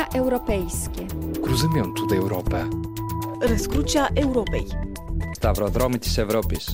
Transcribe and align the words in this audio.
Rozwiązania 0.00 0.20
europejskie. 0.20 1.06
Rozumiem 1.46 1.94
tutaj 1.94 2.18
Europę. 2.18 2.64
Rozkrucia 3.40 4.08
Europej. 4.16 4.66
Stavrodromić 5.36 6.06
się. 6.06 6.26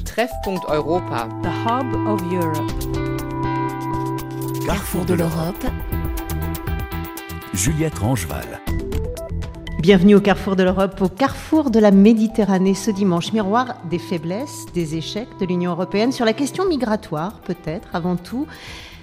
Treffpunkt 0.04 0.71
Europa. 0.71 1.29
The 1.43 1.51
Hub 1.51 2.09
of 2.09 2.33
Europe. 2.33 2.73
Carrefour 4.67 5.04
de 5.04 5.15
l'Europe. 5.15 5.71
Juliette 7.54 7.99
Rangeval. 7.99 8.47
Bienvenue 9.83 10.17
au 10.17 10.21
Carrefour 10.21 10.56
de 10.56 10.63
l'Europe, 10.63 11.01
au 11.01 11.08
Carrefour 11.08 11.71
de 11.71 11.81
la 11.81 11.90
Méditerranée 11.90 12.74
ce 12.74 12.90
dimanche. 12.90 13.33
Miroir 13.33 13.77
des 13.90 13.99
faiblesses, 13.99 14.67
des 14.74 14.95
échecs 14.95 15.38
de 15.40 15.47
l'Union 15.47 15.72
européenne 15.72 16.12
sur 16.12 16.24
la 16.24 16.33
question 16.33 16.69
migratoire, 16.69 17.41
peut-être 17.41 17.88
avant 17.93 18.16
tout. 18.16 18.47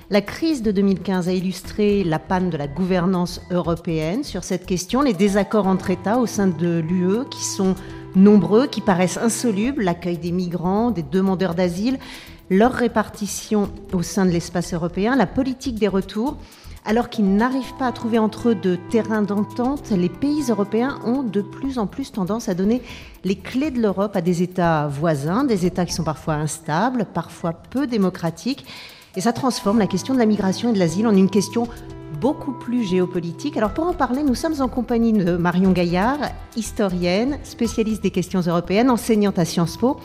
La 0.09 0.21
crise 0.21 0.61
de 0.61 0.71
2015 0.71 1.29
a 1.29 1.31
illustré 1.31 2.03
la 2.03 2.19
panne 2.19 2.49
de 2.49 2.57
la 2.57 2.67
gouvernance 2.67 3.39
européenne 3.51 4.25
sur 4.25 4.43
cette 4.43 4.65
question, 4.65 5.01
les 5.01 5.13
désaccords 5.13 5.65
entre 5.65 5.91
États 5.91 6.19
au 6.19 6.25
sein 6.25 6.47
de 6.47 6.79
l'UE 6.79 7.25
qui 7.31 7.43
sont 7.43 7.73
nombreux, 8.13 8.67
qui 8.67 8.81
paraissent 8.81 9.17
insolubles, 9.17 9.81
l'accueil 9.81 10.17
des 10.17 10.33
migrants, 10.33 10.91
des 10.91 11.03
demandeurs 11.03 11.55
d'asile, 11.55 11.99
leur 12.49 12.73
répartition 12.73 13.71
au 13.93 14.01
sein 14.01 14.25
de 14.25 14.31
l'espace 14.31 14.73
européen, 14.73 15.15
la 15.15 15.25
politique 15.25 15.79
des 15.79 15.87
retours. 15.87 16.37
Alors 16.85 17.09
qu'ils 17.09 17.37
n'arrivent 17.37 17.77
pas 17.79 17.87
à 17.87 17.93
trouver 17.93 18.19
entre 18.19 18.49
eux 18.49 18.55
de 18.55 18.77
terrain 18.89 19.21
d'entente, 19.21 19.89
les 19.91 20.09
pays 20.09 20.43
européens 20.49 20.99
ont 21.05 21.23
de 21.23 21.41
plus 21.41 21.79
en 21.79 21.87
plus 21.87 22.11
tendance 22.11 22.49
à 22.49 22.55
donner 22.55 22.81
les 23.23 23.37
clés 23.37 23.71
de 23.71 23.81
l'Europe 23.81 24.17
à 24.17 24.21
des 24.21 24.43
États 24.43 24.87
voisins, 24.87 25.45
des 25.45 25.65
États 25.65 25.85
qui 25.85 25.93
sont 25.93 26.03
parfois 26.03 26.33
instables, 26.33 27.05
parfois 27.13 27.53
peu 27.53 27.87
démocratiques. 27.87 28.65
Et 29.15 29.21
ça 29.21 29.33
transforme 29.33 29.79
la 29.79 29.87
question 29.87 30.13
de 30.13 30.19
la 30.19 30.25
migration 30.25 30.69
et 30.69 30.73
de 30.73 30.79
l'asile 30.79 31.07
en 31.07 31.15
une 31.15 31.29
question 31.29 31.67
beaucoup 32.19 32.53
plus 32.53 32.83
géopolitique. 32.83 33.57
Alors 33.57 33.73
pour 33.73 33.85
en 33.85 33.93
parler, 33.93 34.23
nous 34.23 34.35
sommes 34.35 34.61
en 34.61 34.67
compagnie 34.67 35.13
de 35.13 35.37
Marion 35.37 35.71
Gaillard, 35.71 36.19
historienne, 36.55 37.37
spécialiste 37.43 38.01
des 38.01 38.11
questions 38.11 38.41
européennes, 38.41 38.89
enseignante 38.89 39.37
à 39.37 39.45
Sciences 39.45 39.77
Po, 39.77 39.97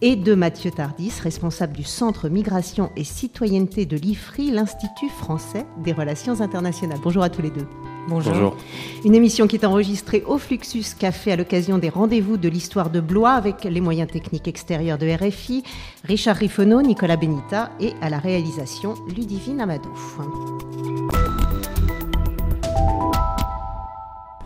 et 0.00 0.16
de 0.16 0.34
Mathieu 0.34 0.70
Tardis, 0.70 1.12
responsable 1.22 1.74
du 1.74 1.84
Centre 1.84 2.28
Migration 2.28 2.90
et 2.96 3.04
Citoyenneté 3.04 3.84
de 3.84 3.96
l'IFRI, 3.96 4.50
l'Institut 4.50 5.08
français 5.08 5.66
des 5.84 5.92
relations 5.92 6.40
internationales. 6.40 7.00
Bonjour 7.02 7.22
à 7.22 7.30
tous 7.30 7.42
les 7.42 7.50
deux. 7.50 7.66
Bonjour. 8.08 8.32
Bonjour. 8.32 8.56
Une 9.04 9.14
émission 9.14 9.46
qui 9.46 9.56
est 9.56 9.66
enregistrée 9.66 10.24
au 10.26 10.38
Fluxus 10.38 10.94
Café 10.98 11.32
à 11.32 11.36
l'occasion 11.36 11.76
des 11.76 11.90
rendez-vous 11.90 12.38
de 12.38 12.48
l'histoire 12.48 12.88
de 12.88 13.00
Blois 13.00 13.32
avec 13.32 13.64
les 13.64 13.80
moyens 13.82 14.10
techniques 14.10 14.48
extérieurs 14.48 14.96
de 14.96 15.06
RFI, 15.06 15.62
Richard 16.04 16.36
Riffonneau, 16.36 16.80
Nicolas 16.80 17.16
Benita 17.16 17.70
et 17.80 17.92
à 18.00 18.08
la 18.08 18.18
réalisation 18.18 18.94
Ludivine 19.14 19.60
Amadou. 19.60 19.90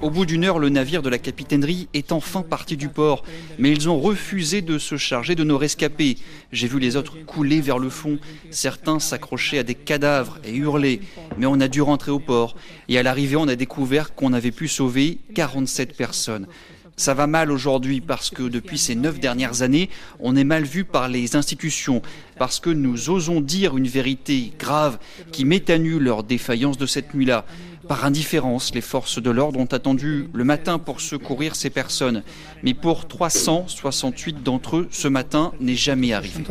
Au 0.02 0.10
bout 0.10 0.26
d'une 0.26 0.42
heure, 0.42 0.58
le 0.58 0.68
navire 0.68 1.00
de 1.00 1.08
la 1.08 1.18
capitainerie 1.18 1.86
est 1.94 2.10
enfin 2.10 2.42
parti 2.42 2.76
du 2.76 2.88
port, 2.88 3.22
mais 3.60 3.70
ils 3.70 3.88
ont 3.88 4.00
refusé 4.00 4.60
de 4.60 4.76
se 4.76 4.96
charger 4.96 5.36
de 5.36 5.44
nos 5.44 5.56
rescapés. 5.56 6.18
J'ai 6.50 6.66
vu 6.66 6.80
les 6.80 6.96
autres 6.96 7.24
couler 7.24 7.60
vers 7.60 7.78
le 7.78 7.88
fond, 7.88 8.18
certains 8.50 8.98
s'accrochaient 8.98 9.58
à 9.58 9.62
des 9.62 9.76
cadavres 9.76 10.40
et 10.44 10.56
hurler, 10.56 11.02
mais 11.38 11.46
on 11.46 11.60
a 11.60 11.68
dû 11.68 11.82
rentrer 11.82 12.10
au 12.10 12.18
port, 12.18 12.56
et 12.88 12.98
à 12.98 13.04
l'arrivée 13.04 13.36
on 13.36 13.46
a 13.46 13.54
découvert 13.54 14.16
qu'on 14.16 14.32
avait 14.32 14.50
pu 14.50 14.66
sauver 14.66 15.18
47 15.36 15.96
personnes. 15.96 16.48
Ça 16.96 17.14
va 17.14 17.26
mal 17.26 17.50
aujourd'hui 17.50 18.00
parce 18.00 18.28
que 18.30 18.42
depuis 18.42 18.78
ces 18.78 18.94
neuf 18.94 19.18
dernières 19.18 19.62
années, 19.62 19.88
on 20.20 20.36
est 20.36 20.44
mal 20.44 20.64
vu 20.64 20.84
par 20.84 21.08
les 21.08 21.36
institutions, 21.36 22.02
parce 22.38 22.60
que 22.60 22.70
nous 22.70 23.08
osons 23.08 23.40
dire 23.40 23.76
une 23.76 23.88
vérité 23.88 24.52
grave 24.58 24.98
qui 25.30 25.44
met 25.44 25.70
à 25.70 25.78
nu 25.78 25.98
leur 25.98 26.22
défaillance 26.22 26.76
de 26.76 26.86
cette 26.86 27.14
nuit-là. 27.14 27.46
Par 27.88 28.04
indifférence, 28.04 28.74
les 28.74 28.80
forces 28.80 29.20
de 29.20 29.30
l'ordre 29.30 29.58
ont 29.58 29.66
attendu 29.66 30.28
le 30.32 30.44
matin 30.44 30.78
pour 30.78 31.00
secourir 31.00 31.56
ces 31.56 31.70
personnes. 31.70 32.22
Mais 32.62 32.74
pour 32.74 33.08
368 33.08 34.42
d'entre 34.42 34.76
eux, 34.76 34.88
ce 34.90 35.08
matin 35.08 35.52
n'est 35.60 35.74
jamais 35.74 36.12
arrivé. 36.12 36.42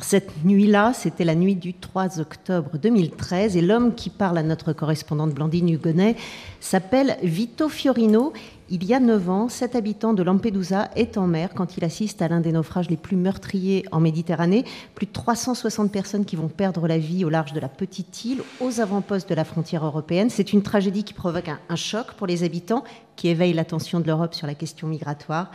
Cette 0.00 0.44
nuit-là, 0.44 0.92
c'était 0.94 1.24
la 1.24 1.34
nuit 1.34 1.56
du 1.56 1.74
3 1.74 2.20
octobre 2.20 2.78
2013 2.78 3.56
et 3.56 3.60
l'homme 3.60 3.94
qui 3.96 4.08
parle 4.08 4.38
à 4.38 4.44
notre 4.44 4.72
correspondante 4.72 5.34
Blandine 5.34 5.68
Hugonnet 5.68 6.14
s'appelle 6.60 7.16
Vito 7.24 7.68
Fiorino. 7.68 8.32
Il 8.72 8.84
y 8.84 8.94
a 8.94 9.00
9 9.00 9.30
ans, 9.30 9.48
cet 9.48 9.74
habitant 9.74 10.14
de 10.14 10.22
Lampedusa 10.22 10.90
est 10.94 11.18
en 11.18 11.26
mer 11.26 11.54
quand 11.56 11.76
il 11.76 11.84
assiste 11.84 12.22
à 12.22 12.28
l'un 12.28 12.40
des 12.40 12.52
naufrages 12.52 12.88
les 12.88 12.96
plus 12.96 13.16
meurtriers 13.16 13.84
en 13.90 13.98
Méditerranée. 13.98 14.64
Plus 14.94 15.06
de 15.06 15.12
360 15.12 15.90
personnes 15.90 16.24
qui 16.24 16.36
vont 16.36 16.46
perdre 16.46 16.86
la 16.86 16.96
vie 16.96 17.24
au 17.24 17.30
large 17.30 17.52
de 17.52 17.58
la 17.58 17.68
petite 17.68 18.24
île, 18.24 18.42
aux 18.60 18.78
avant-postes 18.78 19.28
de 19.28 19.34
la 19.34 19.42
frontière 19.42 19.84
européenne. 19.84 20.30
C'est 20.30 20.52
une 20.52 20.62
tragédie 20.62 21.02
qui 21.02 21.14
provoque 21.14 21.48
un, 21.48 21.74
choc 21.74 22.12
pour 22.16 22.28
les 22.28 22.44
habitants, 22.44 22.84
qui 23.16 23.26
éveille 23.26 23.54
l'attention 23.54 23.98
de 23.98 24.06
l'Europe 24.06 24.34
sur 24.34 24.46
la 24.46 24.54
question 24.54 24.86
migratoire. 24.86 25.50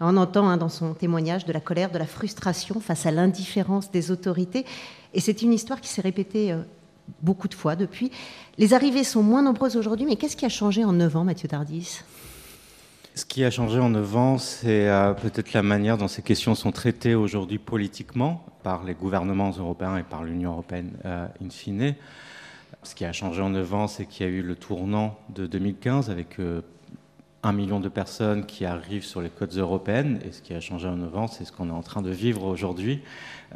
On 0.00 0.16
entend 0.16 0.48
hein, 0.48 0.56
dans 0.56 0.70
son 0.70 0.94
témoignage 0.94 1.44
de 1.44 1.52
la 1.52 1.60
colère, 1.60 1.90
de 1.90 1.98
la 1.98 2.06
frustration 2.06 2.80
face 2.80 3.04
à 3.04 3.10
l'indifférence 3.10 3.90
des 3.90 4.10
autorités. 4.10 4.64
Et 5.12 5.20
c'est 5.20 5.42
une 5.42 5.52
histoire 5.52 5.82
qui 5.82 5.88
s'est 5.90 6.00
répétée 6.00 6.52
euh, 6.52 6.62
beaucoup 7.20 7.48
de 7.48 7.54
fois 7.54 7.76
depuis. 7.76 8.10
Les 8.56 8.72
arrivées 8.72 9.04
sont 9.04 9.22
moins 9.22 9.42
nombreuses 9.42 9.76
aujourd'hui, 9.76 10.06
mais 10.06 10.16
qu'est-ce 10.16 10.36
qui 10.36 10.46
a 10.46 10.48
changé 10.48 10.82
en 10.82 10.94
9 10.94 11.16
ans, 11.16 11.24
Mathieu 11.24 11.46
Tardis? 11.46 12.00
Ce 13.16 13.24
qui 13.24 13.44
a 13.44 13.50
changé 13.50 13.78
en 13.78 13.90
9 13.90 14.16
ans, 14.16 14.38
c'est 14.38 14.88
euh, 14.88 15.12
peut-être 15.12 15.52
la 15.52 15.62
manière 15.62 15.96
dont 15.96 16.08
ces 16.08 16.22
questions 16.22 16.56
sont 16.56 16.72
traitées 16.72 17.14
aujourd'hui 17.14 17.58
politiquement 17.58 18.44
par 18.64 18.82
les 18.82 18.94
gouvernements 18.94 19.52
européens 19.52 19.96
et 19.98 20.02
par 20.02 20.24
l'Union 20.24 20.50
européenne 20.50 20.90
euh, 21.04 21.28
in 21.40 21.48
fine. 21.48 21.94
Ce 22.82 22.96
qui 22.96 23.04
a 23.04 23.12
changé 23.12 23.40
en 23.40 23.50
9 23.50 23.74
ans, 23.74 23.86
c'est 23.86 24.06
qu'il 24.06 24.26
y 24.26 24.28
a 24.28 24.32
eu 24.32 24.42
le 24.42 24.56
tournant 24.56 25.16
de 25.28 25.46
2015 25.46 26.10
avec 26.10 26.40
euh, 26.40 26.62
un 27.46 27.52
million 27.52 27.80
de 27.80 27.88
personnes 27.88 28.46
qui 28.46 28.64
arrivent 28.64 29.04
sur 29.04 29.20
les 29.20 29.28
côtes 29.28 29.56
européennes. 29.56 30.20
Et 30.26 30.32
ce 30.32 30.42
qui 30.42 30.54
a 30.54 30.60
changé 30.60 30.88
en 30.88 30.96
9 30.96 31.16
ans, 31.16 31.26
c'est 31.26 31.44
ce 31.44 31.52
qu'on 31.52 31.68
est 31.68 31.72
en 31.72 31.82
train 31.82 32.02
de 32.02 32.10
vivre 32.10 32.44
aujourd'hui, 32.44 33.00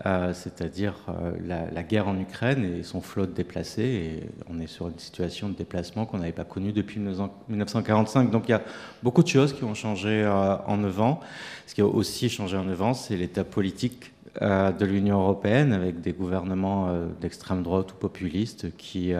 euh, 0.07 0.33
c'est-à-dire 0.33 0.95
euh, 1.09 1.33
la, 1.73 1.83
guerre 1.83 2.09
en 2.09 2.19
Ukraine 2.19 2.65
et 2.65 2.83
son 2.83 3.01
flot 3.01 3.27
de 3.27 3.33
déplacés. 3.33 3.83
Et 3.83 4.31
on 4.51 4.61
est 4.61 4.67
sur 4.67 4.89
une 4.89 4.99
situation 4.99 5.49
de 5.49 5.55
déplacement 5.55 6.07
qu'on 6.07 6.19
n'avait 6.19 6.33
pas 6.33 6.45
connue 6.45 6.73
depuis 6.73 7.01
1945. 7.01 8.31
Donc 8.31 8.45
il 8.49 8.53
y 8.53 8.55
a 8.55 8.63
beaucoup 9.03 9.23
de 9.23 9.29
choses 9.29 9.53
qui 9.53 9.65
ont 9.65 9.75
changé 9.75 10.23
euh, 10.23 10.57
en 10.67 10.77
9 10.77 11.01
ans. 11.01 11.21
Ce 11.67 11.75
qui 11.75 11.81
a 11.81 11.87
aussi 11.87 12.29
changé 12.29 12.57
en 12.57 12.65
9 12.65 12.83
ans, 12.83 12.95
c'est 12.95 13.17
l'état 13.17 13.45
politique 13.45 14.13
de 14.41 14.85
l'Union 14.85 15.21
européenne 15.21 15.73
avec 15.73 16.01
des 16.01 16.13
gouvernements 16.13 16.95
d'extrême 17.21 17.65
droite 17.65 17.91
ou 17.93 17.97
populistes 17.97 18.69
qui, 18.77 19.13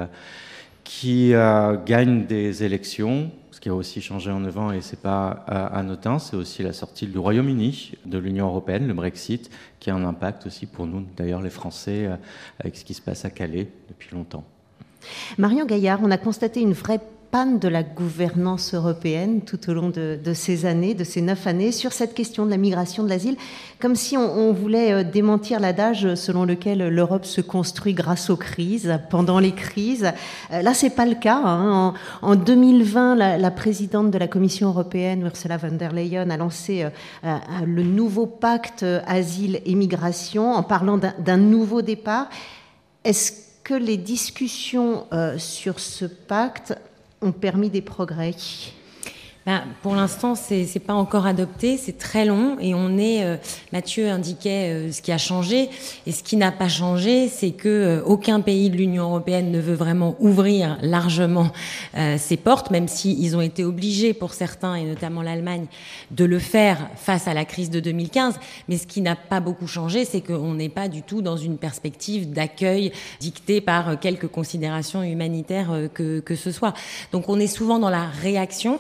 qui 0.85 1.33
gagnent 1.87 2.25
des 2.27 2.63
élections 2.63 3.33
ce 3.59 3.61
qui 3.61 3.71
a 3.71 3.75
aussi 3.75 4.01
changé 4.01 4.31
en 4.31 4.39
9 4.39 4.59
ans, 4.59 4.71
et 4.71 4.81
c'est 4.81 5.01
pas 5.01 5.31
anodin, 5.31 6.21
c'est 6.21 6.37
aussi 6.37 6.63
la 6.63 6.73
sortie 6.73 7.09
du 7.09 7.19
Royaume-Uni 7.19 7.95
de 8.07 8.17
l'Union 8.17 8.47
européenne, 8.47 8.87
le 8.87 8.95
Brexit, 8.95 9.51
qui 9.81 9.91
a 9.91 9.97
un 9.97 10.05
impact 10.05 10.47
aussi 10.47 10.67
pour 10.67 10.87
nous, 10.87 11.05
d'ailleurs 11.17 11.43
les 11.43 11.51
Français, 11.51 12.09
avec 12.61 12.77
ce 12.77 12.85
qui 12.85 12.95
se 12.95 13.03
passe 13.03 13.25
à 13.25 13.31
Calais 13.31 13.67
depuis 13.89 14.15
longtemps. 14.15 14.45
Marion 15.39 15.67
Gaillard, 15.67 15.99
on 16.05 16.11
a 16.13 16.19
constaté 16.19 16.61
une 16.61 16.73
vraie 16.73 17.01
panne 17.31 17.59
de 17.59 17.69
la 17.69 17.83
gouvernance 17.83 18.75
européenne 18.75 19.43
tout 19.43 19.69
au 19.69 19.75
long 19.75 19.91
de, 19.91 20.19
ces 20.35 20.67
années, 20.67 20.95
de 20.95 21.05
ces 21.05 21.21
neuf 21.21 21.47
années, 21.47 21.73
sur 21.73 21.93
cette 21.93 22.15
question 22.15 22.47
de 22.47 22.51
la 22.51 22.57
migration, 22.57 23.05
de 23.05 23.09
l'asile, 23.09 23.37
comme 23.81 23.97
si 23.97 24.17
on, 24.17 24.53
voulait 24.53 25.05
démentir 25.05 25.61
l'adage 25.61 26.15
selon 26.15 26.45
lequel 26.45 26.89
l'Europe 26.89 27.25
se 27.25 27.41
construit 27.41 27.93
grâce 27.93 28.31
aux 28.31 28.37
crises, 28.37 28.99
pendant 29.11 29.39
les 29.39 29.53
crises. 29.53 30.13
Là, 30.51 30.75
c'est 30.75 30.91
pas 30.91 31.07
le 31.07 31.15
cas. 31.15 31.41
Hein. 31.45 31.95
En, 32.23 32.31
en, 32.31 32.37
2020, 32.37 33.15
la, 33.15 33.51
présidente 33.51 34.11
de 34.11 34.19
la 34.19 34.29
Commission 34.29 34.69
européenne, 34.69 35.23
Ursula 35.23 35.57
von 35.59 35.77
der 35.77 35.93
Leyen, 35.93 36.31
a 36.31 36.37
lancé 36.37 36.85
euh, 36.85 37.37
le 37.65 37.83
nouveau 37.83 38.27
pacte 38.27 38.85
asile 39.07 39.61
et 39.65 39.75
migration 39.75 40.53
en 40.53 40.63
parlant 40.63 40.99
d'un 40.99 41.37
nouveau 41.37 41.83
départ. 41.83 42.29
Est-ce 43.05 43.33
que 43.63 43.75
les 43.75 43.99
discussions 43.99 45.05
euh, 45.13 45.37
sur 45.39 45.79
ce 45.79 46.07
pacte 46.07 46.75
ont 47.21 47.33
permis 47.33 47.71
des 47.71 47.83
progrès 47.83 48.35
ben, 49.49 49.63
pour 49.81 49.95
l'instant, 49.95 50.35
c'est 50.35 50.69
n'est 50.75 50.81
pas 50.81 50.93
encore 50.93 51.25
adopté, 51.25 51.79
c'est 51.79 51.97
très 51.97 52.27
long 52.27 52.59
et 52.61 52.75
on 52.75 52.99
est. 52.99 53.25
Euh, 53.25 53.39
Mathieu 53.73 54.11
indiquait 54.11 54.69
euh, 54.69 54.93
ce 54.93 55.01
qui 55.01 55.11
a 55.11 55.17
changé 55.17 55.71
et 56.07 56.13
ce 56.13 56.23
qui 56.23 56.37
n'a 56.37 56.53
pas 56.53 56.69
changé, 56.69 57.29
c'est 57.29 57.53
que 57.53 57.69
euh, 57.69 58.03
aucun 58.05 58.43
pays 58.43 58.69
de 58.69 58.77
l'Union 58.77 59.05
européenne 59.05 59.51
ne 59.51 59.59
veut 59.59 59.75
vraiment 59.75 60.17
ouvrir 60.21 60.77
largement 60.83 61.51
ses 62.19 62.37
portes, 62.37 62.71
même 62.71 62.89
s'ils 62.89 63.31
si 63.31 63.35
ont 63.35 63.41
été 63.41 63.65
obligés 63.65 64.13
pour 64.13 64.35
certains 64.35 64.75
et 64.75 64.85
notamment 64.85 65.23
l'Allemagne 65.23 65.65
de 66.11 66.27
le 66.27 66.39
faire 66.39 66.91
face 66.97 67.27
à 67.27 67.33
la 67.33 67.47
crise 67.47 67.71
de 67.71 67.81
2015. 67.81 68.39
Mais 68.69 68.77
ce 68.77 68.87
qui 68.87 69.01
n'a 69.01 69.17
pas 69.17 69.41
beaucoup 69.41 69.67
changé, 69.67 70.05
c'est 70.05 70.21
qu'on 70.21 70.53
n'est 70.55 70.69
pas 70.69 70.89
du 70.89 71.03
tout 71.03 71.23
dans 71.23 71.39
une 71.39 71.57
perspective 71.57 72.31
d'accueil 72.31 72.93
dictée 73.21 73.63
par 73.63 73.99
quelques 73.99 74.29
considérations 74.29 75.03
humanitaires 75.03 75.71
que 75.95 76.21
que 76.21 76.37
ce 76.37 76.53
soit. 76.53 76.75
Donc 77.13 77.31
on 77.31 77.41
est 77.41 77.47
souvent 77.47 77.79
dans 77.79 77.91
la 77.91 78.05
réaction 78.05 78.79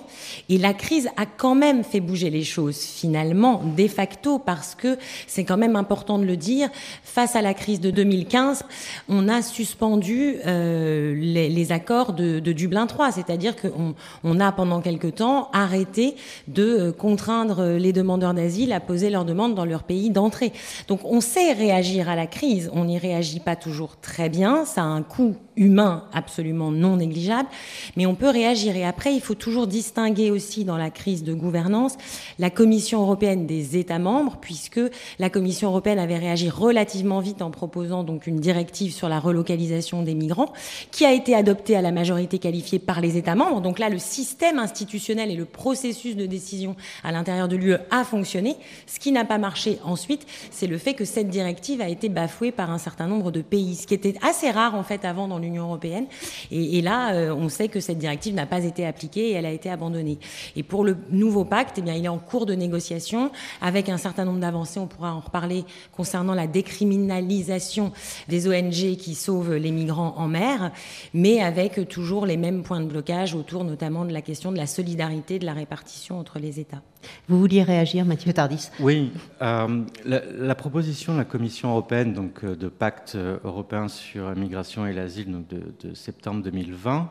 et 0.50 0.57
La 0.58 0.74
crise 0.74 1.08
a 1.16 1.24
quand 1.24 1.54
même 1.54 1.84
fait 1.84 2.00
bouger 2.00 2.30
les 2.30 2.42
choses, 2.42 2.78
finalement, 2.78 3.62
de 3.76 3.86
facto, 3.86 4.40
parce 4.40 4.74
que 4.74 4.98
c'est 5.28 5.44
quand 5.44 5.56
même 5.56 5.76
important 5.76 6.18
de 6.18 6.24
le 6.24 6.36
dire, 6.36 6.68
face 7.04 7.36
à 7.36 7.42
la 7.42 7.54
crise 7.54 7.80
de 7.80 7.92
2015, 7.92 8.64
on 9.08 9.28
a 9.28 9.40
suspendu 9.40 10.36
euh, 10.46 11.14
les, 11.14 11.70
accords 11.70 12.12
de, 12.12 12.40
Dublin 12.40 12.88
3, 12.88 13.12
c'est-à-dire 13.12 13.54
qu'on 13.54 13.94
on 14.24 14.40
a 14.40 14.50
pendant 14.50 14.80
quelque 14.80 15.06
temps 15.06 15.48
arrêté 15.52 16.16
de 16.48 16.62
euh, 16.64 16.92
contraindre 16.92 17.76
les 17.78 17.92
demandeurs 17.92 18.34
d'asile 18.34 18.72
à 18.72 18.80
poser 18.80 19.10
leurs 19.10 19.24
demandes 19.24 19.54
dans 19.54 19.64
leur 19.64 19.84
pays 19.84 20.10
d'entrée. 20.10 20.52
Donc 20.88 21.04
on 21.04 21.20
sait 21.20 21.52
réagir 21.52 22.08
à 22.08 22.16
la 22.16 22.26
crise, 22.26 22.68
on 22.72 22.86
n'y 22.86 22.98
réagit 22.98 23.40
pas 23.40 23.54
toujours 23.54 23.96
très 24.00 24.28
bien, 24.28 24.64
ça 24.64 24.82
a 24.82 24.86
un 24.86 25.02
coût 25.02 25.36
humain 25.56 26.04
absolument 26.12 26.70
non 26.70 26.96
négligeable, 26.96 27.48
mais 27.96 28.06
on 28.06 28.14
peut 28.14 28.30
réagir. 28.30 28.76
Et 28.76 28.84
après, 28.84 29.14
il 29.14 29.20
faut 29.20 29.34
toujours 29.34 29.66
distinguer 29.66 30.30
aussi 30.30 30.47
dans 30.64 30.76
la 30.76 30.90
crise 30.90 31.22
de 31.24 31.34
gouvernance 31.34 31.96
la 32.38 32.50
Commission 32.50 33.02
européenne 33.02 33.46
des 33.46 33.76
États 33.76 33.98
membres, 33.98 34.38
puisque 34.40 34.80
la 35.18 35.30
Commission 35.30 35.68
européenne 35.68 35.98
avait 35.98 36.16
réagi 36.16 36.48
relativement 36.48 37.20
vite 37.20 37.42
en 37.42 37.50
proposant 37.50 38.04
donc 38.04 38.26
une 38.26 38.40
directive 38.40 38.92
sur 38.92 39.08
la 39.08 39.20
relocalisation 39.20 40.02
des 40.02 40.14
migrants, 40.14 40.52
qui 40.90 41.04
a 41.04 41.12
été 41.12 41.34
adoptée 41.34 41.76
à 41.76 41.82
la 41.82 41.92
majorité 41.92 42.38
qualifiée 42.38 42.78
par 42.78 43.00
les 43.00 43.16
États 43.16 43.34
membres. 43.34 43.60
Donc 43.60 43.78
là, 43.78 43.88
le 43.88 43.98
système 43.98 44.58
institutionnel 44.58 45.30
et 45.30 45.36
le 45.36 45.44
processus 45.44 46.16
de 46.16 46.26
décision 46.26 46.76
à 47.04 47.12
l'intérieur 47.12 47.48
de 47.48 47.56
l'UE 47.56 47.76
a 47.90 48.04
fonctionné. 48.04 48.56
Ce 48.86 48.98
qui 48.98 49.12
n'a 49.12 49.24
pas 49.24 49.38
marché 49.38 49.78
ensuite, 49.84 50.26
c'est 50.50 50.66
le 50.66 50.78
fait 50.78 50.94
que 50.94 51.04
cette 51.04 51.28
directive 51.28 51.80
a 51.80 51.88
été 51.88 52.08
bafouée 52.08 52.52
par 52.52 52.70
un 52.70 52.78
certain 52.78 53.06
nombre 53.06 53.30
de 53.30 53.42
pays, 53.42 53.74
ce 53.74 53.86
qui 53.86 53.94
était 53.94 54.14
assez 54.22 54.50
rare 54.50 54.74
en 54.74 54.82
fait 54.82 55.04
avant 55.04 55.28
dans 55.28 55.38
l'Union 55.38 55.64
européenne. 55.64 56.06
Et, 56.50 56.80
là, 56.80 57.12
euh, 57.12 57.34
on 57.34 57.48
sait 57.48 57.68
que 57.68 57.80
cette 57.80 57.98
directive 57.98 58.34
n'a 58.34 58.46
pas 58.46 58.64
été 58.64 58.86
appliquée 58.86 59.30
et 59.30 59.32
elle 59.32 59.46
a 59.46 59.52
été 59.52 59.70
abandonnée. 59.70 60.18
Et 60.56 60.62
pour 60.62 60.84
le 60.84 60.96
nouveau 61.10 61.44
pacte, 61.44 61.76
eh 61.78 61.82
bien, 61.82 61.94
il 61.94 62.04
est 62.04 62.08
en 62.08 62.18
cours 62.18 62.46
de 62.46 62.54
négociation 62.54 63.30
avec 63.60 63.88
un 63.88 63.98
certain 63.98 64.24
nombre 64.24 64.40
d'avancées. 64.40 64.80
On 64.80 64.86
pourra 64.86 65.14
en 65.14 65.20
reparler 65.20 65.64
concernant 65.92 66.34
la 66.34 66.46
décriminalisation 66.46 67.92
des 68.28 68.48
ONG 68.48 68.96
qui 68.96 69.14
sauvent 69.14 69.54
les 69.54 69.70
migrants 69.70 70.14
en 70.16 70.28
mer, 70.28 70.72
mais 71.14 71.40
avec 71.40 71.88
toujours 71.88 72.26
les 72.26 72.36
mêmes 72.36 72.62
points 72.62 72.80
de 72.80 72.86
blocage 72.86 73.34
autour 73.34 73.64
notamment 73.64 74.04
de 74.04 74.12
la 74.12 74.22
question 74.22 74.52
de 74.52 74.56
la 74.56 74.66
solidarité, 74.66 75.38
de 75.38 75.46
la 75.46 75.52
répartition 75.54 76.18
entre 76.18 76.38
les 76.38 76.60
États. 76.60 76.82
Vous 77.28 77.38
vouliez 77.38 77.62
réagir, 77.62 78.04
Mathieu 78.04 78.32
Tardis 78.32 78.70
Oui. 78.80 79.12
Euh, 79.42 79.84
la, 80.04 80.54
proposition 80.54 81.12
de 81.12 81.18
la 81.18 81.24
Commission 81.24 81.70
européenne 81.70 82.12
donc, 82.12 82.44
euh, 82.44 82.56
de 82.56 82.68
pacte 82.68 83.14
euh, 83.14 83.38
européen 83.44 83.88
sur 83.88 84.30
l'immigration 84.30 84.86
et 84.86 84.92
l'asile 84.92 85.44
de, 85.48 85.88
de, 85.88 85.94
septembre 85.94 86.42
2020, 86.42 87.08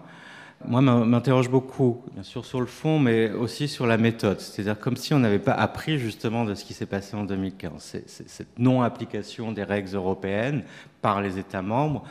moi, 0.65 0.81
m'interroge 0.81 1.49
beaucoup, 1.49 2.01
bien 2.13 2.23
sûr, 2.23 2.45
sur 2.45 2.59
le 2.59 2.65
fond, 2.65 2.99
mais 2.99 3.31
aussi 3.31 3.67
sur 3.67 3.85
la 3.85 3.97
méthode. 3.97 4.39
C'est-à-dire 4.39 4.79
comme 4.79 4.97
si 4.97 5.13
on 5.13 5.19
n'avait 5.19 5.39
pas 5.39 5.53
appris 5.53 5.99
justement 5.99 6.45
de 6.45 6.55
ce 6.55 6.65
qui 6.65 6.73
s'est 6.73 6.85
passé 6.85 7.15
en 7.15 7.23
2015. 7.23 8.01
cette 8.07 8.59
non-application 8.59 9.51
des 9.51 9.63
règles 9.63 9.95
européennes 9.95 10.63
par 11.01 11.21
les 11.21 11.37
États 11.37 11.61
membres, 11.61 12.03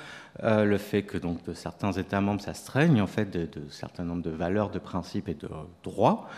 le 0.43 0.79
fait 0.79 1.03
que 1.03 1.19
donc 1.19 1.45
de 1.45 1.55
certains 1.55 1.93
États 1.93 2.21
membres 2.21 2.41
s'astreignent 2.41 3.01
en 3.01 3.07
fait 3.07 3.31
de, 3.31 3.47
de 3.47 3.69
certains 3.71 4.05
nombres 4.05 4.23
de 4.23 4.31
valeurs, 4.31 4.71
de 4.71 4.79
principes 4.79 5.29
et 5.29 5.35
de 5.35 5.49
droits. 5.83 6.29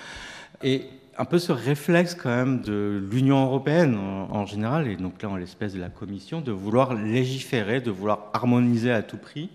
Et 0.63 0.89
un 1.19 1.25
peu 1.25 1.39
ce 1.39 1.51
réflexe 1.51 2.15
quand 2.15 2.31
même 2.31 2.61
de 2.61 3.03
l'Union 3.11 3.45
européenne 3.45 3.97
en, 3.97 4.47
général, 4.47 4.87
et 4.87 4.97
donc 4.97 5.21
là 5.21 5.29
en 5.29 5.37
l'espèce 5.37 5.75
de 5.75 5.81
la 5.81 5.89
Commission, 5.89 6.41
de 6.41 6.53
vouloir 6.53 6.95
légiférer, 6.95 7.81
de 7.81 7.91
vouloir 7.91 8.31
harmoniser 8.33 8.93
à 8.93 9.03
tout 9.03 9.17
prix, 9.17 9.51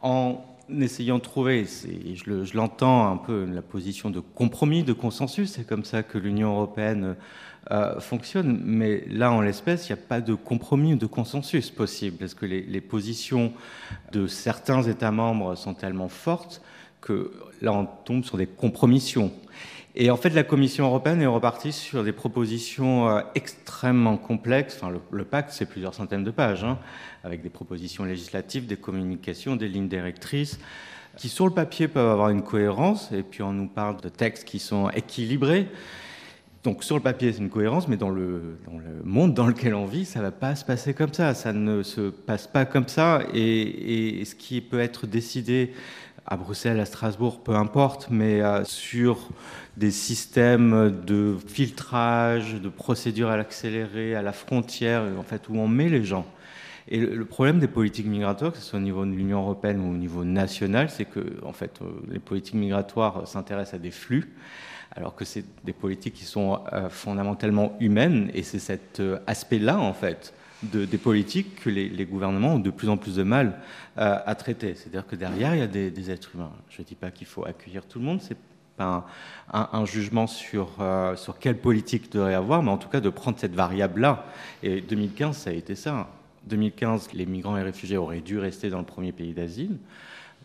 en 0.00 0.42
essayant 0.80 1.18
de 1.18 1.22
trouver, 1.22 1.64
je 1.66 2.56
l'entends 2.56 3.10
un 3.10 3.16
peu, 3.16 3.44
la 3.44 3.62
position 3.62 4.10
de 4.10 4.20
compromis, 4.20 4.82
de 4.82 4.92
consensus, 4.92 5.52
c'est 5.52 5.66
comme 5.66 5.84
ça 5.84 6.02
que 6.02 6.18
l'Union 6.18 6.52
européenne 6.52 7.16
euh, 7.70 7.98
fonctionne, 8.00 8.60
mais 8.64 9.04
là 9.08 9.32
en 9.32 9.40
l'espèce, 9.40 9.88
il 9.88 9.92
n'y 9.92 9.98
a 9.98 10.02
pas 10.02 10.20
de 10.20 10.34
compromis 10.34 10.94
ou 10.94 10.96
de 10.96 11.06
consensus 11.06 11.70
possible, 11.70 12.16
parce 12.16 12.34
que 12.34 12.46
les, 12.46 12.62
les 12.62 12.80
positions 12.80 13.52
de 14.12 14.26
certains 14.26 14.82
États 14.82 15.10
membres 15.10 15.54
sont 15.56 15.74
tellement 15.74 16.08
fortes 16.08 16.62
que 17.00 17.32
là 17.62 17.72
on 17.72 17.86
tombe 17.86 18.24
sur 18.24 18.36
des 18.36 18.46
compromissions. 18.46 19.32
Et 19.98 20.10
en 20.10 20.16
fait, 20.18 20.28
la 20.28 20.42
Commission 20.42 20.84
européenne 20.84 21.22
est 21.22 21.26
repartie 21.26 21.72
sur 21.72 22.04
des 22.04 22.12
propositions 22.12 23.08
euh, 23.08 23.22
extrêmement 23.34 24.18
complexes. 24.18 24.78
Enfin, 24.78 24.92
le, 25.10 25.24
pacte, 25.24 25.50
c'est 25.52 25.64
plusieurs 25.64 25.94
centaines 25.94 26.22
de 26.22 26.30
pages, 26.30 26.64
hein, 26.64 26.78
avec 27.24 27.40
des 27.40 27.48
propositions 27.48 28.04
législatives, 28.04 28.66
des 28.66 28.76
communications, 28.76 29.56
des 29.56 29.68
lignes 29.68 29.88
directrices, 29.88 30.60
qui 31.16 31.30
sur 31.30 31.46
le 31.46 31.54
papier 31.54 31.88
peuvent 31.88 32.10
avoir 32.10 32.28
une 32.28 32.42
cohérence. 32.42 33.10
Et 33.10 33.22
puis, 33.22 33.42
on 33.42 33.54
nous 33.54 33.68
parle 33.68 33.98
de 34.02 34.10
textes 34.10 34.44
qui 34.44 34.58
sont 34.58 34.90
équilibrés. 34.90 35.66
Donc, 36.62 36.84
sur 36.84 36.96
le 36.96 37.02
papier, 37.02 37.32
c'est 37.32 37.38
une 37.38 37.48
cohérence, 37.48 37.88
mais 37.88 37.96
dans 37.96 38.10
le, 38.10 38.58
monde 39.02 39.32
dans 39.32 39.46
lequel 39.46 39.74
on 39.74 39.86
vit, 39.86 40.04
ça 40.04 40.18
ne 40.18 40.24
va 40.24 40.30
pas 40.30 40.56
se 40.56 40.66
passer 40.66 40.92
comme 40.92 41.14
ça. 41.14 41.32
Ça 41.32 41.54
ne 41.54 41.82
se 41.82 42.10
passe 42.10 42.46
pas 42.46 42.66
comme 42.66 42.88
ça. 42.88 43.22
Et 43.32 44.22
ce 44.26 44.34
qui 44.34 44.60
peut 44.60 44.80
être 44.80 45.06
décidé 45.06 45.72
à 46.26 46.36
Bruxelles, 46.36 46.80
à 46.80 46.84
Strasbourg, 46.84 47.40
peu 47.40 47.54
importe, 47.54 48.08
mais 48.10 48.40
euh, 48.40 48.64
sur 48.64 49.28
des 49.76 49.90
systèmes 49.90 51.02
de 51.06 51.36
filtrage, 51.46 52.54
de 52.54 52.68
procédures 52.68 53.28
à 53.28 53.36
l'accéléré, 53.36 54.14
à 54.16 54.22
la 54.22 54.32
frontière, 54.32 55.04
en 55.18 55.22
fait, 55.22 55.48
où 55.48 55.56
on 55.56 55.68
met 55.68 55.88
les 55.88 56.04
gens. 56.04 56.26
Et 56.88 56.98
le 56.98 57.24
problème 57.24 57.58
des 57.58 57.68
politiques 57.68 58.06
migratoires, 58.06 58.52
que 58.52 58.58
ce 58.58 58.64
soit 58.64 58.78
au 58.78 58.82
niveau 58.82 59.04
de 59.04 59.10
l'Union 59.10 59.40
européenne 59.40 59.80
ou 59.80 59.92
au 59.92 59.96
niveau 59.96 60.24
national, 60.24 60.88
c'est 60.90 61.04
que, 61.04 61.44
en 61.44 61.52
fait, 61.52 61.78
euh, 61.80 61.86
les 62.10 62.18
politiques 62.18 62.54
migratoires 62.54 63.26
s'intéressent 63.28 63.74
à 63.74 63.78
des 63.78 63.90
flux, 63.92 64.32
alors 64.92 65.14
que 65.14 65.24
c'est 65.24 65.44
des 65.64 65.72
politiques 65.72 66.14
qui 66.14 66.24
sont 66.24 66.60
euh, 66.72 66.88
fondamentalement 66.88 67.76
humaines, 67.78 68.30
et 68.34 68.42
c'est 68.42 68.58
cet 68.58 69.00
aspect-là, 69.26 69.78
en 69.78 69.92
fait, 69.92 70.34
des 70.62 70.98
politiques 70.98 71.60
que 71.62 71.70
les, 71.70 72.04
gouvernements 72.04 72.54
ont 72.54 72.58
de 72.58 72.70
plus 72.70 72.88
en 72.88 72.96
plus 72.96 73.16
de 73.16 73.22
mal 73.22 73.58
euh, 73.98 74.18
à 74.24 74.34
traiter. 74.34 74.74
C'est-à-dire 74.74 75.06
que 75.06 75.16
derrière, 75.16 75.54
il 75.54 75.58
y 75.58 75.62
a 75.62 75.66
des, 75.66 76.10
êtres 76.10 76.30
humains. 76.34 76.52
Je 76.70 76.80
ne 76.80 76.86
dis 76.86 76.94
pas 76.94 77.10
qu'il 77.10 77.26
faut 77.26 77.44
accueillir 77.44 77.84
tout 77.84 77.98
le 77.98 78.04
monde, 78.04 78.20
c'est 78.22 78.36
pas 78.76 79.06
un, 79.52 79.84
jugement 79.86 80.26
sur, 80.26 80.68
euh, 80.80 81.16
sur 81.16 81.38
quelle 81.38 81.58
politique 81.58 82.12
devrait 82.12 82.32
y 82.32 82.34
avoir, 82.34 82.62
mais 82.62 82.70
en 82.70 82.76
tout 82.76 82.88
cas 82.88 83.00
de 83.00 83.08
prendre 83.08 83.38
cette 83.38 83.54
variable-là. 83.54 84.26
Et 84.62 84.80
2015, 84.80 85.36
ça 85.36 85.50
a 85.50 85.52
été 85.52 85.74
ça. 85.74 86.08
2015, 86.46 87.08
les 87.14 87.26
migrants 87.26 87.56
et 87.56 87.62
réfugiés 87.62 87.96
auraient 87.96 88.20
dû 88.20 88.38
rester 88.38 88.70
dans 88.70 88.78
le 88.78 88.84
premier 88.84 89.12
pays 89.12 89.32
d'asile. 89.32 89.76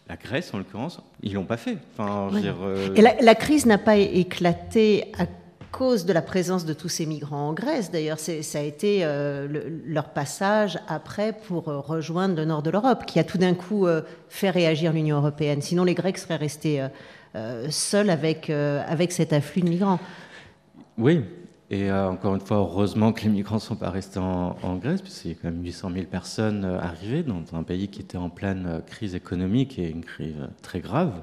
La 0.09 0.15
Grèce, 0.15 0.53
en 0.53 0.57
l'occurrence, 0.57 0.99
ils 1.23 1.33
l'ont 1.33 1.45
pas 1.45 1.57
fait. 1.57 1.77
Enfin, 1.97 2.37
dire, 2.39 2.55
euh, 2.63 2.93
Et 2.95 3.01
la, 3.01 3.21
la, 3.21 3.35
crise 3.35 3.65
n'a 3.65 3.77
pas 3.77 3.97
éclaté 3.97 5.11
à 5.17 5.25
cause 5.71 6.05
de 6.05 6.13
la 6.13 6.21
présence 6.21 6.65
de 6.65 6.73
tous 6.73 6.89
ces 6.89 7.05
migrants 7.05 7.49
en 7.49 7.53
Grèce. 7.53 7.91
D'ailleurs, 7.91 8.19
ça 8.19 8.59
a 8.59 8.61
été 8.61 8.99
euh, 9.01 9.47
leur 9.85 10.09
passage 10.09 10.77
après 10.87 11.33
pour 11.33 11.69
euh, 11.69 11.79
rejoindre 11.79 12.35
le 12.35 12.45
nord 12.45 12.61
de 12.61 12.69
l'Europe, 12.69 13.05
qui 13.05 13.19
a 13.19 13.23
tout 13.23 13.37
d'un 13.37 13.53
coup 13.53 13.87
euh, 13.87 14.01
fait 14.29 14.49
réagir 14.49 14.93
l'Union 14.93 15.17
européenne. 15.17 15.61
Sinon, 15.61 15.83
les 15.83 15.95
Grecs 15.95 16.17
seraient 16.17 16.35
restés 16.35 16.85
seuls 17.69 18.09
avec, 18.09 18.49
avec 18.49 19.13
cet 19.13 19.31
afflux 19.31 19.61
de 19.61 19.69
migrants. 19.69 19.99
Oui, 20.97 21.21
et 21.69 21.89
encore 21.89 22.35
une 22.35 22.41
fois, 22.41 22.57
heureusement 22.57 23.13
que 23.13 23.21
les 23.21 23.29
migrants 23.29 23.55
ne 23.55 23.61
sont 23.61 23.77
pas 23.77 23.89
restés 23.89 24.19
en, 24.19 24.75
Grèce, 24.75 25.01
puisqu'il 25.01 25.31
y 25.31 25.33
a 25.33 25.37
quand 25.41 25.49
même 25.49 25.63
800 25.63 25.91
000 25.93 26.05
personnes 26.07 26.65
arrivées 26.65 27.23
dans 27.23 27.41
un 27.53 27.63
pays 27.63 27.87
qui 27.87 28.01
était 28.01 28.17
en 28.17 28.29
pleine 28.29 28.81
crise 28.85 29.15
économique 29.15 29.79
et 29.79 29.89
une 29.89 30.03
crise 30.03 30.35
très 30.61 30.81
grave. 30.81 31.13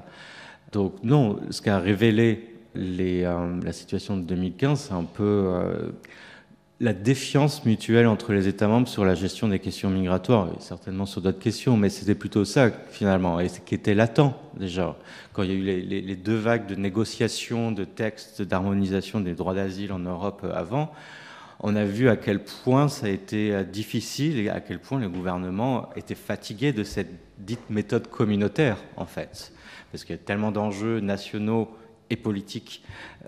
Donc 0.71 0.95
non, 1.03 1.39
ce 1.51 1.61
qu'a 1.61 1.77
révélé 1.77 2.58
euh, 2.77 3.61
la 3.63 3.73
situation 3.73 4.17
de 4.17 4.23
2015, 4.23 4.79
c'est 4.79 4.93
un 4.93 5.03
peu 5.03 5.23
euh, 5.23 5.91
la 6.79 6.93
défiance 6.93 7.65
mutuelle 7.65 8.07
entre 8.07 8.31
les 8.33 8.47
États 8.47 8.67
membres 8.67 8.87
sur 8.87 9.05
la 9.05 9.15
gestion 9.15 9.47
des 9.47 9.59
questions 9.59 9.89
migratoires, 9.89 10.49
certainement 10.59 11.05
sur 11.05 11.21
d'autres 11.21 11.39
questions, 11.39 11.77
mais 11.77 11.89
c'était 11.89 12.15
plutôt 12.15 12.45
ça 12.45 12.69
finalement, 12.89 13.39
et 13.39 13.49
ce 13.49 13.59
qui 13.59 13.75
était 13.75 13.95
latent 13.95 14.33
déjà. 14.57 14.95
Quand 15.33 15.43
il 15.43 15.49
y 15.49 15.53
a 15.53 15.55
eu 15.55 15.81
les, 15.81 16.15
deux 16.15 16.35
vagues 16.35 16.67
de 16.67 16.75
négociations, 16.75 17.71
de 17.71 17.83
textes 17.83 18.41
d'harmonisation 18.41 19.19
des 19.19 19.33
droits 19.33 19.55
d'asile 19.55 19.91
en 19.91 19.99
Europe 19.99 20.41
euh, 20.43 20.53
avant, 20.53 20.91
on 21.61 21.75
a 21.75 21.83
vu 21.83 22.07
à 22.07 22.15
quel 22.15 22.41
point 22.41 22.87
ça 22.87 23.07
a 23.07 23.09
été 23.09 23.65
difficile 23.65 24.39
et 24.39 24.47
à 24.47 24.61
quel 24.61 24.79
point 24.79 24.97
le 24.97 25.09
gouvernement 25.09 25.89
était 25.97 26.15
fatigué 26.15 26.71
de 26.71 26.85
cette 26.85 27.11
dite 27.37 27.69
méthode 27.69 28.07
communautaire, 28.07 28.77
en 28.95 29.05
fait. 29.05 29.51
Parce 29.91 30.05
qu'il 30.05 30.15
y 30.15 30.19
a 30.19 30.21
tellement 30.21 30.53
d'enjeux 30.53 31.01
nationaux 31.01 31.69
et 32.09 32.15
politique, 32.15 32.83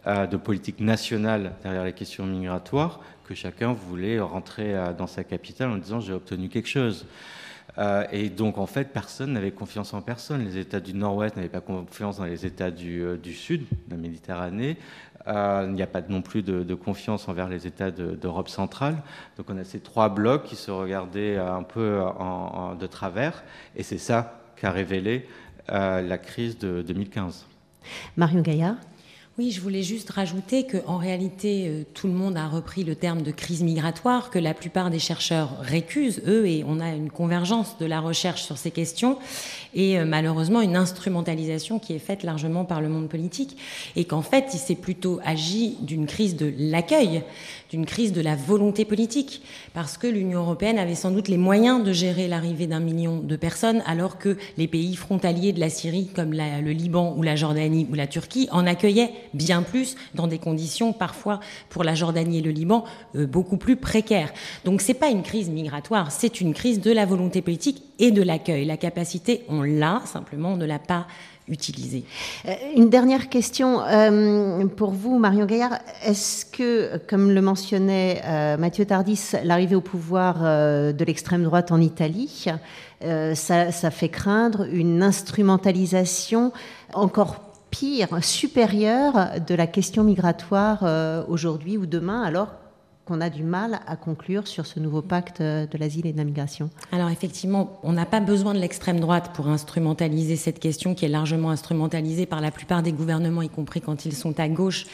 euh, 0.07 0.27
de 0.27 0.38
politique 0.38 0.79
nationale 0.79 1.53
derrière 1.63 1.83
les 1.83 1.93
questions 1.93 2.25
migratoires, 2.25 3.00
que 3.25 3.35
chacun 3.35 3.73
voulait 3.73 4.19
rentrer 4.19 4.75
euh, 4.75 4.93
dans 4.93 5.07
sa 5.07 5.23
capitale 5.23 5.69
en 5.69 5.77
disant 5.77 6.00
j'ai 6.00 6.13
obtenu 6.13 6.50
quelque 6.50 6.69
chose. 6.69 7.05
Euh, 7.77 8.05
et 8.11 8.29
donc 8.29 8.57
en 8.57 8.65
fait, 8.65 8.91
personne 8.91 9.33
n'avait 9.33 9.51
confiance 9.51 9.93
en 9.93 10.01
personne. 10.01 10.43
Les 10.43 10.57
États 10.57 10.79
du 10.79 10.93
Nord-Ouest 10.93 11.35
n'avaient 11.35 11.50
pas 11.50 11.61
confiance 11.61 12.17
dans 12.17 12.25
les 12.25 12.45
États 12.45 12.71
du, 12.71 13.17
du 13.21 13.33
Sud, 13.33 13.61
de 13.88 13.95
la 13.95 13.97
Méditerranée. 13.97 14.77
il 15.27 15.71
n'y 15.71 15.81
a 15.81 15.88
pas 15.88 16.01
non 16.01 16.21
plus 16.21 16.41
de, 16.41 16.75
confiance 16.75 17.29
envers 17.29 17.47
les 17.47 17.67
États 17.67 17.91
d'Europe 17.91 18.50
centrale. 18.50 18.97
Donc 19.38 19.50
on 19.50 19.57
a 19.57 19.63
ces 19.63 19.79
trois 19.79 20.09
blocs 20.09 20.43
qui 20.43 20.57
se 20.57 20.71
regardaient 20.71 21.38
un 21.38 21.63
peu 21.63 22.01
de 22.77 22.88
travers, 22.88 23.41
et 23.77 23.83
c'est 23.83 24.00
ça 24.00 24.41
qu'a 24.57 24.71
révélé 24.71 25.29
la 25.69 26.17
crise 26.17 26.57
de 26.57 26.81
2015. 26.81 27.45
Marion 28.17 28.41
Gaillard 28.41 28.75
Oui, 29.38 29.51
je 29.51 29.61
voulais 29.61 29.83
juste 29.83 30.09
rajouter 30.09 30.67
qu'en 30.67 30.97
réalité, 30.97 31.67
euh, 31.67 31.83
tout 31.93 32.07
le 32.07 32.13
monde 32.13 32.38
a 32.38 32.47
repris 32.47 32.83
le 32.83 32.95
terme 32.95 33.21
de 33.21 33.31
crise 33.31 33.63
migratoire, 33.63 34.29
que 34.29 34.39
la 34.39 34.53
plupart 34.53 34.89
des 34.89 35.00
chercheurs 35.00 35.59
récusent, 35.61 36.21
eux, 36.27 36.45
et 36.47 36.63
on 36.67 36.79
a 36.79 36.89
une 36.89 37.09
convergence 37.09 37.77
de 37.79 37.85
la 37.85 38.00
recherche 38.00 38.43
sur 38.43 38.57
ces 38.57 38.71
questions, 38.71 39.17
et 39.73 39.97
euh, 39.97 40.05
malheureusement 40.05 40.61
une 40.61 40.75
instrumentalisation 40.75 41.79
qui 41.79 41.93
est 41.93 42.00
faite 42.00 42.23
largement 42.23 42.65
par 42.65 42.81
le 42.81 42.89
monde 42.89 43.09
politique, 43.09 43.57
et 43.95 44.05
qu'en 44.05 44.21
fait, 44.21 44.50
il 44.53 44.59
s'est 44.59 44.75
plutôt 44.75 45.19
agi 45.23 45.77
d'une 45.81 46.05
crise 46.05 46.35
de 46.35 46.53
l'accueil, 46.57 47.23
d'une 47.71 47.85
crise 47.85 48.11
de 48.11 48.21
la 48.21 48.35
volonté 48.35 48.83
politique, 48.83 49.41
parce 49.73 49.97
que 49.97 50.05
l'Union 50.05 50.41
européenne 50.41 50.77
avait 50.77 50.93
sans 50.93 51.09
doute 51.09 51.29
les 51.29 51.37
moyens 51.37 51.83
de 51.83 51.93
gérer 51.93 52.27
l'arrivée 52.27 52.67
d'un 52.67 52.81
million 52.81 53.19
de 53.19 53.35
personnes, 53.37 53.81
alors 53.85 54.17
que 54.17 54.37
les 54.57 54.67
pays 54.67 54.95
frontaliers 54.97 55.53
de 55.53 55.59
la 55.61 55.69
Syrie, 55.69 56.09
comme 56.13 56.33
le 56.33 56.71
Liban 56.71 57.15
ou 57.17 57.23
la 57.23 57.37
Jordanie 57.37 57.87
ou 57.89 57.95
la 57.95 58.07
Turquie, 58.07 58.49
en 58.51 58.67
accueillaient 58.67 59.13
bien 59.33 59.61
plus 59.61 59.95
dans 60.15 60.27
des 60.27 60.37
conditions 60.37 60.91
parfois 60.91 61.39
pour 61.69 61.85
la 61.85 61.95
Jordanie 61.95 62.39
et 62.39 62.41
le 62.41 62.51
Liban 62.51 62.83
euh, 63.15 63.25
beaucoup 63.25 63.57
plus 63.57 63.77
précaires. 63.77 64.33
Donc 64.65 64.81
c'est 64.81 64.93
pas 64.93 65.09
une 65.09 65.23
crise 65.23 65.49
migratoire, 65.49 66.11
c'est 66.11 66.41
une 66.41 66.53
crise 66.53 66.81
de 66.81 66.91
la 66.91 67.05
volonté 67.05 67.41
politique 67.41 67.83
et 67.99 68.11
de 68.11 68.21
l'accueil. 68.21 68.65
La 68.65 68.77
capacité, 68.77 69.45
on 69.47 69.61
l'a, 69.61 70.01
simplement 70.05 70.53
on 70.53 70.57
ne 70.57 70.65
l'a 70.65 70.79
pas 70.79 71.07
Euh, 71.50 72.53
une 72.75 72.89
dernière 72.89 73.29
question 73.29 73.81
euh, 73.81 74.65
pour 74.67 74.91
vous, 74.91 75.17
Marion 75.19 75.45
Gaillard. 75.45 75.79
Est-ce 76.05 76.45
que, 76.45 76.98
comme 77.07 77.31
le 77.31 77.41
mentionnait 77.41 78.21
Mathieu 78.57 78.86
Tardis, 78.86 79.33
l'arrivée 79.43 79.75
au 79.75 79.81
pouvoir 79.81 80.39
de 80.39 81.03
l'extrême 81.05 81.43
droite 81.43 81.71
en 81.71 81.81
Italie, 81.81 82.45
ça, 83.01 83.71
ça, 83.71 83.91
fait 83.91 84.10
craindre 84.10 84.67
une 84.71 85.03
instrumentalisation 85.03 86.51
encore 86.93 87.51
pire, 87.71 88.24
supérieur 88.24 89.39
de 89.48 89.55
la 89.55 89.65
question 89.65 90.03
migratoire 90.03 90.79
euh, 90.83 91.24
aujourd'hui 91.27 91.77
ou 91.77 91.88
demain, 91.88 92.21
alors 92.21 92.50
qu'on 93.05 93.22
a 93.22 93.29
du 93.29 93.43
mal 93.43 93.79
à 93.88 93.96
conclure 93.96 94.48
sur 94.48 94.65
ce 94.65 94.79
nouveau 94.79 95.01
pacte 95.01 95.41
de 95.41 95.77
l'asile 95.77 96.05
et 96.05 96.13
de 96.13 96.17
la 96.17 96.24
migration. 96.24 96.70
Alors 96.91 97.10
effectivement, 97.10 97.79
on 97.84 97.93
n'a 97.93 98.05
pas 98.05 98.20
besoin 98.20 98.53
de 98.53 98.60
l'extrême 98.60 99.00
droite 99.00 99.31
pour 99.34 99.48
instrumentaliser 99.48 100.36
cette 100.36 100.60
question 100.60 100.93
qui 100.93 101.05
est 101.05 101.10
largement 101.10 101.50
instrumentalisée 101.50 102.25
par 102.25 102.41
la 102.41 102.51
plupart 102.51 102.84
des 102.84 102.91
gouvernements, 102.91 103.41
y 103.41 103.50
compris 103.50 103.81
quand 103.81 104.05
ils 104.05 104.15
sont 104.15 104.39
à 104.39 104.48
gauche, 104.48 104.86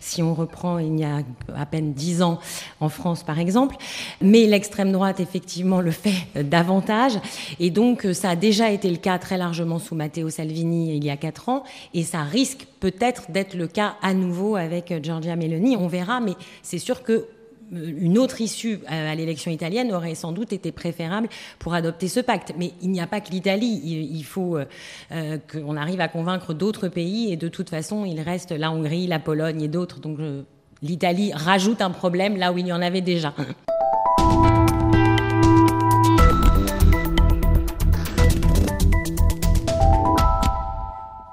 si 0.00 0.22
on 0.22 0.34
reprend 0.34 0.78
il 0.78 0.98
y 0.98 1.04
a 1.04 1.20
à 1.56 1.66
peine 1.66 1.94
dix 1.94 2.22
ans 2.22 2.38
en 2.80 2.88
France 2.88 3.22
par 3.22 3.38
exemple. 3.38 3.76
Mais 4.20 4.46
l'extrême 4.46 4.92
droite 4.92 5.20
effectivement 5.20 5.80
le 5.80 5.90
fait 5.90 6.44
davantage. 6.44 7.18
Et 7.60 7.70
donc 7.70 8.06
ça 8.12 8.30
a 8.30 8.36
déjà 8.36 8.70
été 8.70 8.90
le 8.90 8.98
cas 8.98 9.18
très 9.18 9.38
largement 9.38 9.78
sous 9.78 9.94
Matteo 9.94 10.28
Salvini 10.30 10.96
il 10.96 11.04
y 11.04 11.10
a 11.10 11.16
quatre 11.16 11.48
ans. 11.48 11.64
Et 11.94 12.02
ça 12.02 12.22
risque 12.22 12.66
peut-être 12.80 13.30
d'être 13.30 13.54
le 13.54 13.66
cas 13.66 13.94
à 14.02 14.12
nouveau 14.12 14.56
avec 14.56 14.92
Giorgia 15.02 15.36
Meloni, 15.36 15.76
on 15.76 15.88
verra, 15.88 16.20
mais 16.20 16.34
c'est 16.62 16.78
sûr 16.78 17.02
que 17.02 17.26
une 17.74 18.18
autre 18.18 18.40
issue 18.40 18.80
à 18.86 19.14
l'élection 19.14 19.50
italienne 19.50 19.92
aurait 19.92 20.14
sans 20.14 20.32
doute 20.32 20.52
été 20.52 20.72
préférable 20.72 21.28
pour 21.58 21.74
adopter 21.74 22.08
ce 22.08 22.20
pacte. 22.20 22.52
Mais 22.58 22.72
il 22.82 22.90
n'y 22.90 23.00
a 23.00 23.06
pas 23.06 23.20
que 23.20 23.30
l'Italie. 23.30 23.80
Il 23.84 24.24
faut 24.24 24.56
euh, 24.56 24.64
euh, 25.12 25.38
qu'on 25.50 25.76
arrive 25.76 26.00
à 26.00 26.08
convaincre 26.08 26.54
d'autres 26.54 26.88
pays. 26.88 27.32
Et 27.32 27.36
de 27.36 27.48
toute 27.48 27.70
façon, 27.70 28.04
il 28.04 28.20
reste 28.20 28.52
la 28.52 28.70
Hongrie, 28.70 29.06
la 29.06 29.18
Pologne 29.18 29.62
et 29.62 29.68
d'autres. 29.68 30.00
Donc 30.00 30.18
l'Italie 30.82 31.32
rajoute 31.32 31.80
un 31.80 31.90
problème 31.90 32.36
là 32.36 32.52
où 32.52 32.58
il 32.58 32.66
y 32.66 32.72
en 32.72 32.82
avait 32.82 33.00
déjà. 33.00 33.34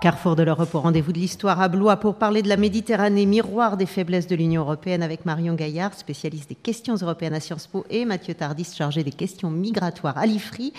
Carrefour 0.02 0.36
de 0.36 0.42
l'Europe 0.42 0.74
au 0.74 0.80
rendez-vous 0.80 1.14
de 1.14 1.20
l'histoire 1.20 1.62
à 1.62 1.68
Blois 1.68 1.98
pour 1.98 2.16
parler 2.16 2.42
de 2.42 2.50
la 2.50 2.58
Méditerranée, 2.58 3.28
miroir 3.28 3.78
des 3.78 3.86
faiblesses 3.86 4.26
de 4.26 4.36
l'Union 4.36 4.64
européenne 4.64 5.04
avec 5.04 5.28
Marion 5.28 5.54
Gaillard, 5.54 5.94
spécialiste 5.94 6.50
des 6.50 6.56
questions 6.56 6.96
européennes 6.96 7.36
à 7.36 7.40
Sciences 7.40 7.68
Po, 7.68 7.86
et 7.92 8.04
Mathieu 8.04 8.34
Tardis, 8.34 8.74
chargé 8.76 9.04
des 9.04 9.12
questions 9.12 9.52
migratoires 9.52 10.18
à 10.18 10.26
l'IFRI. 10.26 10.74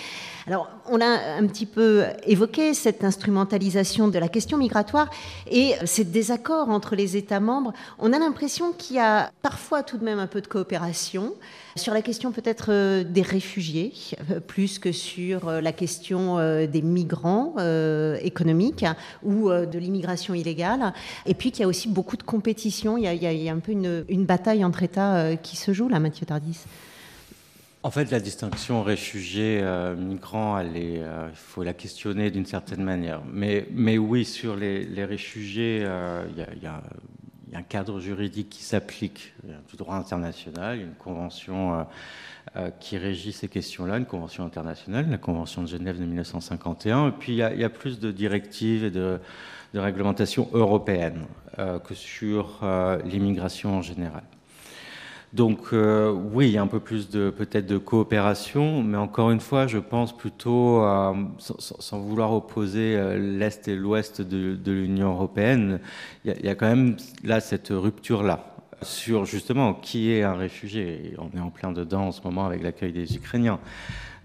Alors, 0.49 0.69
on 0.91 1.01
a 1.01 1.39
un 1.39 1.47
petit 1.47 1.67
peu 1.67 2.03
évoqué 2.27 2.75
cette 2.75 3.05
instrumentalisation 3.05 4.09
de 4.09 4.19
la 4.19 4.27
question 4.27 4.59
migratoire 4.59 5.09
et 5.49 5.77
ces 5.85 6.03
désaccords 6.03 6.69
entre 6.69 6.97
les 6.97 7.17
États 7.17 7.39
membres. 7.39 7.73
On 8.01 8.13
a 8.13 8.19
l'impression 8.19 8.73
qu'il 8.73 8.97
y 8.97 8.99
a 8.99 9.31
parfois 9.41 9.85
tout 9.85 9.99
de 9.99 10.05
même 10.05 10.19
un 10.19 10.27
peu 10.27 10.41
de 10.41 10.49
coopération 10.49 11.35
sur 11.77 11.95
la 11.95 12.03
question 12.03 12.33
peut-être 12.33 12.67
euh, 12.69 13.05
des 13.05 13.23
réfugiés, 13.23 13.93
euh, 14.31 14.41
plus 14.41 14.79
que 14.79 14.93
sur 14.93 15.49
euh, 15.49 15.61
la 15.61 15.73
question 15.73 16.37
des 16.67 16.83
migrants 16.83 17.55
économiques 18.23 18.85
ou 19.23 19.51
de 19.51 19.79
l'immigration 19.79 20.35
illégale. 20.35 20.93
Et 21.27 21.35
puis 21.35 21.51
qu'il 21.51 21.63
y 21.63 21.65
a 21.65 21.69
aussi 21.69 21.89
beaucoup 21.89 22.17
de 22.17 22.23
compétition. 22.23 22.97
Il 22.97 23.05
y 23.05 23.49
a, 23.49 23.53
un 23.53 23.59
peu 23.59 23.73
une, 23.73 24.25
bataille 24.25 24.65
entre 24.65 24.83
États 24.83 25.37
qui 25.37 25.57
se 25.57 25.73
joue 25.73 25.89
là, 25.89 26.01
Mathieu 26.01 26.27
Tardis. 26.27 26.61
En 27.85 27.91
fait, 27.91 28.11
la 28.13 28.21
distinction 28.21 28.83
réfugiés-migrants, 28.85 30.61
il 30.61 31.03
faut 31.35 31.65
la 31.65 31.75
questionner 31.75 32.31
d'une 32.31 32.47
certaine 32.47 32.85
manière. 32.85 33.23
Mais 33.33 33.99
oui, 33.99 34.25
sur 34.25 34.57
les, 34.57 35.05
réfugiés, 35.05 35.87
il 36.31 36.63
y, 36.63 36.67
a 36.67 36.83
il 37.53 37.57
y 37.57 37.59
a 37.59 37.61
un 37.61 37.65
cadre 37.65 38.01
juridique 38.01 38.49
qui 38.49 38.63
s'applique 38.63 39.35
du 39.69 39.77
droit 39.77 39.97
international, 39.97 40.81
une 40.81 40.95
convention 40.95 41.75
euh, 41.75 41.83
euh, 42.57 42.71
qui 42.81 42.97
régit 42.97 43.33
ces 43.33 43.47
questions-là, 43.47 43.99
une 43.99 44.07
convention 44.07 44.47
internationale, 44.47 45.11
la 45.11 45.19
Convention 45.19 45.61
de 45.61 45.67
Genève 45.67 46.01
de 46.01 46.07
1951, 46.07 47.09
et 47.09 47.11
puis 47.11 47.33
il 47.33 47.37
y 47.37 47.65
a, 47.65 47.69
plus 47.69 48.01
de 48.01 48.11
directives 48.11 48.85
et 48.85 48.91
de, 48.91 49.21
de 49.75 49.79
réglementations 49.79 50.49
européennes 50.55 51.27
euh, 51.59 51.79
que 51.79 51.93
sur 51.95 52.61
l'immigration 53.05 53.77
en 53.77 53.83
général. 53.83 54.23
Donc 55.33 55.73
euh, 55.73 56.13
oui, 56.13 56.49
il 56.49 56.53
y 56.53 56.59
a 56.59 56.63
un 56.63 56.67
peu 56.67 56.81
plus 56.81 57.09
de 57.09 57.31
peut-être 57.31 57.67
de 57.67 57.79
coopération, 57.79 58.83
mais 58.83 58.99
encore 58.99 59.31
une 59.31 59.41
fois, 59.41 59.67
je 59.67 59.79
pense 59.79 60.15
plutôt, 60.15 60.85
sans, 61.39 62.01
vouloir 62.01 62.35
opposer 62.35 62.97
euh, 62.97 63.17
l'est 63.19 63.67
et 63.67 63.75
l'ouest 63.75 64.21
de, 64.21 64.73
l'Union 64.73 65.13
européenne, 65.13 65.81
il 66.27 66.35
y, 66.45 66.49
a, 66.49 66.55
quand 66.55 66.67
même 66.69 66.97
là 67.25 67.41
cette 67.41 67.69
rupture 67.71 68.23
là 68.23 68.47
sur 68.83 69.25
justement 69.25 69.73
qui 69.73 70.13
est 70.13 70.23
un 70.23 70.35
réfugié. 70.35 71.15
On 71.17 71.37
est 71.37 71.41
en 71.41 71.51
plein 71.51 71.73
dedans 71.73 72.09
en 72.09 72.13
ce 72.13 72.21
moment 72.23 72.45
avec 72.45 72.63
l'accueil 72.63 72.93
des 72.93 73.17
Ukrainiens. 73.17 73.59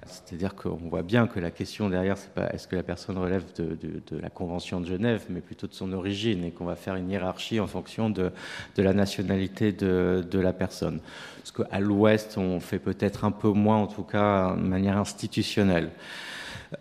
C'est-à-dire 0.08 0.56
qu'on 0.56 0.76
voit 0.90 1.04
bien 1.04 1.28
que 1.28 1.40
la 1.40 1.52
question 1.52 1.90
derrière, 1.90 2.18
c'est 2.18 2.34
pas 2.34 2.50
est-ce 2.50 2.68
que 2.68 2.76
la 2.76 2.84
personne 2.84 3.18
relève 3.18 3.44
de, 3.56 4.20
la 4.20 4.30
Convention 4.30 4.82
de 4.82 4.86
Genève, 4.86 5.26
mais 5.30 5.42
plutôt 5.42 5.68
de 5.68 5.74
son 5.74 5.94
origine, 5.94 6.44
et 6.44 6.52
qu'on 6.52 6.66
va 6.66 6.76
faire 6.76 6.96
une 6.96 7.10
hiérarchie 7.10 7.60
en 7.60 7.68
fonction 7.68 8.10
de, 8.10 8.32
la 8.78 8.94
nationalité 8.94 9.72
de, 9.72 10.40
la 10.40 10.54
personne. 10.54 11.00
Parce 11.38 11.52
qu'à 11.52 11.80
l'Ouest, 11.80 12.38
on 12.38 12.60
fait 12.60 12.80
peut-être 12.80 13.26
un 13.26 13.32
peu 13.32 13.50
moins, 13.50 13.78
en 13.78 13.88
tout 13.88 14.04
cas, 14.04 14.56
de 14.56 14.62
manière 14.62 14.98
institutionnelle. 14.98 15.90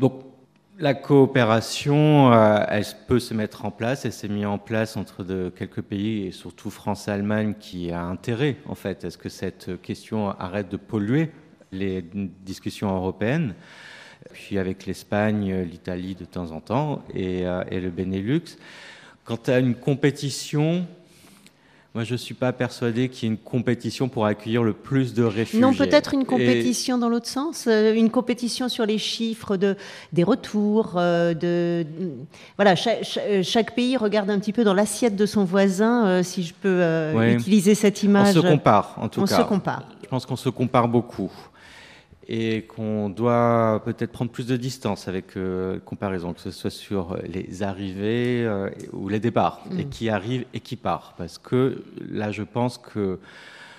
Donc, 0.00 0.22
la 0.78 0.92
coopération, 0.92 2.32
euh, 2.32 2.58
elle 2.68 2.84
peut 3.06 3.18
se 3.18 3.32
mettre 3.32 3.64
en 3.64 3.70
place. 3.70 4.04
Elle 4.04 4.12
s'est 4.12 4.28
mise 4.28 4.44
en 4.44 4.58
place 4.58 4.96
entre 4.96 5.24
quelques 5.50 5.80
pays, 5.80 6.26
et 6.26 6.32
surtout 6.32 6.70
France 6.70 7.08
et 7.08 7.10
Allemagne, 7.10 7.54
qui 7.58 7.90
a 7.90 8.02
intérêt, 8.02 8.56
en 8.66 8.74
fait, 8.74 9.04
à 9.04 9.10
ce 9.10 9.16
que 9.16 9.28
cette 9.28 9.80
question 9.80 10.30
arrête 10.30 10.68
de 10.68 10.76
polluer 10.76 11.30
les 11.72 12.04
discussions 12.44 12.94
européennes, 12.94 13.54
puis 14.32 14.58
avec 14.58 14.86
l'Espagne, 14.86 15.62
l'Italie 15.62 16.14
de 16.14 16.24
temps 16.24 16.52
en 16.52 16.60
temps 16.60 17.02
et, 17.14 17.46
euh, 17.46 17.62
le 17.70 17.90
Benelux. 17.90 18.58
Quant 19.24 19.38
à 19.46 19.58
une 19.58 19.74
compétition, 19.74 20.86
moi, 21.94 22.04
je 22.04 22.12
ne 22.12 22.18
suis 22.18 22.34
pas 22.34 22.52
persuadé 22.52 23.08
qu'il 23.08 23.28
y 23.28 23.32
ait 23.32 23.34
une 23.34 23.40
compétition 23.40 24.08
pour 24.08 24.26
accueillir 24.26 24.62
le 24.62 24.72
plus 24.72 25.14
de 25.14 25.24
réfugiés. 25.24 25.60
Non, 25.60 25.74
peut-être 25.74 26.14
une 26.14 26.24
compétition 26.26 26.98
dans 26.98 27.08
l'autre 27.08 27.26
sens, 27.26 27.66
euh, 27.66 27.94
une 27.94 28.10
compétition 28.10 28.68
sur 28.68 28.86
les 28.86 28.98
chiffres 28.98 29.56
de, 29.56 29.76
des 30.12 30.22
retours. 30.22 30.94
Euh, 30.96 31.34
de, 31.34 31.86
voilà, 32.56 32.76
chaque, 32.76 33.74
pays 33.74 33.96
regarde 33.96 34.30
un 34.30 34.38
petit 34.38 34.52
peu 34.52 34.62
dans 34.62 34.74
l'assiette 34.74 35.16
de 35.16 35.26
son 35.26 35.44
voisin, 35.44 36.22
si 36.22 36.42
je 36.44 36.54
peux 36.54 36.82
utiliser 37.32 37.74
cette 37.74 38.02
image. 38.02 38.36
On 38.36 38.42
se 38.42 38.46
compare, 38.46 38.94
en 38.98 39.08
tout 39.08 39.24
cas. 39.24 39.34
On 39.34 39.42
se 39.42 39.48
compare. 39.48 39.88
Je 40.02 40.08
pense 40.08 40.26
qu'on 40.26 40.36
se 40.36 40.50
compare 40.50 40.86
beaucoup 40.86 41.32
et 42.28 42.62
qu'on 42.62 43.08
doit 43.08 43.80
peut-être 43.84 44.10
prendre 44.10 44.30
plus 44.30 44.46
de 44.46 44.56
distance 44.56 45.06
avec 45.06 45.36
euh, 45.36 45.78
comparaison, 45.84 46.32
que 46.32 46.40
ce 46.40 46.50
soit 46.50 46.70
sur 46.70 47.16
les 47.24 47.62
arrivées 47.62 48.44
euh, 48.44 48.68
ou 48.92 49.08
les 49.08 49.20
départs, 49.20 49.62
et 49.78 49.84
mm. 49.84 49.88
qui 49.90 50.10
arrive 50.10 50.44
et 50.52 50.60
qui 50.60 50.74
part. 50.76 51.14
Parce 51.16 51.38
que 51.38 51.84
là, 52.08 52.32
je 52.32 52.42
pense 52.42 52.78
que 52.78 53.20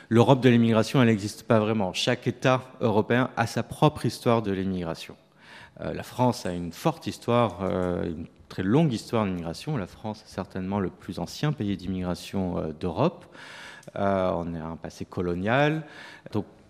l'Europe 0.07 0.41
de 0.41 0.49
l'immigration, 0.49 1.01
elle 1.01 1.09
n'existe 1.09 1.43
pas 1.43 1.59
vraiment. 1.59 1.91
Chaque 1.91 2.25
État 2.25 2.63
européen 2.79 3.29
a 3.35 3.47
sa 3.47 3.63
propre 3.63 4.05
histoire 4.05 4.41
de 4.41 4.51
l'immigration. 4.51 5.17
Euh, 5.81 5.93
la 5.93 6.03
France 6.03 6.45
a 6.45 6.53
une 6.53 6.71
forte 6.71 7.05
histoire, 7.05 7.65
une 7.65 8.27
très 8.47 8.63
longue 8.63 8.93
histoire 8.93 9.25
d'immigration. 9.25 9.75
La 9.75 9.87
France 9.87 10.23
est 10.25 10.33
certainement 10.33 10.79
le 10.79 10.89
plus 10.89 11.19
ancien 11.19 11.51
pays 11.51 11.75
d'immigration 11.75 12.73
d'Europe. 12.79 13.25
on 13.93 14.55
a 14.55 14.63
un 14.63 14.77
passé 14.77 15.03
colonial. 15.03 15.83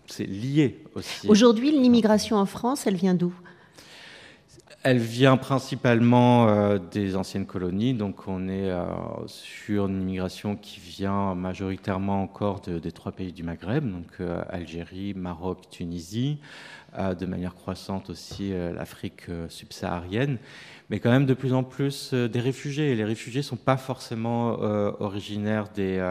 C'est 0.08 0.24
lié 0.24 0.82
aussi. 0.94 1.28
Aujourd'hui, 1.28 1.70
l'immigration 1.70 2.36
en 2.36 2.46
France, 2.46 2.86
elle 2.86 2.96
vient 2.96 3.14
d'où? 3.14 3.32
Elle 4.84 4.98
vient 4.98 5.36
principalement 5.36 6.48
euh, 6.48 6.78
des 6.78 7.16
anciennes 7.16 7.46
colonies, 7.46 7.94
donc 7.94 8.28
on 8.28 8.48
est 8.48 8.70
euh, 8.70 8.86
sur 9.26 9.86
une 9.86 10.02
immigration 10.02 10.54
qui 10.54 10.78
vient 10.78 11.34
majoritairement 11.34 12.22
encore 12.22 12.60
des 12.60 12.92
trois 12.92 13.10
pays 13.10 13.32
du 13.32 13.42
Maghreb, 13.42 13.90
donc 13.90 14.06
euh, 14.20 14.40
Algérie, 14.48 15.14
Maroc, 15.14 15.68
Tunisie, 15.70 16.38
de 16.96 17.26
manière 17.26 17.54
croissante 17.54 18.08
aussi 18.08 18.50
l'Afrique 18.50 19.26
subsaharienne, 19.50 20.38
mais 20.88 21.00
quand 21.00 21.10
même 21.10 21.26
de 21.26 21.34
plus 21.34 21.52
en 21.52 21.62
plus 21.62 22.14
des 22.14 22.40
réfugiés. 22.40 22.92
Et 22.92 22.96
les 22.96 23.04
réfugiés 23.04 23.40
ne 23.40 23.44
sont 23.44 23.56
pas 23.56 23.76
forcément 23.76 24.58
originaires 24.98 25.68
des, 25.74 26.02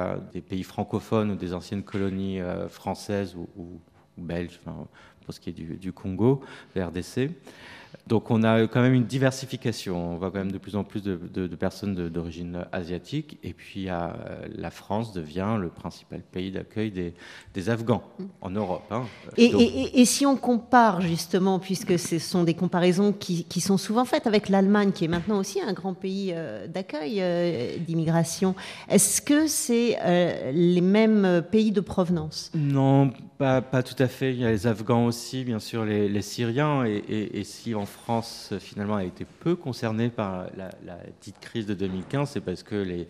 pays 0.47 0.61
francophones 0.61 1.31
ou 1.31 1.35
des 1.35 1.55
anciennes 1.55 1.81
colonies 1.81 2.39
françaises 2.69 3.35
ou, 3.35 3.81
belge. 4.17 4.59
Pour 5.27 5.33
ce 5.33 5.41
qui 5.41 5.49
est 5.49 5.53
du, 5.53 5.75
du 5.75 5.91
Congo, 5.91 6.39
de 6.73 6.81
RDC. 6.81 7.31
Donc 8.07 8.31
on 8.31 8.43
a 8.43 8.67
quand 8.67 8.81
même 8.81 8.93
une 8.93 9.05
diversification. 9.05 10.13
On 10.13 10.17
voit 10.17 10.31
quand 10.31 10.37
même 10.37 10.51
de 10.51 10.57
plus 10.57 10.75
en 10.75 10.83
plus 10.83 11.03
de, 11.03 11.47
personnes 11.55 12.09
d'origine 12.09 12.65
asiatique. 12.71 13.37
Et 13.43 13.53
puis 13.53 13.89
euh, 13.89 14.07
la 14.55 14.71
France 14.71 15.11
devient 15.13 15.57
le 15.59 15.69
principal 15.69 16.21
pays 16.21 16.51
d'accueil 16.51 16.91
des, 16.91 17.69
Afghans 17.69 18.03
en 18.41 18.51
Europe. 18.51 18.83
Hein. 18.91 19.03
Et, 19.35 20.05
si 20.05 20.25
on 20.25 20.37
compare 20.37 21.01
justement, 21.01 21.59
puisque 21.59 21.99
ce 21.99 22.19
sont 22.19 22.43
des 22.43 22.53
comparaisons 22.53 23.11
qui, 23.11 23.45
sont 23.59 23.77
souvent 23.77 24.05
faites 24.05 24.27
avec 24.27 24.47
l'Allemagne, 24.47 24.91
qui 24.91 25.05
est 25.05 25.09
maintenant 25.09 25.39
aussi 25.39 25.59
un 25.59 25.73
grand 25.73 25.93
pays 25.93 26.31
euh, 26.33 26.67
d'accueil 26.67 27.17
euh, 27.19 27.77
d'immigration, 27.79 28.55
est-ce 28.87 29.21
que 29.21 29.47
c'est 29.47 29.97
les 30.53 30.81
mêmes 30.81 31.43
pays 31.51 31.71
de 31.71 31.81
provenance? 31.81 32.51
Non, 32.55 33.11
pas, 33.37 33.61
tout 33.61 34.01
à 34.01 34.07
fait. 34.07 34.33
Il 34.33 34.39
y 34.39 34.45
a 34.45 34.49
les 34.49 34.65
Afghans 34.65 35.05
aussi, 35.05 35.16
bien 35.45 35.59
sûr, 35.59 35.85
les, 35.85 36.21
Syriens. 36.21 36.83
Et, 36.85 37.43
si 37.43 37.75
en 37.75 37.85
France, 37.85 38.53
finalement, 38.59 38.95
a 38.95 39.03
été 39.03 39.25
peu 39.39 39.55
concernée 39.55 40.09
par 40.09 40.47
la, 40.55 40.69
la 40.85 40.95
petite 41.19 41.39
crise 41.39 41.65
de 41.65 41.73
2015, 41.73 42.31
c'est 42.31 42.41
parce 42.41 42.63
que 42.63 42.75
les 42.75 43.07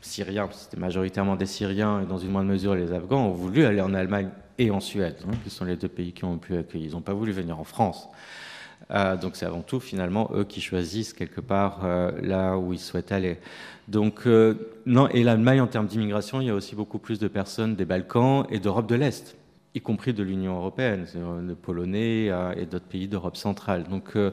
Syriens, 0.00 0.48
c'était 0.52 0.80
majoritairement 0.80 1.36
des 1.36 1.46
Syriens, 1.46 2.02
et 2.02 2.06
dans 2.06 2.18
une 2.18 2.30
moindre 2.30 2.50
mesure 2.50 2.74
les 2.74 2.92
Afghans, 2.92 3.26
ont 3.26 3.32
voulu 3.32 3.64
aller 3.64 3.80
en 3.80 3.94
Allemagne 3.94 4.28
et 4.58 4.70
en 4.70 4.80
Suède, 4.80 5.16
hein, 5.26 5.32
qui 5.44 5.50
sont 5.50 5.64
les 5.64 5.76
deux 5.76 5.88
pays 5.88 6.12
qui 6.12 6.24
ont 6.24 6.38
pu 6.38 6.56
accueillir. 6.56 6.88
Ils 6.88 6.92
n'ont 6.92 7.00
pas 7.00 7.14
voulu 7.14 7.32
venir 7.32 7.58
en 7.58 7.64
France. 7.64 8.08
Euh, 8.90 9.16
donc 9.16 9.36
c'est 9.36 9.46
avant 9.46 9.62
tout 9.62 9.80
finalement 9.80 10.30
eux 10.34 10.44
qui 10.44 10.60
choisissent 10.60 11.12
quelque 11.12 11.40
part 11.40 11.80
euh, 11.84 12.12
là 12.22 12.56
où 12.56 12.72
ils 12.72 12.78
souhaitent 12.78 13.10
aller. 13.10 13.38
Donc 13.88 14.26
euh, 14.26 14.54
non, 14.84 15.08
et 15.08 15.22
l'Allemagne 15.22 15.60
en 15.60 15.66
termes 15.66 15.86
d'immigration, 15.86 16.40
il 16.40 16.46
y 16.46 16.50
a 16.50 16.54
aussi 16.54 16.74
beaucoup 16.74 16.98
plus 16.98 17.18
de 17.18 17.26
personnes 17.26 17.74
des 17.74 17.84
Balkans 17.84 18.46
et 18.50 18.58
d'Europe 18.58 18.86
de 18.86 18.94
l'Est 18.94 19.36
y 19.76 19.80
compris 19.82 20.14
de 20.14 20.22
l'Union 20.22 20.56
européenne, 20.56 21.06
de 21.14 21.54
Polonais 21.54 22.28
euh, 22.30 22.54
et 22.56 22.64
d'autres 22.64 22.86
pays 22.86 23.08
d'Europe 23.08 23.36
centrale. 23.36 23.84
Donc 23.84 24.16
euh, 24.16 24.30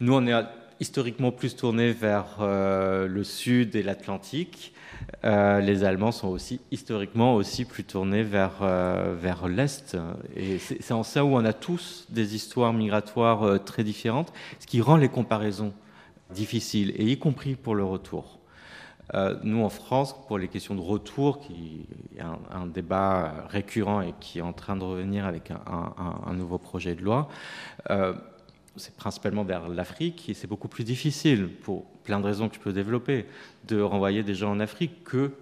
nous, 0.00 0.14
on 0.14 0.24
est 0.26 0.44
historiquement 0.78 1.32
plus 1.32 1.56
tournés 1.56 1.90
vers 1.90 2.36
euh, 2.40 3.08
le 3.08 3.24
sud 3.24 3.74
et 3.74 3.82
l'Atlantique. 3.82 4.72
les 5.24 5.82
Allemands 5.82 6.12
sont 6.12 6.28
aussi 6.28 6.60
historiquement 6.70 7.34
aussi 7.34 7.64
plus 7.64 7.82
tournés 7.82 8.22
vers, 8.22 8.62
vers 9.20 9.48
l'Est. 9.48 9.96
Et 10.36 10.58
c'est 10.58 10.92
en 10.92 11.02
ça 11.02 11.24
où 11.24 11.34
on 11.34 11.44
a 11.44 11.52
tous 11.52 12.06
des 12.10 12.36
histoires 12.36 12.72
migratoires 12.72 13.64
très 13.64 13.82
différentes, 13.82 14.32
ce 14.60 14.66
qui 14.66 14.80
rend 14.80 14.96
les 14.96 15.08
comparaisons 15.08 15.72
difficiles, 16.30 16.92
et 16.96 17.04
y 17.04 17.18
compris 17.18 17.56
pour 17.56 17.74
le 17.74 17.84
retour. 17.84 18.37
Euh, 19.14 19.36
nous, 19.42 19.62
en 19.62 19.68
France, 19.68 20.14
pour 20.26 20.38
les 20.38 20.48
questions 20.48 20.74
de 20.74 20.80
retour, 20.80 21.40
qui 21.40 21.86
est 22.16 22.20
un, 22.20 22.66
débat 22.66 23.46
récurrent 23.48 24.02
et 24.02 24.14
qui 24.20 24.38
est 24.38 24.42
en 24.42 24.52
train 24.52 24.76
de 24.76 24.84
revenir 24.84 25.24
avec 25.24 25.50
un, 25.50 26.32
nouveau 26.34 26.58
projet 26.58 26.94
de 26.94 27.02
loi, 27.02 27.28
euh, 27.90 28.12
c'est 28.76 28.94
principalement 28.94 29.44
vers 29.44 29.68
l'Afrique 29.68 30.28
et 30.28 30.34
c'est 30.34 30.46
beaucoup 30.46 30.68
plus 30.68 30.84
difficile, 30.84 31.48
pour 31.48 31.84
plein 32.04 32.20
de 32.20 32.26
raisons 32.26 32.48
que 32.48 32.56
je 32.56 32.60
peux 32.60 32.72
développer, 32.72 33.26
de 33.66 33.80
renvoyer 33.80 34.22
des 34.22 34.34
gens 34.34 34.52
en 34.52 34.60
Afrique 34.60 35.04
que 35.04 35.32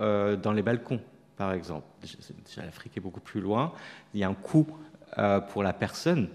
euh, 0.00 0.36
dans 0.36 0.52
les 0.52 0.62
balcons, 0.62 1.00
par 1.36 1.52
exemple. 1.52 1.86
l'Afrique 2.58 2.96
est 2.96 3.00
beaucoup 3.00 3.20
plus 3.20 3.40
loin. 3.40 3.72
Il 4.12 4.20
y 4.20 4.24
a 4.24 4.28
un 4.28 4.34
coût 4.34 4.66
pour 5.50 5.62
la 5.62 5.72
personne 5.72 6.28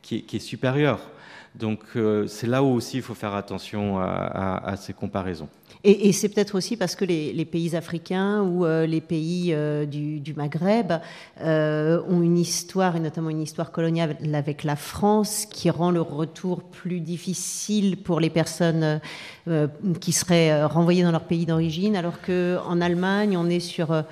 qui 0.00 0.24
est, 0.32 0.38
supérieur. 0.38 1.00
Donc 1.56 1.82
c'est 2.28 2.46
là 2.46 2.62
où 2.62 2.68
aussi 2.68 2.98
il 2.98 3.02
faut 3.02 3.14
faire 3.16 3.34
attention 3.34 3.98
à 3.98 4.76
ces 4.76 4.92
comparaisons. 4.92 5.48
Et, 5.84 6.12
c'est 6.12 6.28
peut-être 6.28 6.56
aussi 6.56 6.76
parce 6.76 6.96
que 6.96 7.04
les, 7.04 7.44
pays 7.44 7.76
africains 7.76 8.42
ou 8.42 8.64
euh, 8.64 8.86
les 8.86 9.00
pays 9.00 9.52
euh, 9.52 9.86
du, 9.86 10.34
Maghreb 10.34 10.92
euh, 11.40 12.02
ont 12.08 12.22
une 12.22 12.38
histoire, 12.38 12.96
et 12.96 13.00
notamment 13.00 13.30
une 13.30 13.42
histoire 13.42 13.70
coloniale 13.70 14.16
avec 14.34 14.64
la 14.64 14.76
France, 14.76 15.46
qui 15.46 15.70
rend 15.70 15.90
le 15.90 16.00
retour 16.00 16.62
plus 16.62 17.00
difficile 17.00 17.98
pour 17.98 18.20
les 18.20 18.30
personnes 18.30 19.00
qui 20.00 20.12
seraient 20.12 20.64
renvoyées 20.64 21.04
dans 21.04 21.12
leur 21.12 21.24
pays 21.24 21.46
d'origine, 21.46 21.94
alors 21.94 22.20
qu'en 22.20 22.80
Allemagne, 22.80 23.36
on 23.36 23.48
est 23.48 23.60
sur 23.60 24.04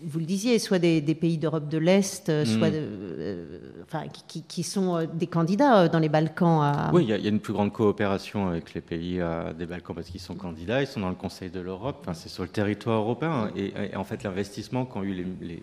vous 0.00 0.18
le 0.20 0.24
disiez, 0.24 0.58
soit 0.58 0.78
des, 0.78 1.00
pays 1.14 1.38
d'Europe 1.38 1.68
de 1.68 1.78
l'Est, 1.78 2.28
euh, 2.28 2.44
soit 2.44 2.70
mm. 2.70 2.74
euh, 2.74 3.58
enfin, 3.82 4.04
qui, 4.26 4.62
sont 4.62 4.96
euh, 4.96 5.06
des 5.12 5.26
candidats 5.26 5.88
dans 5.88 5.98
les 5.98 6.08
Balkans. 6.08 6.90
Oui, 6.92 7.04
il 7.04 7.08
y, 7.08 7.26
a 7.26 7.28
une 7.28 7.40
plus 7.40 7.52
grande 7.52 7.72
coopération 7.72 8.48
avec 8.48 8.74
les 8.74 8.80
pays 8.80 9.20
des 9.58 9.66
Balkans 9.66 9.94
parce 9.94 10.08
qu'ils 10.08 10.20
sont 10.20 10.34
candidats, 10.34 10.80
ils 10.80 10.86
sont 10.86 11.00
dans 11.00 11.08
le 11.08 11.14
Conseil 11.14 11.50
de 11.50 11.60
l'Europe, 11.60 11.98
enfin, 12.00 12.14
c'est 12.14 12.28
sur 12.28 12.42
le 12.42 12.48
territoire 12.48 13.00
européen. 13.00 13.50
Et, 13.56 13.96
en 13.96 14.04
fait, 14.04 14.22
l'investissement 14.22 14.84
qu'ont 14.84 15.02
eu 15.02 15.26
les, 15.40 15.62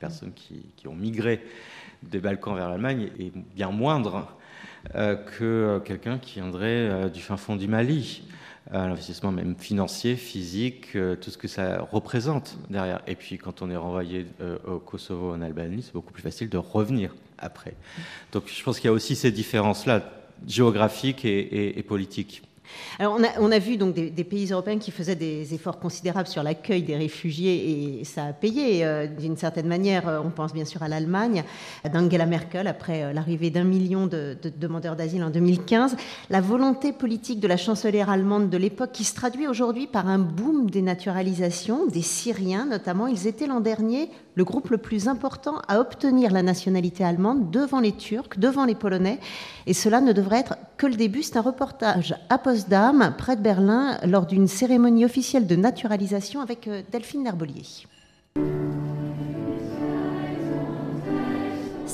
personnes 0.00 0.32
qui, 0.34 0.88
ont 0.88 0.94
migré 0.94 1.42
des 2.02 2.18
Balkans 2.18 2.54
vers 2.54 2.68
l'Allemagne 2.68 3.10
est 3.18 3.32
bien 3.54 3.70
moindre 3.70 4.28
que 4.92 5.80
quelqu'un 5.84 6.18
qui 6.18 6.34
viendrait 6.34 7.10
du 7.10 7.20
fin 7.20 7.36
fond 7.36 7.56
du 7.56 7.66
Mali 7.66 8.22
l'investissement 8.72 9.32
même 9.32 9.54
financier, 9.56 10.16
physique, 10.16 10.96
euh, 10.96 11.16
tout 11.16 11.30
ce 11.30 11.38
que 11.38 11.48
ça 11.48 11.86
représente 11.92 12.56
derrière. 12.68 13.00
Et 13.06 13.14
puis 13.14 13.38
quand 13.38 13.62
on 13.62 13.70
est 13.70 13.76
renvoyé 13.76 14.26
euh, 14.40 14.58
au 14.66 14.78
Kosovo, 14.78 15.32
en 15.32 15.42
Albanie, 15.42 15.82
c'est 15.82 15.92
beaucoup 15.92 16.12
plus 16.12 16.22
facile 16.22 16.48
de 16.48 16.58
revenir 16.58 17.14
après. 17.38 17.74
Donc 18.32 18.44
je 18.46 18.62
pense 18.62 18.80
qu'il 18.80 18.88
y 18.88 18.90
a 18.90 18.94
aussi 18.94 19.14
ces 19.14 19.30
différences-là, 19.30 20.02
géographiques 20.46 21.24
et 21.24 21.82
politiques. 21.86 22.42
Alors 22.98 23.18
on 23.38 23.52
a, 23.52 23.58
vu 23.58 23.76
donc 23.76 23.94
des, 23.94 24.24
pays 24.24 24.50
européens 24.50 24.78
qui 24.78 24.90
faisaient 24.90 25.14
des 25.14 25.54
efforts 25.54 25.78
considérables 25.78 26.28
sur 26.28 26.42
l'accueil 26.42 26.82
des 26.82 26.96
réfugiés 26.96 28.00
et 28.00 28.04
ça 28.04 28.26
a 28.26 28.32
payé 28.32 28.84
euh, 28.84 29.06
d'une 29.06 29.36
certaine 29.36 29.66
manière. 29.66 30.08
Euh, 30.08 30.20
on 30.24 30.30
pense 30.30 30.52
bien 30.52 30.64
sûr 30.64 30.82
à 30.82 30.88
l'Allemagne, 30.88 31.44
d'Angela 31.92 32.26
Merkel 32.26 32.66
après 32.66 33.02
euh, 33.02 33.12
l'arrivée 33.12 33.50
d'un 33.50 33.64
million 33.64 34.06
de, 34.06 34.36
demandeurs 34.56 34.96
d'asile 34.96 35.22
en 35.22 35.30
2015. 35.30 35.96
La 36.30 36.40
volonté 36.40 36.92
politique 36.92 37.40
de 37.40 37.48
la 37.48 37.56
chancelière 37.56 38.10
allemande 38.10 38.50
de 38.50 38.56
l'époque 38.56 38.92
qui 38.92 39.04
se 39.04 39.14
traduit 39.14 39.46
aujourd'hui 39.46 39.86
par 39.86 40.08
un 40.08 40.18
boom 40.18 40.70
des 40.70 40.82
naturalisations, 40.82 41.86
des 41.86 42.02
Syriens 42.02 42.66
notamment. 42.66 43.06
Ils 43.06 43.26
étaient 43.26 43.46
l'an 43.46 43.60
dernier 43.60 44.10
le 44.36 44.44
groupe 44.44 44.68
le 44.68 44.78
plus 44.78 45.08
important 45.08 45.60
à 45.66 45.80
obtenir 45.80 46.30
la 46.30 46.42
nationalité 46.42 47.02
allemande 47.02 47.50
devant 47.50 47.80
les 47.80 47.92
Turcs, 47.92 48.38
devant 48.38 48.66
les 48.66 48.74
Polonais. 48.76 49.18
Et 49.66 49.72
cela 49.72 50.00
ne 50.00 50.12
devrait 50.12 50.40
être 50.40 50.56
que 50.76 50.86
le 50.86 50.94
début. 50.94 51.22
C'est 51.22 51.38
un 51.38 51.42
reportage 51.42 52.14
à 52.28 52.38
Potsdam, 52.38 53.14
près 53.18 53.36
de 53.36 53.42
Berlin, 53.42 53.98
lors 54.04 54.26
d'une 54.26 54.46
cérémonie 54.46 55.04
officielle 55.04 55.46
de 55.46 55.56
naturalisation 55.56 56.40
avec 56.40 56.68
euh, 56.68 56.82
Delphine 56.92 57.24
Nerbolier. 57.24 57.64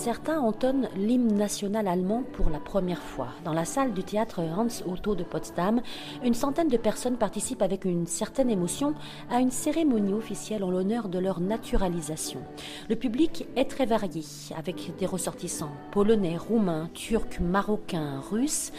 Certains 0.03 0.41
entonnent 0.41 0.89
l'hymne 0.97 1.37
national 1.37 1.87
allemand 1.87 2.25
pour 2.33 2.51
la 2.51 2.59
première 2.59 3.01
fois. 3.01 3.29
Dans 3.45 3.53
la 3.53 3.65
salle 3.65 3.93
du 3.93 4.03
théâtre 4.03 4.41
Hans 4.41 4.91
Otto 4.91 5.15
de 5.15 5.23
Potsdam, 5.23 5.81
une 6.25 6.35
centaine 6.35 6.67
de 6.67 6.77
personnes 6.77 7.17
participent 7.17 7.63
avec 7.63 7.85
une 7.85 8.09
certaine 8.09 8.51
émotion 8.51 8.95
à 9.31 9.39
une 9.39 9.53
cérémonie 9.53 10.13
officielle 10.13 10.65
en 10.65 10.73
l'honneur 10.73 11.09
de 11.09 11.21
leur 11.21 11.39
naturalisation. 11.39 12.41
Le 12.89 12.97
public 12.97 13.47
est 13.55 13.71
très 13.71 13.87
varié, 13.87 14.25
avec 14.59 14.91
des 14.99 15.07
ressortissants 15.07 15.71
polonais, 15.93 16.37
roumains, 16.37 16.91
turcs, 16.95 17.39
marocains, 17.41 18.19
russes, 18.29 18.73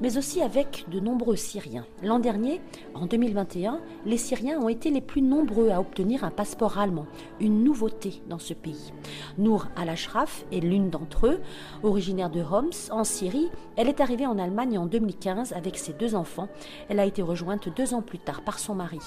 mais 0.00 0.16
aussi 0.16 0.42
avec 0.42 0.84
de 0.92 1.00
nombreux 1.00 1.34
Syriens. 1.34 1.86
L'an 2.04 2.20
dernier, 2.20 2.60
en 2.94 3.06
2021, 3.06 3.80
les 4.06 4.16
Syriens 4.16 4.60
ont 4.60 4.68
été 4.68 4.90
les 4.90 5.00
plus 5.00 5.22
nombreux 5.22 5.70
à 5.70 5.80
obtenir 5.80 6.22
un 6.22 6.30
passeport 6.30 6.78
allemand, 6.78 7.06
une 7.40 7.64
nouveauté 7.64 8.22
dans 8.28 8.38
ce 8.38 8.54
pays. 8.54 8.92
Nour 9.38 9.66
al-Ashraf 9.74 10.44
est 10.52 10.67
l'une 10.68 10.90
d'entre 10.90 11.26
eux, 11.26 11.40
originaire 11.82 12.30
de 12.30 12.40
Homs, 12.40 12.70
en 12.90 13.04
Syrie. 13.04 13.48
Elle 13.76 13.88
est 13.88 14.00
arrivée 14.00 14.26
en 14.26 14.38
Allemagne 14.38 14.78
en 14.78 14.86
2015 14.86 15.52
avec 15.52 15.78
ses 15.78 15.92
deux 15.92 16.14
enfants. 16.14 16.48
Elle 16.88 17.00
a 17.00 17.04
été 17.04 17.22
rejointe 17.22 17.68
deux 17.74 17.94
ans 17.94 18.02
plus 18.02 18.18
tard 18.18 18.42
par 18.42 18.58
son 18.58 18.74
mari. 18.74 19.00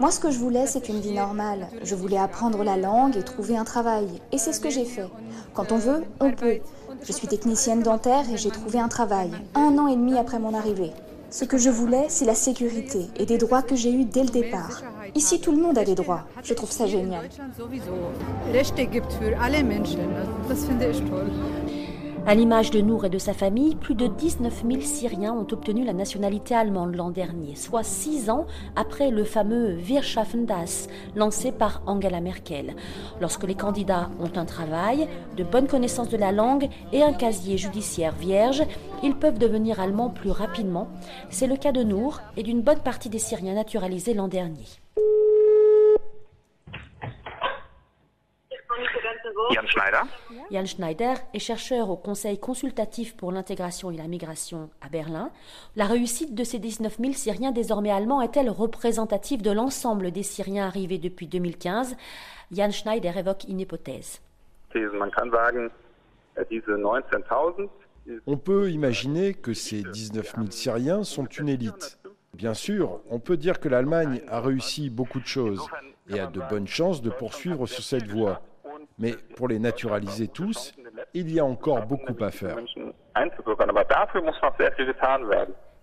Moi, 0.00 0.12
ce 0.12 0.20
que 0.20 0.30
je 0.30 0.38
voulais, 0.38 0.66
c'est 0.66 0.88
une 0.88 1.00
vie 1.00 1.12
normale. 1.12 1.66
Je 1.82 1.96
voulais 1.96 2.18
apprendre 2.18 2.62
la 2.62 2.76
langue 2.76 3.16
et 3.16 3.22
trouver 3.22 3.56
un 3.56 3.64
travail. 3.64 4.06
Et 4.30 4.38
c'est 4.38 4.52
ce 4.52 4.60
que 4.60 4.70
j'ai 4.70 4.84
fait. 4.84 5.08
Quand 5.54 5.72
on 5.72 5.78
veut, 5.78 6.04
on 6.20 6.30
peut. 6.30 6.58
Je 7.02 7.12
suis 7.12 7.26
technicienne 7.26 7.82
dentaire 7.82 8.24
et 8.32 8.36
j'ai 8.36 8.50
trouvé 8.50 8.78
un 8.78 8.88
travail, 8.88 9.30
un 9.54 9.76
an 9.76 9.88
et 9.88 9.96
demi 9.96 10.16
après 10.16 10.38
mon 10.38 10.54
arrivée. 10.54 10.92
Ce 11.30 11.44
que 11.44 11.58
je 11.58 11.68
voulais, 11.68 12.06
c'est 12.08 12.24
la 12.24 12.34
sécurité 12.34 13.06
et 13.16 13.26
des 13.26 13.38
droits 13.38 13.62
que 13.62 13.76
j'ai 13.76 13.92
eus 13.92 14.04
dès 14.04 14.22
le 14.22 14.30
départ. 14.30 14.82
Ici, 15.18 15.40
tout 15.40 15.50
le 15.50 15.60
monde 15.60 15.76
a 15.76 15.84
des 15.84 15.96
droits. 15.96 16.22
Je 16.44 16.54
trouve 16.54 16.70
ça 16.70 16.86
génial. 16.86 17.28
À 22.24 22.34
l'image 22.36 22.70
de 22.70 22.80
Nour 22.80 23.04
et 23.04 23.10
de 23.10 23.18
sa 23.18 23.34
famille, 23.34 23.74
plus 23.74 23.96
de 23.96 24.06
19 24.06 24.62
000 24.70 24.80
Syriens 24.82 25.32
ont 25.32 25.46
obtenu 25.50 25.84
la 25.84 25.92
nationalité 25.92 26.54
allemande 26.54 26.94
l'an 26.94 27.10
dernier, 27.10 27.56
soit 27.56 27.82
six 27.82 28.30
ans 28.30 28.46
après 28.76 29.10
le 29.10 29.24
fameux 29.24 29.72
Wir 29.72 30.04
lancé 31.16 31.50
par 31.50 31.82
Angela 31.86 32.20
Merkel. 32.20 32.76
Lorsque 33.20 33.42
les 33.42 33.56
candidats 33.56 34.10
ont 34.20 34.38
un 34.38 34.44
travail, 34.44 35.08
de 35.36 35.42
bonnes 35.42 35.66
connaissances 35.66 36.10
de 36.10 36.16
la 36.16 36.30
langue 36.30 36.68
et 36.92 37.02
un 37.02 37.12
casier 37.12 37.58
judiciaire 37.58 38.14
vierge, 38.14 38.62
ils 39.02 39.16
peuvent 39.16 39.38
devenir 39.38 39.80
allemands 39.80 40.10
plus 40.10 40.30
rapidement. 40.30 40.86
C'est 41.28 41.48
le 41.48 41.56
cas 41.56 41.72
de 41.72 41.82
Nour 41.82 42.20
et 42.36 42.44
d'une 42.44 42.62
bonne 42.62 42.78
partie 42.78 43.08
des 43.08 43.18
Syriens 43.18 43.54
naturalisés 43.54 44.14
l'an 44.14 44.28
dernier. 44.28 44.66
Jan 49.50 49.66
Schneider. 49.66 50.02
Jan 50.50 50.66
Schneider 50.66 51.16
est 51.34 51.38
chercheur 51.38 51.90
au 51.90 51.96
Conseil 51.96 52.38
consultatif 52.38 53.16
pour 53.16 53.32
l'intégration 53.32 53.90
et 53.90 53.96
la 53.96 54.06
migration 54.06 54.70
à 54.80 54.88
Berlin. 54.88 55.30
La 55.76 55.86
réussite 55.86 56.34
de 56.34 56.44
ces 56.44 56.58
19 56.58 56.98
000 56.98 57.12
Syriens 57.12 57.52
désormais 57.52 57.90
allemands 57.90 58.20
est-elle 58.20 58.50
représentative 58.50 59.42
de 59.42 59.50
l'ensemble 59.50 60.10
des 60.10 60.22
Syriens 60.22 60.66
arrivés 60.66 60.98
depuis 60.98 61.26
2015 61.26 61.96
Jan 62.52 62.70
Schneider 62.70 63.16
évoque 63.16 63.44
une 63.48 63.60
hypothèse. 63.60 64.20
On 68.26 68.36
peut 68.36 68.70
imaginer 68.70 69.34
que 69.34 69.52
ces 69.52 69.82
19 69.82 70.34
000 70.36 70.50
Syriens 70.50 71.04
sont 71.04 71.26
une 71.26 71.48
élite. 71.48 71.97
Bien 72.38 72.54
sûr, 72.54 73.00
on 73.10 73.18
peut 73.18 73.36
dire 73.36 73.58
que 73.58 73.68
l'Allemagne 73.68 74.22
a 74.28 74.40
réussi 74.40 74.90
beaucoup 74.90 75.18
de 75.18 75.26
choses 75.26 75.66
et 76.08 76.20
a 76.20 76.28
de 76.28 76.40
bonnes 76.48 76.68
chances 76.68 77.02
de 77.02 77.10
poursuivre 77.10 77.66
sur 77.66 77.82
cette 77.82 78.06
voie. 78.06 78.42
Mais 78.96 79.14
pour 79.36 79.48
les 79.48 79.58
naturaliser 79.58 80.28
tous, 80.28 80.72
il 81.14 81.32
y 81.32 81.40
a 81.40 81.44
encore 81.44 81.84
beaucoup 81.86 82.14
à 82.22 82.30
faire. 82.30 82.58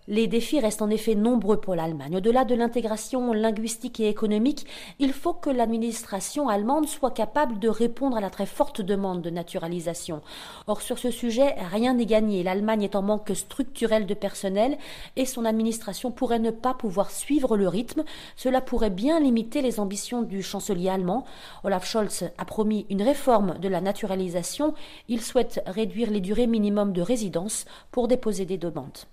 Les 0.07 0.27
défis 0.27 0.59
restent 0.59 0.83
en 0.83 0.91
effet 0.91 1.15
nombreux 1.15 1.59
pour 1.59 1.73
l'Allemagne. 1.73 2.17
Au-delà 2.17 2.45
de 2.45 2.53
l'intégration 2.53 3.33
linguistique 3.33 3.99
et 3.99 4.07
économique, 4.07 4.67
il 4.99 5.11
faut 5.13 5.33
que 5.33 5.49
l'administration 5.49 6.47
allemande 6.47 6.87
soit 6.87 7.09
capable 7.09 7.57
de 7.57 7.69
répondre 7.69 8.15
à 8.15 8.21
la 8.21 8.29
très 8.29 8.45
forte 8.45 8.81
demande 8.81 9.23
de 9.23 9.31
naturalisation. 9.31 10.21
Or, 10.67 10.83
sur 10.83 10.99
ce 10.99 11.09
sujet, 11.09 11.55
rien 11.71 11.95
n'est 11.95 12.05
gagné. 12.05 12.43
L'Allemagne 12.43 12.83
est 12.83 12.95
en 12.95 13.01
manque 13.01 13.31
structurel 13.33 14.05
de 14.05 14.13
personnel 14.13 14.77
et 15.15 15.25
son 15.25 15.43
administration 15.43 16.11
pourrait 16.11 16.37
ne 16.37 16.51
pas 16.51 16.75
pouvoir 16.75 17.09
suivre 17.09 17.57
le 17.57 17.67
rythme. 17.67 18.03
Cela 18.35 18.61
pourrait 18.61 18.91
bien 18.91 19.19
limiter 19.19 19.63
les 19.63 19.79
ambitions 19.79 20.21
du 20.21 20.43
chancelier 20.43 20.89
allemand. 20.89 21.25
Olaf 21.63 21.89
Scholz 21.89 22.29
a 22.37 22.45
promis 22.45 22.85
une 22.91 23.01
réforme 23.01 23.57
de 23.57 23.67
la 23.67 23.81
naturalisation. 23.81 24.75
Il 25.07 25.21
souhaite 25.21 25.63
réduire 25.65 26.11
les 26.11 26.21
durées 26.21 26.45
minimum 26.45 26.93
de 26.93 27.01
résidence 27.01 27.65
pour 27.89 28.07
déposer 28.07 28.45
des 28.45 28.59
demandes. 28.59 29.07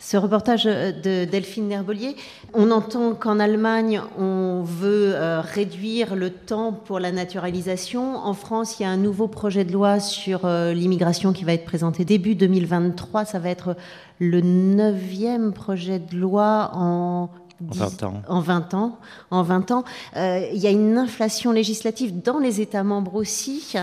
Ce 0.00 0.16
reportage 0.16 0.64
de 0.64 1.24
Delphine 1.24 1.66
Nerbolier, 1.66 2.14
on 2.54 2.70
entend 2.70 3.14
qu'en 3.14 3.40
Allemagne, 3.40 4.00
on 4.16 4.62
veut 4.62 5.12
euh, 5.14 5.40
réduire 5.40 6.14
le 6.14 6.30
temps 6.30 6.72
pour 6.72 7.00
la 7.00 7.10
naturalisation. 7.10 8.16
En 8.16 8.32
France, 8.32 8.78
il 8.78 8.84
y 8.84 8.86
a 8.86 8.90
un 8.90 8.96
nouveau 8.96 9.26
projet 9.26 9.64
de 9.64 9.72
loi 9.72 9.98
sur 9.98 10.44
euh, 10.44 10.72
l'immigration 10.72 11.32
qui 11.32 11.44
va 11.44 11.52
être 11.52 11.64
présenté 11.64 12.04
début 12.04 12.36
2023. 12.36 13.24
Ça 13.24 13.40
va 13.40 13.48
être 13.48 13.76
le 14.20 14.40
neuvième 14.40 15.52
projet 15.52 15.98
de 15.98 16.16
loi 16.16 16.70
en 16.74 17.30
20 17.60 18.02
ans. 18.04 18.22
En 18.28 18.40
20 18.40 18.74
ans. 18.74 18.98
En 19.30 19.42
20 19.42 19.70
ans. 19.72 19.84
Euh, 20.16 20.48
il 20.52 20.60
y 20.60 20.66
a 20.66 20.70
une 20.70 20.96
inflation 20.96 21.50
législative 21.50 22.22
dans 22.22 22.38
les 22.38 22.60
États 22.60 22.84
membres 22.84 23.16
aussi. 23.16 23.74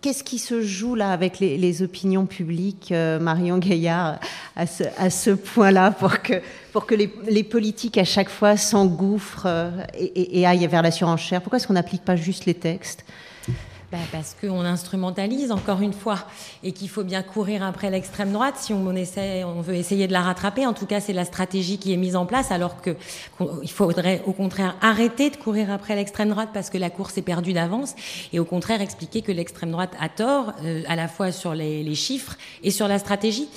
Qu'est-ce 0.00 0.24
qui 0.24 0.38
se 0.38 0.62
joue 0.62 0.94
là 0.94 1.12
avec 1.12 1.40
les, 1.40 1.82
opinions 1.82 2.24
publiques, 2.24 2.90
euh, 2.90 3.18
Marion 3.18 3.58
Gaillard, 3.58 4.18
à 4.56 4.66
ce, 4.66 5.30
point-là, 5.30 5.90
pour 5.90 6.22
que, 6.22 6.40
pour 6.72 6.86
que 6.86 6.94
les, 6.94 7.44
politiques 7.44 7.98
à 7.98 8.04
chaque 8.04 8.30
fois 8.30 8.56
s'engouffrent 8.56 9.44
euh, 9.46 9.70
et, 9.98 10.40
et, 10.40 10.46
aillent 10.46 10.66
vers 10.66 10.80
la 10.80 10.90
surenchère 10.90 11.42
Pourquoi 11.42 11.58
est-ce 11.58 11.66
qu'on 11.66 11.74
n'applique 11.74 12.02
pas 12.02 12.16
juste 12.16 12.46
les 12.46 12.54
textes? 12.54 13.04
Bah, 13.92 13.98
parce 14.12 14.36
qu'on 14.40 14.60
instrumentalise 14.60 15.50
encore 15.50 15.80
une 15.80 15.92
fois 15.92 16.18
et 16.62 16.70
qu'il 16.70 16.88
faut 16.88 17.02
bien 17.02 17.24
courir 17.24 17.64
après 17.64 17.90
l'extrême 17.90 18.30
droite 18.30 18.54
si 18.56 18.72
on, 18.72 18.94
essaie, 18.94 19.42
on 19.42 19.62
veut 19.62 19.74
essayer 19.74 20.06
de 20.06 20.12
la 20.12 20.20
rattraper. 20.20 20.64
En 20.64 20.74
tout 20.74 20.86
cas, 20.86 21.00
c'est 21.00 21.12
la 21.12 21.24
stratégie 21.24 21.76
qui 21.78 21.92
est 21.92 21.96
mise 21.96 22.14
en 22.14 22.24
place 22.24 22.52
alors 22.52 22.80
que 22.80 22.94
il 23.62 23.70
faudrait 23.70 24.22
au 24.26 24.32
contraire 24.32 24.76
arrêter 24.80 25.30
de 25.30 25.36
courir 25.36 25.72
après 25.72 25.96
l'extrême 25.96 26.28
droite 26.28 26.50
parce 26.54 26.70
que 26.70 26.78
la 26.78 26.88
course 26.88 27.18
est 27.18 27.22
perdue 27.22 27.52
d'avance 27.52 27.96
et 28.32 28.38
au 28.38 28.44
contraire 28.44 28.80
expliquer 28.80 29.22
que 29.22 29.32
l'extrême 29.32 29.72
droite 29.72 29.94
a 29.98 30.08
tort 30.08 30.52
euh, 30.64 30.82
à 30.86 30.94
la 30.94 31.08
fois 31.08 31.32
sur 31.32 31.54
les, 31.54 31.82
les, 31.82 31.96
chiffres 31.96 32.36
et 32.62 32.70
sur 32.70 32.86
la 32.86 33.00
stratégie. 33.00 33.48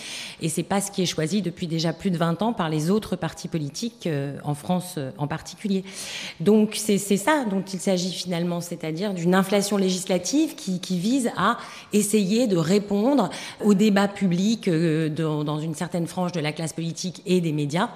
Et 0.42 0.50
c'est 0.50 0.64
pas 0.64 0.82
ce 0.82 0.90
qui 0.90 1.04
est 1.04 1.06
choisi 1.06 1.44
depuis 1.44 1.68
déjà 1.68 1.94
plus 1.94 2.10
de 2.10 2.18
20 2.18 2.42
ans 2.42 2.54
par 2.54 2.70
les 2.70 2.90
autres 2.90 3.16
partis 3.16 3.50
politiques 3.50 4.08
euh, 4.08 4.38
en 4.44 4.56
France 4.56 4.96
euh, 4.98 5.12
en 5.20 5.28
particulier. 5.28 5.84
Donc 6.40 6.74
c'est 6.76 6.98
ça 6.98 7.46
dont 7.46 7.62
il 7.62 7.80
s'agit 7.80 8.12
finalement, 8.12 8.62
c'est-à-dire 8.62 9.14
d'une 9.14 9.36
inflation 9.36 9.78
législative 9.78 10.23
qui, 10.24 10.98
vise 10.98 11.32
à 11.38 11.58
essayer 11.92 12.48
de 12.48 12.58
répondre 12.58 13.30
au 13.64 13.74
débat 13.74 14.08
public 14.08 14.68
euh, 14.68 15.10
dans 15.10 15.60
une 15.60 15.76
certaine 15.76 16.08
frange 16.08 16.32
de 16.32 16.40
la 16.40 16.52
classe 16.52 16.74
politique 16.74 17.22
et 17.26 17.42
des 17.42 17.52
médias 17.52 17.90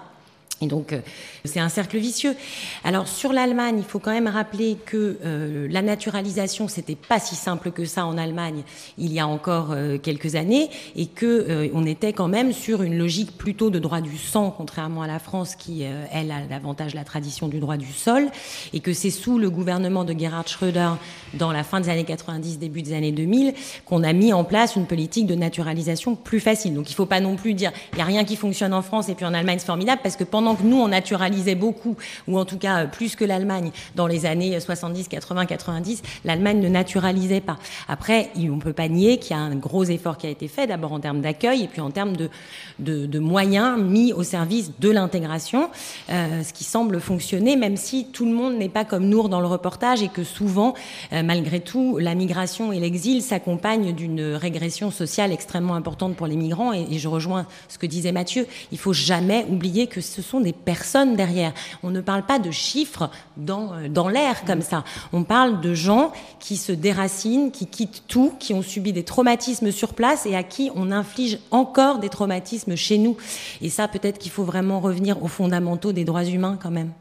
et 0.61 0.67
donc, 0.67 0.93
euh, 0.93 1.01
c'est 1.45 1.59
un 1.59 1.69
cercle 1.69 1.97
vicieux. 1.97 2.35
Alors, 2.83 3.07
sur 3.07 3.31
l'Allemagne, 3.31 3.75
il 3.77 3.83
faut 3.83 3.99
quand 3.99 4.11
même 4.11 4.27
rappeler 4.27 4.77
que 4.85 5.17
euh, 5.23 5.67
la 5.69 5.83
naturalisation, 5.83 6.67
c'était 6.67 6.95
pas 6.95 7.19
si 7.19 7.35
simple 7.35 7.71
que 7.71 7.85
ça 7.85 8.05
en 8.05 8.17
Allemagne 8.17 8.63
il 8.97 9.13
y 9.13 9.19
a 9.19 9.27
encore 9.27 9.71
euh, 9.71 9.97
quelques 9.99 10.35
années, 10.35 10.69
et 10.95 11.05
que 11.05 11.69
on 11.73 11.85
était 11.85 12.13
quand 12.13 12.27
même 12.27 12.53
sur 12.53 12.81
une 12.81 12.97
logique 12.97 13.37
plutôt 13.37 13.69
de 13.69 13.79
droit 13.79 14.01
du 14.01 14.17
sang, 14.17 14.53
contrairement 14.55 15.03
à 15.03 15.07
la 15.07 15.19
France, 15.19 15.55
qui 15.55 15.83
elle 15.83 16.31
a 16.31 16.41
davantage 16.41 16.95
la 16.95 17.03
tradition 17.03 17.47
du 17.47 17.59
droit 17.59 17.77
du 17.77 17.91
sol, 17.91 18.27
et 18.73 18.79
que 18.79 18.93
c'est 18.93 19.09
sous 19.09 19.37
le 19.37 19.49
gouvernement 19.49 20.03
de 20.03 20.13
Gerhard 20.17 20.47
Schröder, 20.47 20.91
dans 21.33 21.51
la 21.51 21.63
fin 21.63 21.79
des 21.79 21.89
années 21.89 22.03
90, 22.03 22.59
début 22.59 22.81
des 22.81 22.93
années 22.93 23.11
2000, 23.11 23.53
qu'on 23.85 24.03
a 24.03 24.13
mis 24.13 24.33
en 24.33 24.43
place 24.43 24.75
une 24.75 24.85
politique 24.85 25.27
de 25.27 25.35
naturalisation 25.35 26.15
plus 26.15 26.39
facile. 26.39 26.73
Donc, 26.73 26.89
il 26.89 26.93
faut 26.93 27.05
pas 27.05 27.19
non 27.19 27.35
plus 27.35 27.53
dire 27.53 27.71
il 27.93 27.99
y 27.99 28.01
a 28.01 28.05
rien 28.05 28.23
qui 28.23 28.35
fonctionne 28.35 28.73
en 28.73 28.81
France 28.81 29.09
et 29.09 29.15
puis 29.15 29.25
en 29.25 29.33
Allemagne 29.33 29.59
c'est 29.59 29.65
formidable, 29.65 30.01
parce 30.03 30.15
que 30.15 30.23
pendant 30.23 30.46
que 30.55 30.63
nous, 30.63 30.77
on 30.77 30.87
naturalisait 30.87 31.55
beaucoup, 31.55 31.95
ou 32.27 32.37
en 32.37 32.45
tout 32.45 32.57
cas 32.57 32.83
euh, 32.83 32.87
plus 32.87 33.15
que 33.15 33.25
l'Allemagne 33.25 33.71
dans 33.95 34.07
les 34.07 34.25
années 34.25 34.59
70, 34.59 35.07
80, 35.07 35.45
90, 35.45 36.01
l'Allemagne 36.25 36.59
ne 36.59 36.69
naturalisait 36.69 37.41
pas. 37.41 37.57
Après, 37.87 38.29
on 38.35 38.55
ne 38.55 38.61
peut 38.61 38.73
pas 38.73 38.87
nier 38.87 39.17
qu'il 39.17 39.35
y 39.35 39.39
a 39.39 39.41
un 39.41 39.55
gros 39.55 39.83
effort 39.83 40.17
qui 40.17 40.27
a 40.27 40.29
été 40.29 40.47
fait, 40.47 40.67
d'abord 40.67 40.93
en 40.93 40.99
termes 40.99 41.21
d'accueil 41.21 41.63
et 41.63 41.67
puis 41.67 41.81
en 41.81 41.91
termes 41.91 42.15
de, 42.15 43.19
moyens 43.19 43.79
mis 43.79 44.13
au 44.13 44.23
service 44.23 44.71
de 44.79 44.89
l'intégration, 44.89 45.69
euh, 46.09 46.43
ce 46.43 46.53
qui 46.53 46.63
semble 46.63 46.99
fonctionner, 46.99 47.55
même 47.55 47.77
si 47.77 48.05
tout 48.05 48.25
le 48.25 48.31
monde 48.31 48.55
n'est 48.55 48.69
pas 48.69 48.85
comme 48.85 49.07
Nour 49.07 49.29
dans 49.29 49.41
le 49.41 49.47
reportage 49.47 50.01
et 50.01 50.07
que 50.07 50.23
souvent, 50.23 50.73
euh, 51.13 51.23
malgré 51.23 51.59
tout, 51.59 51.97
la 51.97 52.15
migration 52.15 52.71
et 52.71 52.79
l'exil 52.79 53.21
s'accompagnent 53.21 53.93
d'une 53.93 54.35
régression 54.35 54.91
sociale 54.91 55.31
extrêmement 55.31 55.75
importante 55.75 56.15
pour 56.15 56.27
les 56.27 56.35
migrants. 56.35 56.73
Et, 56.73 56.87
et 56.91 56.99
je 56.99 57.07
rejoins 57.07 57.45
ce 57.67 57.77
que 57.77 57.85
disait 57.85 58.11
Mathieu, 58.11 58.47
il 58.71 58.77
faut 58.77 58.93
jamais 58.93 59.45
oublier 59.49 59.87
que 59.87 60.01
ce 60.01 60.21
sont 60.21 60.36
des 60.39 60.53
personnes 60.53 61.15
derrière. 61.15 61.53
On 61.83 61.89
ne 61.89 62.01
parle 62.01 62.23
pas 62.23 62.39
de 62.39 62.51
chiffres 62.51 63.09
dans, 63.37 63.73
euh, 63.73 63.87
dans 63.89 64.09
l'air 64.09 64.43
comme 64.45 64.61
ça. 64.61 64.83
On 65.13 65.23
parle 65.23 65.61
de 65.61 65.73
gens 65.73 66.11
qui 66.39 66.57
se 66.57 66.71
déracinent, 66.71 67.51
qui 67.51 67.67
quittent 67.67 68.03
tout, 68.07 68.33
qui 68.39 68.53
ont 68.53 68.61
subi 68.61 68.93
des 68.93 69.03
traumatismes 69.03 69.71
sur 69.71 69.93
place 69.93 70.25
et 70.25 70.35
à 70.35 70.43
qui 70.43 70.71
on 70.75 70.91
inflige 70.91 71.39
encore 71.51 71.99
des 71.99 72.09
traumatismes 72.09 72.75
chez 72.75 72.97
nous. 72.97 73.17
Et 73.61 73.69
ça, 73.69 73.87
peut-être 73.87 74.17
qu'il 74.17 74.31
faut 74.31 74.43
vraiment 74.43 74.79
revenir 74.79 75.21
aux 75.23 75.27
fondamentaux 75.27 75.91
des 75.91 76.05
droits 76.05 76.25
humains 76.25 76.57
quand 76.61 76.71
même. 76.71 76.91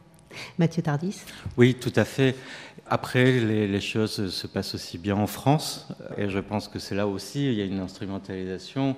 Mathieu 0.58 0.82
Tardis 0.82 1.20
Oui, 1.56 1.74
tout 1.74 1.92
à 1.96 2.04
fait. 2.04 2.34
Après, 2.88 3.32
les, 3.32 3.80
choses 3.80 4.30
se 4.30 4.46
passent 4.46 4.76
aussi 4.76 4.96
bien 4.96 5.16
en 5.16 5.26
France, 5.26 5.88
et 6.16 6.28
je 6.28 6.38
pense 6.38 6.68
que 6.68 6.78
c'est 6.78 6.94
là 6.94 7.08
aussi, 7.08 7.46
il 7.46 7.54
y 7.54 7.62
a 7.62 7.64
une 7.64 7.80
instrumentalisation, 7.80 8.94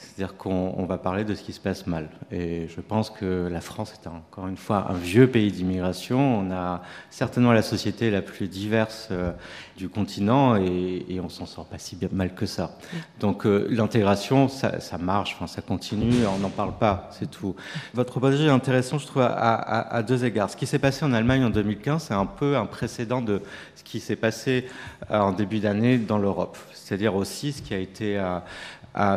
c'est-à-dire 0.00 0.36
qu'on 0.36 0.84
va 0.86 0.96
parler 0.96 1.24
de 1.24 1.34
ce 1.34 1.42
qui 1.42 1.52
se 1.52 1.60
passe 1.60 1.86
mal. 1.86 2.08
Et 2.32 2.68
je 2.68 2.80
pense 2.80 3.10
que 3.10 3.48
la 3.50 3.60
France 3.60 3.92
est 3.92 4.08
encore 4.08 4.48
une 4.48 4.56
fois 4.56 4.86
un 4.88 4.94
vieux 4.94 5.28
pays 5.28 5.52
d'immigration, 5.52 6.38
on 6.38 6.50
a 6.50 6.82
certainement 7.10 7.52
la 7.52 7.62
société 7.62 8.10
la 8.10 8.22
plus 8.22 8.48
diverse 8.48 9.08
euh, 9.10 9.32
du 9.76 9.88
continent, 9.88 10.56
et, 10.56 11.04
et 11.08 11.20
on 11.20 11.28
s'en 11.28 11.44
sort 11.44 11.66
pas 11.66 11.78
si 11.78 11.96
bien 11.96 12.08
mal 12.12 12.34
que 12.34 12.46
ça. 12.46 12.78
Donc 13.18 13.44
euh, 13.44 13.66
l'intégration, 13.70 14.48
ça, 14.48 14.78
marche, 14.98 15.34
enfin, 15.36 15.46
ça 15.46 15.60
continue, 15.60 16.26
on 16.26 16.38
n'en 16.38 16.50
parle 16.50 16.76
pas, 16.78 17.10
c'est 17.12 17.30
tout. 17.30 17.54
Votre 17.92 18.18
projet 18.20 18.44
est 18.44 18.48
intéressant, 18.48 18.98
je 18.98 19.06
trouve, 19.06 19.22
à, 19.22 19.94
à 19.94 20.02
deux 20.02 20.24
égards. 20.24 20.50
Ce 20.50 20.56
qui 20.56 20.66
s'est 20.66 20.78
passé 20.78 21.04
en 21.04 21.12
Allemagne 21.12 21.44
en 21.44 21.50
2015, 21.50 22.04
c'est 22.04 22.14
un 22.14 22.26
peu 22.26 22.56
un 22.56 22.66
précédent 22.66 23.20
de 23.20 23.42
ce 23.74 23.84
qui 23.84 24.00
s'est 24.00 24.16
passé 24.16 24.66
euh, 25.10 25.18
en 25.18 25.32
début 25.32 25.60
d'année 25.60 25.98
dans 25.98 26.18
l'Europe. 26.18 26.56
C'est-à-dire 26.72 27.14
aussi 27.14 27.52
ce 27.52 27.62
qui 27.62 27.74
a 27.74 27.78
été 27.78 28.18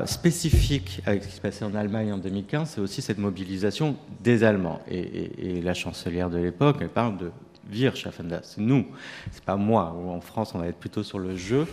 spécifique 0.05 1.01
avec 1.05 1.23
ce 1.23 1.27
qui 1.27 1.35
s'est 1.35 1.41
passé 1.41 1.65
en 1.65 1.73
Allemagne 1.75 2.13
en 2.13 2.17
2015, 2.17 2.71
c'est 2.75 2.81
aussi 2.81 3.01
cette 3.01 3.17
mobilisation 3.17 3.95
des 4.23 4.43
Allemands. 4.43 4.79
Et, 4.89 5.61
la 5.61 5.73
chancelière 5.73 6.29
de 6.29 6.37
l'époque, 6.37 6.77
elle 6.81 6.89
parle 6.89 7.17
de 7.17 7.31
Wir 7.71 7.93
c'est 7.95 8.57
nous, 8.57 8.85
c'est 9.31 9.43
pas 9.43 9.55
moi. 9.55 9.95
En 10.07 10.19
France, 10.19 10.53
on 10.53 10.59
va 10.59 10.67
être 10.67 10.77
plutôt 10.77 11.01
sur 11.01 11.17
le 11.17 11.37
jeu, 11.37 11.65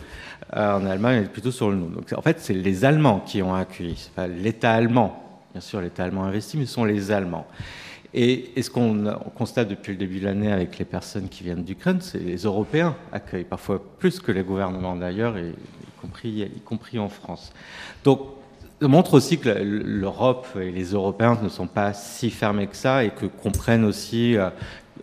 euh, 0.55 0.77
en 0.77 0.87
Allemagne, 0.87 1.17
on 1.17 1.19
va 1.19 1.25
être 1.25 1.33
plutôt 1.33 1.51
sur 1.51 1.69
le 1.69 1.77
nous. 1.77 1.89
Donc 1.89 2.13
en 2.17 2.23
fait, 2.23 2.39
c'est 2.39 2.55
les 2.55 2.85
Allemands 2.85 3.21
qui 3.21 3.43
ont 3.43 3.55
accueilli, 3.55 3.97
c'est 3.97 4.13
pas 4.13 4.29
l'État 4.29 4.73
allemand. 4.73 5.23
Bien 5.53 5.61
sûr, 5.61 5.81
l'État 5.81 6.05
allemand 6.05 6.25
investit, 6.25 6.57
mais 6.57 6.67
ce 6.67 6.75
sont 6.75 6.85
les 6.85 7.11
Allemands. 7.11 7.47
Et, 8.13 8.53
ce 8.61 8.71
qu'on 8.71 9.05
constate 9.37 9.69
depuis 9.69 9.93
le 9.93 9.99
début 9.99 10.21
de 10.21 10.25
l'année 10.25 10.53
avec 10.53 10.79
les 10.79 10.85
personnes 10.85 11.29
qui 11.29 11.45
viennent 11.45 11.63
d'Ukraine, 11.63 12.01
c'est 12.01 12.19
les 12.19 12.39
Européens 12.39 12.97
accueillent 13.13 13.45
parfois 13.45 13.83
plus 13.99 14.21
que 14.21 14.33
les 14.33 14.43
gouvernements 14.43 14.97
d'ailleurs, 14.97 15.37
y 16.25 16.61
compris 16.65 16.99
en 16.99 17.09
France. 17.09 17.53
Donc, 18.05 18.21
ça 18.81 18.89
montre 18.89 19.15
aussi 19.15 19.39
que 19.39 19.51
l'Europe 19.51 20.47
et 20.59 20.71
les 20.71 20.93
Européens 20.93 21.39
ne 21.43 21.49
sont 21.49 21.67
pas 21.67 21.93
si 21.93 22.31
fermés 22.31 22.67
que 22.67 22.77
ça 22.77 23.05
et 23.05 23.11
que 23.11 23.27
comprennent 23.27 23.85
aussi 23.85 24.37
euh, 24.37 24.49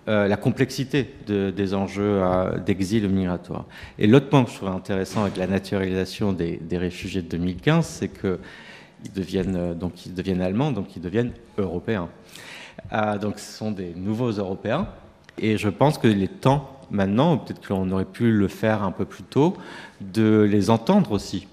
euh, 0.08 0.28
la 0.28 0.36
complexité 0.36 1.08
des 1.28 1.74
enjeux 1.76 2.22
euh, 2.24 2.58
d'exil 2.58 3.08
migratoire. 3.08 3.66
Et 4.00 4.08
l'autre 4.08 4.30
point 4.30 4.44
que 4.44 4.50
je 4.50 4.56
trouve 4.56 4.70
intéressant 4.70 5.22
avec 5.22 5.38
la 5.38 5.46
naturalisation 5.46 6.34
des, 6.34 6.60
réfugiés 6.72 7.22
de 7.22 7.28
2015, 7.28 7.86
c'est 7.86 8.10
qu'ils 8.10 9.14
deviennent, 9.14 9.78
deviennent 10.08 10.42
allemands, 10.42 10.72
donc 10.72 10.96
ils 10.96 11.02
deviennent 11.02 11.34
européens. 11.58 12.10
Donc 13.22 13.38
ce 13.38 13.58
sont 13.58 13.72
des 13.72 13.94
nouveaux 13.96 14.32
Européens. 14.32 14.88
Et 15.38 15.58
je 15.58 15.70
pense 15.70 15.98
que 15.98 16.08
les 16.08 16.28
temps 16.28 16.77
maintenant, 16.92 17.38
peut-être 17.38 17.66
qu'on 17.68 17.90
aurait 17.92 18.06
pu 18.06 18.32
le 18.32 18.48
faire 18.48 18.84
un 18.84 18.92
peu 18.92 19.06
plus 19.06 19.24
tôt, 19.24 19.56
de 20.02 20.48
les 20.50 20.70
entendre 20.70 21.12
aussi 21.12 21.48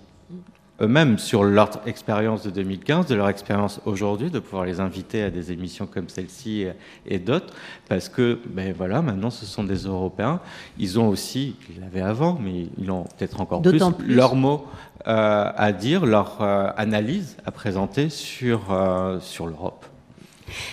eux-mêmes 0.81 1.18
sur 1.18 1.44
leur 1.44 1.70
expérience 1.87 2.42
de 2.42 2.51
2015, 2.51 3.07
de 3.07 3.14
leur 3.14 3.29
expérience 3.29 3.81
aujourd'hui, 3.85 4.31
de 4.31 4.40
pouvoir 4.40 4.64
les 4.64 4.81
inviter 4.81 5.23
à 5.23 5.31
des 5.31 5.53
émissions 5.53 5.87
comme 5.87 6.09
celle-ci 6.09 6.66
et 7.07 7.18
d'autres, 7.20 7.55
parce 7.88 8.09
que 8.09 8.40
ben 8.47 8.75
voilà, 8.77 9.01
maintenant 9.01 9.31
ce 9.31 9.47
sont 9.47 9.62
des 9.62 9.85
Européens. 9.85 10.40
Ils 10.79 10.99
ont 10.99 11.09
aussi, 11.09 11.55
ils 11.70 11.81
l'avaient 11.81 12.01
avant, 12.01 12.38
mais 12.42 12.66
ils 12.77 12.90
ont 12.90 13.05
peut-être 13.05 13.40
encore 13.40 13.62
plus, 13.62 13.79
leurs 14.05 14.35
mots 14.35 14.66
euh, 15.07 15.53
à 15.55 15.73
dire, 15.73 16.07
leur 16.07 16.40
euh, 16.40 16.70
analyse 16.79 17.37
à 17.44 17.51
présenter 17.51 18.09
sur, 18.09 18.73
euh, 18.73 19.20
sur 19.20 19.47
l'Europe. 19.47 19.85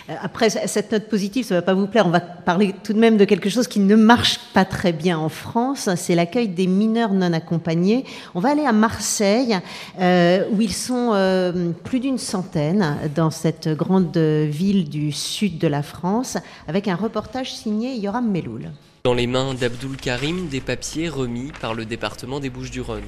Euh, 0.09 0.15
après, 0.21 0.49
cette 0.49 0.91
note 0.91 1.07
positive, 1.07 1.45
ça 1.45 1.55
ne 1.55 1.59
va 1.59 1.65
pas 1.65 1.73
vous 1.73 1.87
plaire. 1.87 2.05
On 2.07 2.11
va 2.11 2.19
parler 2.19 2.73
tout 2.83 2.93
de 2.93 2.99
même 2.99 3.17
de 3.17 3.25
quelque 3.25 3.49
chose 3.49 3.67
qui 3.67 3.79
ne 3.79 3.95
marche 3.95 4.39
pas 4.53 4.65
très 4.65 4.93
bien 4.93 5.17
en 5.17 5.29
France. 5.29 5.89
C'est 5.95 6.15
l'accueil 6.15 6.47
des 6.47 6.67
mineurs 6.67 7.13
non 7.13 7.33
accompagnés. 7.33 8.05
On 8.35 8.39
va 8.39 8.49
aller 8.49 8.65
à 8.65 8.71
Marseille, 8.71 9.57
euh, 9.99 10.43
où 10.51 10.61
ils 10.61 10.73
sont 10.73 11.11
euh, 11.13 11.71
plus 11.83 11.99
d'une 11.99 12.17
centaine 12.17 12.97
dans 13.15 13.31
cette 13.31 13.69
grande 13.69 14.17
ville 14.17 14.89
du 14.89 15.11
sud 15.11 15.57
de 15.57 15.67
la 15.67 15.83
France, 15.83 16.37
avec 16.67 16.87
un 16.87 16.95
reportage 16.95 17.53
signé 17.53 17.95
Yoram 17.95 18.29
Meloul. 18.29 18.71
Dans 19.03 19.13
les 19.15 19.27
mains 19.27 19.55
d'Abdoul 19.55 19.97
Karim, 19.97 20.47
des 20.47 20.61
papiers 20.61 21.09
remis 21.09 21.51
par 21.59 21.73
le 21.73 21.85
département 21.85 22.39
des 22.39 22.51
Bouches-du-Rhône. 22.51 23.01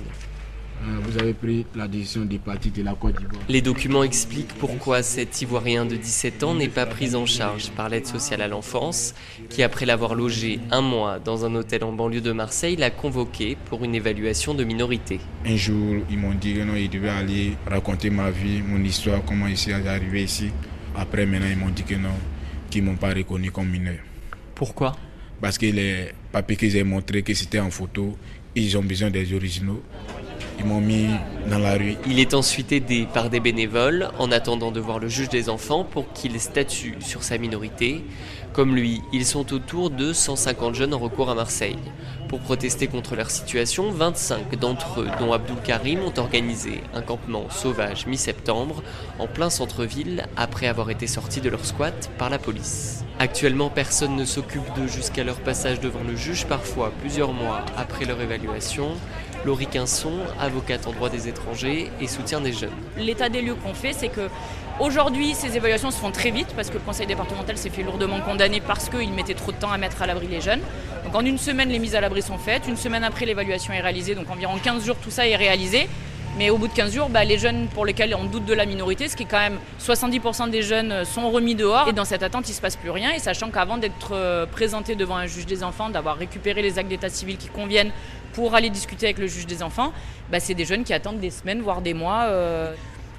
Euh, 0.83 0.99
vous 1.03 1.17
avez 1.17 1.33
pris 1.33 1.65
la 1.75 1.87
décision 1.87 2.25
de 2.25 2.37
partir 2.37 2.71
de 2.73 2.83
la 2.83 2.93
Côte 2.93 3.15
d'Ivoire. 3.17 3.41
Les 3.47 3.61
documents 3.61 4.03
expliquent 4.03 4.53
pourquoi 4.59 5.01
cet 5.01 5.41
Ivoirien 5.41 5.85
de 5.85 5.95
17 5.95 6.43
ans 6.43 6.55
n'est 6.55 6.67
pas 6.67 6.85
pris 6.85 7.15
en 7.15 7.25
charge 7.25 7.69
par 7.71 7.87
l'aide 7.87 8.05
sociale 8.05 8.41
à 8.41 8.49
l'enfance, 8.49 9.13
qui 9.49 9.63
après 9.63 9.85
l'avoir 9.85 10.13
logé 10.13 10.59
un 10.71 10.81
mois 10.81 11.19
dans 11.19 11.45
un 11.45 11.55
hôtel 11.55 11.85
en 11.85 11.93
banlieue 11.93 12.19
de 12.19 12.33
Marseille, 12.33 12.75
l'a 12.75 12.89
convoqué 12.89 13.55
pour 13.69 13.85
une 13.85 13.95
évaluation 13.95 14.53
de 14.53 14.65
minorité. 14.65 15.21
Un 15.45 15.55
jour, 15.55 16.03
ils 16.09 16.17
m'ont 16.17 16.33
dit 16.33 16.53
que 16.53 16.63
non, 16.63 16.75
il 16.75 16.89
devait 16.89 17.09
aller 17.09 17.53
raconter 17.65 18.09
ma 18.09 18.29
vie, 18.29 18.61
mon 18.61 18.83
histoire, 18.83 19.23
comment 19.25 19.47
il 19.47 19.57
s'est 19.57 19.73
arrivé 19.73 20.23
ici. 20.23 20.49
Après, 20.95 21.25
maintenant, 21.25 21.47
ils 21.49 21.57
m'ont 21.57 21.69
dit 21.69 21.83
que 21.83 21.95
non, 21.95 22.09
qu'ils 22.69 22.83
ne 22.83 22.89
m'ont 22.89 22.97
pas 22.97 23.13
reconnu 23.13 23.51
comme 23.51 23.69
mineur. 23.69 23.99
Pourquoi? 24.53 24.93
Parce 25.39 25.57
que 25.57 25.65
les 25.65 26.11
papiers 26.31 26.57
qu'ils 26.57 26.81
ont 26.81 26.85
montrés, 26.85 27.23
que 27.23 27.33
c'était 27.33 27.59
en 27.59 27.69
photo, 27.69 28.17
ils 28.55 28.77
ont 28.77 28.83
besoin 28.83 29.09
des 29.09 29.33
originaux. 29.33 29.81
Il 32.08 32.19
est 32.19 32.34
ensuite 32.34 32.71
aidé 32.71 33.08
par 33.13 33.29
des 33.29 33.39
bénévoles 33.39 34.10
en 34.17 34.32
attendant 34.32 34.71
de 34.71 34.79
voir 34.79 34.99
le 34.99 35.08
juge 35.08 35.29
des 35.29 35.49
enfants 35.49 35.84
pour 35.84 36.12
qu'il 36.13 36.39
statue 36.39 36.95
sur 36.99 37.23
sa 37.23 37.38
minorité. 37.38 38.03
Comme 38.53 38.75
lui, 38.75 39.01
ils 39.12 39.25
sont 39.25 39.51
autour 39.53 39.89
de 39.89 40.13
150 40.13 40.75
jeunes 40.75 40.93
en 40.93 40.99
recours 40.99 41.29
à 41.29 41.36
Marseille. 41.36 41.79
Pour 42.29 42.39
protester 42.39 42.88
contre 42.88 43.15
leur 43.15 43.29
situation, 43.29 43.91
25 43.91 44.58
d'entre 44.60 45.01
eux, 45.01 45.08
dont 45.19 45.34
Abdul 45.34 45.58
Karim, 45.63 45.99
ont 46.03 46.19
organisé 46.19 46.82
un 46.93 47.01
campement 47.01 47.49
sauvage 47.49 48.06
mi-septembre 48.06 48.84
en 49.19 49.27
plein 49.27 49.49
centre-ville 49.49 50.25
après 50.38 50.67
avoir 50.67 50.89
été 50.89 51.08
sortis 51.08 51.41
de 51.41 51.49
leur 51.49 51.65
squat 51.65 52.12
par 52.17 52.29
la 52.29 52.39
police. 52.39 53.03
Actuellement, 53.19 53.69
personne 53.69 54.15
ne 54.15 54.25
s'occupe 54.25 54.73
d'eux 54.75 54.88
jusqu'à 54.88 55.23
leur 55.23 55.39
passage 55.39 55.79
devant 55.79 56.03
le 56.03 56.15
juge, 56.15 56.45
parfois 56.45 56.91
plusieurs 57.01 57.34
mois 57.34 57.65
après 57.77 58.06
leur 58.06 58.19
évaluation. 58.21 58.89
Laurie 59.45 59.67
Quinson, 59.67 60.13
avocate 60.39 60.88
en 60.88 60.91
droit 60.91 61.10
des 61.10 61.27
étrangers 61.27 61.91
et 61.99 62.08
soutien 62.08 62.39
des 62.39 62.53
jeunes. 62.53 62.71
L'état 62.97 63.27
des 63.27 63.41
lieux 63.41 63.56
qu'on 63.56 63.73
fait, 63.73 63.91
c'est 63.91 64.08
que 64.08 64.29
aujourd'hui, 64.79 65.34
ces 65.34 65.58
évaluations 65.58 65.91
se 65.91 65.97
font 65.97 66.12
très 66.12 66.32
vite 66.32 66.53
parce 66.56 66.69
que 66.69 66.75
le 66.75 66.79
conseil 66.79 67.08
départemental 67.08 67.58
s'est 67.58 67.69
fait 67.69 67.84
lourdement 67.84 68.21
condamner 68.21 68.62
parce 68.62 68.88
qu'il 68.89 69.12
mettait 69.12 69.34
trop 69.34 69.51
de 69.51 69.58
temps 69.58 69.71
à 69.71 69.77
mettre 69.77 70.01
à 70.01 70.08
l'abri 70.08 70.27
les 70.27 70.39
jeunes. 70.39 70.62
Donc 71.03 71.13
en 71.15 71.25
une 71.25 71.38
semaine, 71.38 71.69
les 71.69 71.79
mises 71.79 71.95
à 71.95 72.01
l'abri 72.01 72.21
sont 72.21 72.38
faites. 72.38 72.67
Une 72.67 72.77
semaine 72.77 73.03
après, 73.03 73.25
l'évaluation 73.25 73.73
est 73.73 73.82
réalisée. 73.82 74.15
Donc 74.15 74.29
environ 74.29 74.58
15 74.63 74.86
jours, 74.86 74.95
tout 74.95 75.12
ça 75.12 75.27
est 75.27 75.36
réalisé. 75.36 75.89
Mais 76.37 76.49
au 76.49 76.57
bout 76.57 76.67
de 76.67 76.73
15 76.73 76.93
jours, 76.93 77.09
bah, 77.09 77.23
les 77.23 77.37
jeunes 77.37 77.67
pour 77.67 77.85
lesquels 77.85 78.15
on 78.15 78.23
doute 78.23 78.45
de 78.45 78.53
la 78.53 78.65
minorité, 78.65 79.07
ce 79.07 79.15
qui 79.15 79.23
est 79.23 79.27
quand 79.27 79.37
même 79.37 79.59
70% 79.79 80.49
des 80.49 80.63
jeunes 80.63 81.05
sont 81.05 81.29
remis 81.29 81.53
dehors. 81.53 81.87
Et 81.87 81.93
dans 81.93 82.05
cette 82.05 82.23
attente, 82.23 82.47
il 82.47 82.51
ne 82.51 82.55
se 82.55 82.61
passe 82.61 82.75
plus 82.75 82.89
rien. 82.89 83.11
Et 83.11 83.19
sachant 83.19 83.51
qu'avant 83.51 83.77
d'être 83.77 84.13
euh, 84.13 84.47
présenté 84.47 84.95
devant 84.95 85.15
un 85.15 85.27
juge 85.27 85.45
des 85.45 85.63
enfants, 85.63 85.89
d'avoir 85.89 86.17
récupéré 86.17 86.63
les 86.63 86.79
actes 86.79 86.89
d'état 86.89 87.09
civil 87.09 87.37
qui 87.37 87.49
conviennent 87.49 87.91
pour 88.33 88.55
aller 88.55 88.71
discuter 88.71 89.05
avec 89.05 89.19
le 89.19 89.27
juge 89.27 89.45
des 89.45 89.61
enfants, 89.61 89.93
bah, 90.31 90.39
c'est 90.39 90.55
des 90.55 90.65
jeunes 90.65 90.83
qui 90.83 90.93
attendent 90.93 91.19
des 91.19 91.29
semaines, 91.29 91.61
voire 91.61 91.81
des 91.81 91.93
mois. 91.93 92.23
Euh, 92.23 92.73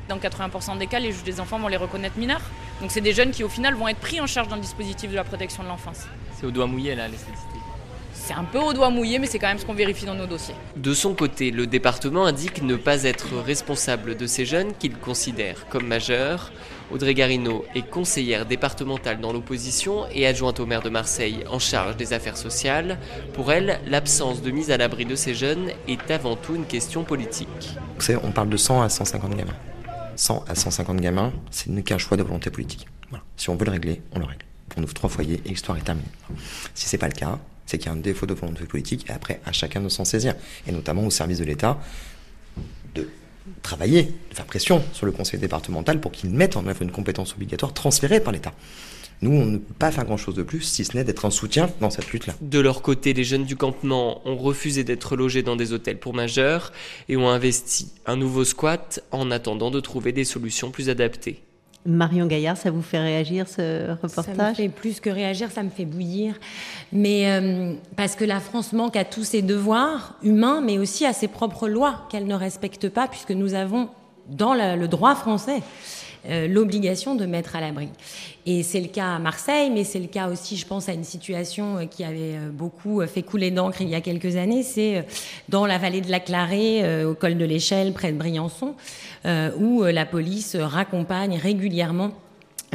dans 0.09 0.19
80% 0.19 0.77
des 0.79 0.87
cas, 0.87 0.99
les 0.99 1.13
juges 1.13 1.23
des 1.23 1.41
enfants 1.41 1.59
vont 1.59 1.69
les 1.69 1.77
reconnaître 1.77 2.19
mineurs. 2.19 2.43
Donc 2.81 2.91
c'est 2.91 3.01
des 3.01 3.13
jeunes 3.13 3.31
qui 3.31 3.45
au 3.45 3.49
final 3.49 3.75
vont 3.75 3.89
être 3.89 4.01
pris 4.01 4.21
en 4.21 4.27
charge 4.27 4.49
dans 4.49 4.57
le 4.57 4.63
dispositif 4.63 5.11
de 5.11 5.17
la 5.17 5.25
protection 5.25 5.63
de 5.63 5.69
l'enfance. 5.69 6.07
C'est 6.39 6.47
au 6.47 6.51
doigt 6.51 6.67
mouillé 6.67 6.95
là, 6.95 7.09
les 7.09 7.17
statistiques. 7.17 7.64
C'est 8.27 8.33
un 8.33 8.45
peu 8.45 8.59
au 8.59 8.73
doigt 8.73 8.89
mouillé, 8.89 9.19
mais 9.19 9.27
c'est 9.27 9.39
quand 9.39 9.49
même 9.49 9.59
ce 9.59 9.67
qu'on 9.67 9.75
vérifie 9.75 10.07
dans 10.07 10.15
nos 10.15 10.25
dossiers. 10.25 10.55
De 10.77 10.95
son 10.95 11.15
côté, 11.15 11.51
le 11.51 11.67
département 11.67 12.25
indique 12.25 12.63
ne 12.63 12.75
pas 12.75 13.05
être 13.05 13.37
responsable 13.37 14.17
de 14.17 14.27
ces 14.27 14.47
jeunes 14.47 14.73
qu'il 14.79 14.97
considère 14.97 15.69
comme 15.69 15.87
majeurs. 15.87 16.51
Audrey 16.91 17.13
Garino 17.13 17.67
est 17.75 17.87
conseillère 17.87 18.47
départementale 18.47 19.21
dans 19.21 19.31
l'opposition 19.31 20.07
et 20.11 20.27
adjointe 20.27 20.59
au 20.59 20.65
maire 20.65 20.81
de 20.81 20.89
Marseille 20.89 21.45
en 21.51 21.59
charge 21.59 21.99
des 21.99 22.15
affaires 22.15 22.39
sociales. 22.39 22.99
Pour 23.35 23.53
elle, 23.53 23.79
l'absence 23.87 24.41
de 24.41 24.51
mise 24.51 24.71
à 24.71 24.79
l'abri 24.79 25.05
de 25.05 25.17
ces 25.17 25.35
jeunes 25.35 25.69
est 25.87 26.11
avant 26.11 26.37
tout 26.37 26.55
une 26.55 26.65
question 26.65 27.05
politique. 27.05 27.77
On 28.23 28.31
parle 28.31 28.49
de 28.49 28.57
100 28.57 28.81
à 28.81 28.89
150 28.89 29.37
gamins. 29.37 29.53
100 30.17 30.47
à 30.49 30.55
150 30.55 30.97
gamins, 30.99 31.31
ce 31.51 31.69
n'est 31.69 31.83
qu'un 31.83 31.99
choix 31.99 32.17
de 32.17 32.23
volonté 32.23 32.49
politique. 32.49 32.87
Si 33.37 33.51
on 33.51 33.57
veut 33.57 33.67
le 33.67 33.73
régler, 33.73 34.01
on 34.13 34.19
le 34.19 34.25
règle. 34.25 34.47
On 34.79 34.83
ouvre 34.83 34.95
trois 34.95 35.11
foyers 35.11 35.43
et 35.45 35.51
l'histoire 35.51 35.77
est 35.77 35.83
terminée. 35.83 36.09
Si 36.75 36.89
ce 36.89 36.97
n'est 36.97 37.01
pas 37.01 37.09
le 37.09 37.13
cas, 37.13 37.39
c'est 37.67 37.79
qu'il 37.79 37.87
y 37.87 37.89
a 37.91 37.93
un 37.93 38.01
défaut 38.01 38.27
de 38.27 38.35
volonté 38.35 38.65
politique 38.65 39.07
et 39.09 39.13
après 39.13 39.41
à 39.45 39.53
chacun 39.53 39.81
de 39.81 39.89
s'en 39.89 40.05
saisir, 40.05 40.35
et 40.67 40.73
notamment 40.73 41.05
au 41.07 41.11
service 41.11 41.39
de 41.39 41.45
l'État 41.45 41.79
de 42.95 43.09
travailler, 43.63 44.05
de 44.31 44.35
faire 44.35 44.47
pression 44.47 44.83
sur 44.93 45.07
le 45.07 45.13
conseil 45.13 45.41
départemental 45.41 46.01
pour 46.01 46.13
qu'il 46.13 46.31
mette 46.31 46.57
en 46.57 46.67
œuvre 46.67 46.83
une 46.83 46.93
compétence 46.93 47.35
obligatoire 47.35 47.75
transférée 47.75 48.21
par 48.21 48.33
l'État. 48.33 48.53
Nous, 49.23 49.31
on 49.31 49.47
ne 49.47 49.59
peut 49.59 49.75
pas 49.79 49.91
faire 49.91 50.05
grand-chose 50.05 50.35
de 50.35 50.43
plus, 50.43 50.61
si 50.61 50.85
ce 50.85 50.97
n'est 50.97 51.05
d'être 51.05 51.25
un 51.25 51.31
soutien 51.31 51.71
dans 51.81 51.89
cette 51.89 52.11
lutte-là. 52.11 52.35
De 52.41 52.59
leur 52.59 52.83
côté, 52.83 53.15
les 53.15 53.25
jeunes 53.25 53.45
du 53.45 53.57
campement 53.57 54.27
ont 54.29 54.37
refusé 54.37 54.85
d'être 54.85 55.17
logés 55.17 55.43
dans 55.43 55.57
des 55.57 55.73
hôtels 55.73 55.99
pour 55.99 56.15
majeurs 56.15 56.73
et 57.09 57.17
ont 57.17 57.29
investi 57.29 57.93
un 58.07 58.17
nouveau 58.17 58.45
squat 58.45 59.01
en 59.13 59.31
attendant 59.31 59.71
de 59.71 59.81
trouver 59.81 60.13
des 60.13 60.25
solutions 60.25 60.71
plus 60.71 60.91
adaptées. 60.91 61.43
Marion 61.87 62.27
Gaillard, 62.27 62.57
ça 62.57 62.71
vous 62.71 62.83
fait 62.83 62.99
réagir 62.99 63.47
ce 63.49 63.91
reportage? 63.91 64.37
Ça 64.37 64.49
me 64.51 64.55
fait 64.55 64.69
plus 64.69 65.01
que 65.01 65.11
réagir, 65.11 65.51
ça 65.51 65.63
me 65.63 65.71
fait 65.71 65.85
bouillir. 65.85 66.35
Mais 66.93 67.31
euh, 67.31 67.75
parce 67.97 68.17
que 68.17 68.25
la 68.25 68.41
France 68.41 68.73
manque 68.73 68.97
à 68.97 69.05
tous 69.05 69.25
ses 69.25 69.43
devoirs 69.43 70.15
humains, 70.23 70.61
mais 70.63 70.79
aussi 70.79 71.05
à 71.05 71.13
ses 71.13 71.29
propres 71.29 71.69
lois 71.69 72.07
qu'elle 72.11 72.27
ne 72.27 72.35
respecte 72.35 72.89
pas, 72.89 73.07
puisque 73.07 73.33
nous 73.33 73.55
avons 73.55 73.89
dans 74.29 74.55
le 74.55 74.87
droit 74.87 75.15
français 75.15 75.63
l'obligation 76.49 77.15
de 77.15 77.27
mettre 77.27 77.57
à 77.57 77.61
l'abri. 77.61 77.89
Et 78.47 78.63
c'est 78.63 78.81
le 78.81 78.89
cas 78.89 79.15
à 79.15 79.19
Marseille, 79.19 79.71
mais 79.71 79.85
c'est 79.85 79.99
le 79.99 80.07
cas 80.07 80.29
aussi, 80.29 80.57
je 80.57 80.67
pense, 80.67 80.89
à 80.89 80.93
une 80.93 81.05
situation 81.05 81.79
euh, 81.79 81.85
qui 81.87 82.05
avait 82.05 82.37
euh, 82.37 82.51
beaucoup 82.51 83.01
fait 83.07 83.23
couler 83.23 83.51
d'encre 83.51 83.81
il 83.81 83.89
y 83.89 83.95
a 83.95 84.01
quelques 84.01 84.37
années. 84.37 84.63
C'est 84.63 85.07
dans 85.49 85.67
la 85.67 85.79
vallée 85.79 86.01
de 86.01 86.11
la 86.11 86.21
Clarée, 86.21 87.05
au 87.05 87.15
col 87.15 87.37
de 87.37 87.45
l'Échelle, 87.45 87.93
près 87.93 88.13
de 88.13 88.19
Briançon, 88.19 88.75
où 89.59 89.83
la 89.83 90.07
police 90.07 90.57
raccompagne 90.57 91.37
régulièrement 91.37 92.05
euh, 92.05 92.24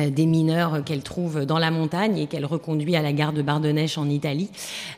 des 0.07 0.25
mineurs 0.25 0.83
qu'elle 0.83 1.01
trouve 1.01 1.45
dans 1.45 1.59
la 1.59 1.71
montagne 1.71 2.17
et 2.17 2.27
qu'elle 2.27 2.45
reconduit 2.45 2.95
à 2.95 3.01
la 3.01 3.13
gare 3.13 3.33
de 3.33 3.41
Bardonnèche 3.41 3.97
en 3.97 4.09
Italie, 4.09 4.49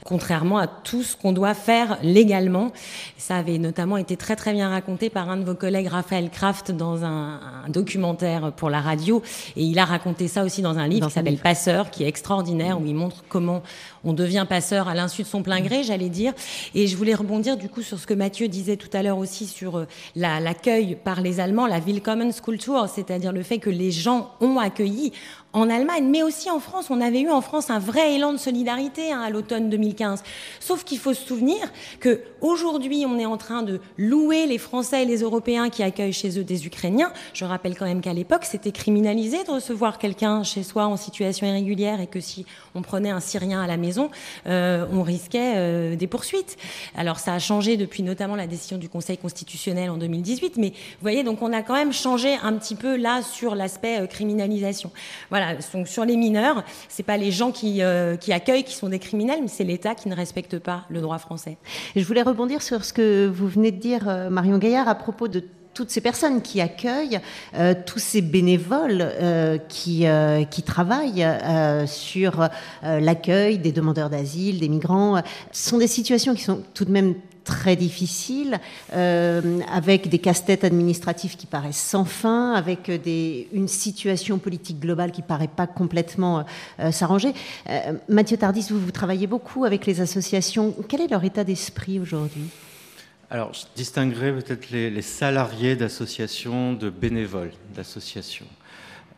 contrairement 0.04 0.58
à 0.58 0.68
tout 0.68 1.04
ce 1.04 1.16
qu'on 1.16 1.32
doit 1.32 1.54
faire 1.54 1.98
légalement. 2.04 2.72
Ça 3.18 3.38
avait 3.38 3.58
notamment 3.58 3.98
été 3.98 4.18
très 4.18 4.36
très 4.36 4.54
bien 4.54 4.70
raconté 4.70 5.10
par 5.10 5.30
un 5.30 5.38
de 5.38 5.44
vos 5.44 5.56
collègues, 5.56 5.88
Raphaël 5.88 6.30
Kraft, 6.30 6.72
dans 6.72 7.04
un, 7.04 7.40
documentaire 7.70 8.52
pour 8.52 8.70
la 8.70 8.82
radio. 8.82 9.22
Et 9.56 9.64
il 9.64 9.78
a 9.80 9.86
raconté 9.86 10.28
ça 10.28 10.44
aussi 10.44 10.62
dans 10.62 10.78
un 10.78 10.88
livre 10.88 11.08
qui 11.08 11.14
s'appelle 11.14 11.38
Passeur, 11.38 11.92
qui 11.92 12.04
est 12.04 12.08
extraordinaire, 12.08 12.80
où 12.80 12.86
il 12.86 12.96
montre 12.96 13.24
comment 13.30 13.62
on 14.04 14.14
devient 14.14 14.46
passeur 14.48 14.88
à 14.88 14.96
l'insu 14.96 15.24
de 15.24 15.28
son 15.28 15.44
plein 15.44 15.62
gré, 15.62 15.84
j'allais 15.84 16.10
dire. 16.10 16.34
Et 16.76 16.88
je 16.88 16.98
voulais 16.98 17.14
rebondir 17.14 17.58
du 17.58 17.70
coup 17.70 17.82
sur 17.82 18.00
ce 18.00 18.08
que 18.08 18.14
Mathieu 18.14 18.48
disait 18.48 18.78
tout 18.78 18.90
à 18.94 19.04
l'heure 19.04 19.18
aussi 19.18 19.48
sur 19.48 19.78
euh, 19.78 19.86
l'accueil 20.16 20.98
par 21.04 21.22
les 21.22 21.40
Allemands, 21.40 21.68
la 21.68 21.80
Willkommenskultur, 21.80 22.90
c'est-à-dire 22.90 23.32
le 23.32 23.44
fait 23.44 23.60
que 23.60 23.70
les 23.70 23.92
gens 23.92 24.32
ont 24.42 24.58
accueilli 24.58 25.12
en 25.54 25.70
Allemagne, 25.70 26.08
mais 26.10 26.24
aussi 26.24 26.50
en 26.50 26.60
France. 26.60 26.88
On 26.90 27.02
avait 27.02 27.22
eu 27.22 27.30
en 27.30 27.42
France 27.42 27.70
un 27.70 27.80
vrai 27.80 28.16
élan 28.16 28.32
de 28.32 28.38
solidarité 28.38 29.12
hein, 29.12 29.22
à 29.22 29.30
l'automne 29.30 29.70
2015. 29.70 30.24
Sauf 30.60 30.84
qu'il 30.84 30.98
faut 30.98 31.14
se 31.14 31.26
souvenir 31.26 31.58
que 32.00 32.22
aujourd'hui, 32.40 33.06
on 33.08 33.20
est 33.20 33.26
en 33.26 33.38
train 33.38 33.62
de 33.64 33.80
louer 33.98 34.46
les 34.46 34.58
Français 34.58 35.04
et 35.04 35.06
les 35.06 35.22
Européens 35.22 35.70
qui 35.70 35.84
accueillent 35.84 36.14
chez 36.14 36.40
eux 36.40 36.44
des 36.44 36.66
Ukrainiens. 36.66 37.12
Je 37.34 37.46
rappelle 37.46 37.78
quand 37.78 37.86
même 37.86 38.02
qu'à 38.02 38.14
l'époque, 38.14 38.46
c'était 38.46 38.72
criminalisé 38.72 39.44
de 39.44 39.52
recevoir 39.52 39.98
quelqu'un 39.98 40.44
chez 40.44 40.64
soi 40.64 40.86
en 40.86 40.98
situation 40.98 41.48
irrégulière 41.48 42.00
et 42.00 42.08
que 42.08 42.20
si 42.20 42.46
on 42.76 42.82
prenait 42.82 43.10
un 43.10 43.20
Syrien 43.20 43.62
à 43.62 43.68
la 43.68 43.78
maison, 43.78 44.10
euh, 44.48 44.86
on 44.92 45.04
risquait 45.04 45.54
euh, 45.56 45.96
des 45.96 46.08
poursuites. 46.08 46.58
Alors 46.96 47.20
ça 47.20 47.34
a 47.34 47.40
changé 47.40 47.78
depuis 47.78 48.04
notamment 48.04 48.36
la 48.36 48.48
décision 48.48 48.78
du 48.78 48.90
Conseil 48.90 49.18
constitutionnel 49.18 49.90
en 49.90 49.98
2018, 49.98 50.58
mais 50.58 50.70
vous 50.70 51.02
voyez, 51.02 51.24
donc 51.24 51.42
on 51.42 51.52
a 51.52 51.62
quand 51.62 51.74
même 51.74 51.94
changé 51.94 52.36
un 52.42 52.54
petit 52.54 52.76
peu 52.76 52.96
là 52.96 53.22
sur 53.22 53.56
l'aspect 53.56 54.02
euh, 54.02 54.08
criminalisation. 54.08 54.92
Voilà 55.30 55.41
sur 55.86 56.06
les 56.06 56.18
mineurs, 56.18 56.64
c'est 56.90 57.04
pas 57.04 57.18
les 57.18 57.32
gens 57.32 57.54
euh, 57.64 58.18
qui, 58.18 58.34
accueillent 58.34 58.64
qui 58.64 58.76
sont 58.76 58.90
des 58.90 59.00
criminels, 59.00 59.40
mais 59.42 59.48
c'est 59.48 59.64
l'État 59.64 59.96
qui 59.96 60.10
ne 60.10 60.16
respecte 60.16 60.60
pas 60.60 60.86
le 60.90 61.02
droit 61.02 61.18
français. 61.18 61.58
je 61.96 62.04
voulais 62.04 62.22
rebondir 62.22 62.62
sur 62.62 62.84
ce 62.84 62.94
que 62.94 63.28
vous 63.28 63.48
venez 63.48 63.72
de 63.72 63.80
dire, 63.80 64.08
euh, 64.08 64.30
Marion 64.30 64.58
Gaillard, 64.58 64.88
à 64.88 64.96
propos 64.96 65.28
de 65.28 65.44
toutes 65.74 65.90
ces 65.90 66.02
personnes 66.02 66.42
qui 66.42 66.60
accueillent, 66.60 67.20
euh, 67.56 67.74
tous 67.86 68.00
ces 68.00 68.22
bénévoles 68.22 69.10
qui, 69.70 70.06
qui 70.50 70.64
travaillent 70.64 71.26
sur 71.88 72.50
l'accueil 72.84 73.58
des 73.58 73.72
demandeurs 73.72 74.10
d'asile, 74.10 74.60
des 74.60 74.68
migrants, 74.68 75.22
sont 75.54 75.78
des 75.78 75.88
situations 75.88 76.36
qui 76.36 76.44
sont 76.44 76.62
tout 76.74 76.84
de 76.84 76.92
même 76.92 77.16
très 77.44 77.76
difficile, 77.76 78.60
euh, 78.94 79.60
avec 79.72 80.10
des 80.10 80.20
casse-têtes 80.20 80.64
administratifs 80.64 81.38
qui 81.38 81.48
paraissent 81.48 81.82
sans 81.82 82.06
fin, 82.06 82.54
avec 82.54 82.92
une 83.54 83.68
situation 83.68 84.38
politique 84.38 84.80
globale 84.80 85.12
qui 85.12 85.22
paraît 85.22 85.48
pas 85.48 85.68
complètement 85.68 86.46
euh, 86.80 86.92
s'arranger. 86.92 87.34
Euh, 87.70 87.94
Mathieu 88.10 88.38
Tardis, 88.38 88.68
vous, 88.70 88.80
vous 88.80 88.92
travaillez 88.92 89.28
beaucoup 89.28 89.66
avec 89.66 89.86
les 89.86 90.02
associations. 90.02 90.76
Quel 90.88 91.02
est 91.02 91.08
leur 91.08 91.24
état 91.24 91.44
d'esprit 91.44 92.00
aujourd'hui? 92.00 92.50
Alors, 93.30 93.54
je 93.54 93.64
distinguerai 93.76 94.34
peut-être 94.34 94.72
les, 94.72 95.02
salariés 95.02 95.76
d'associations 95.76 96.74
de 96.74 96.90
bénévoles 96.90 97.54
d'associations. 97.74 98.48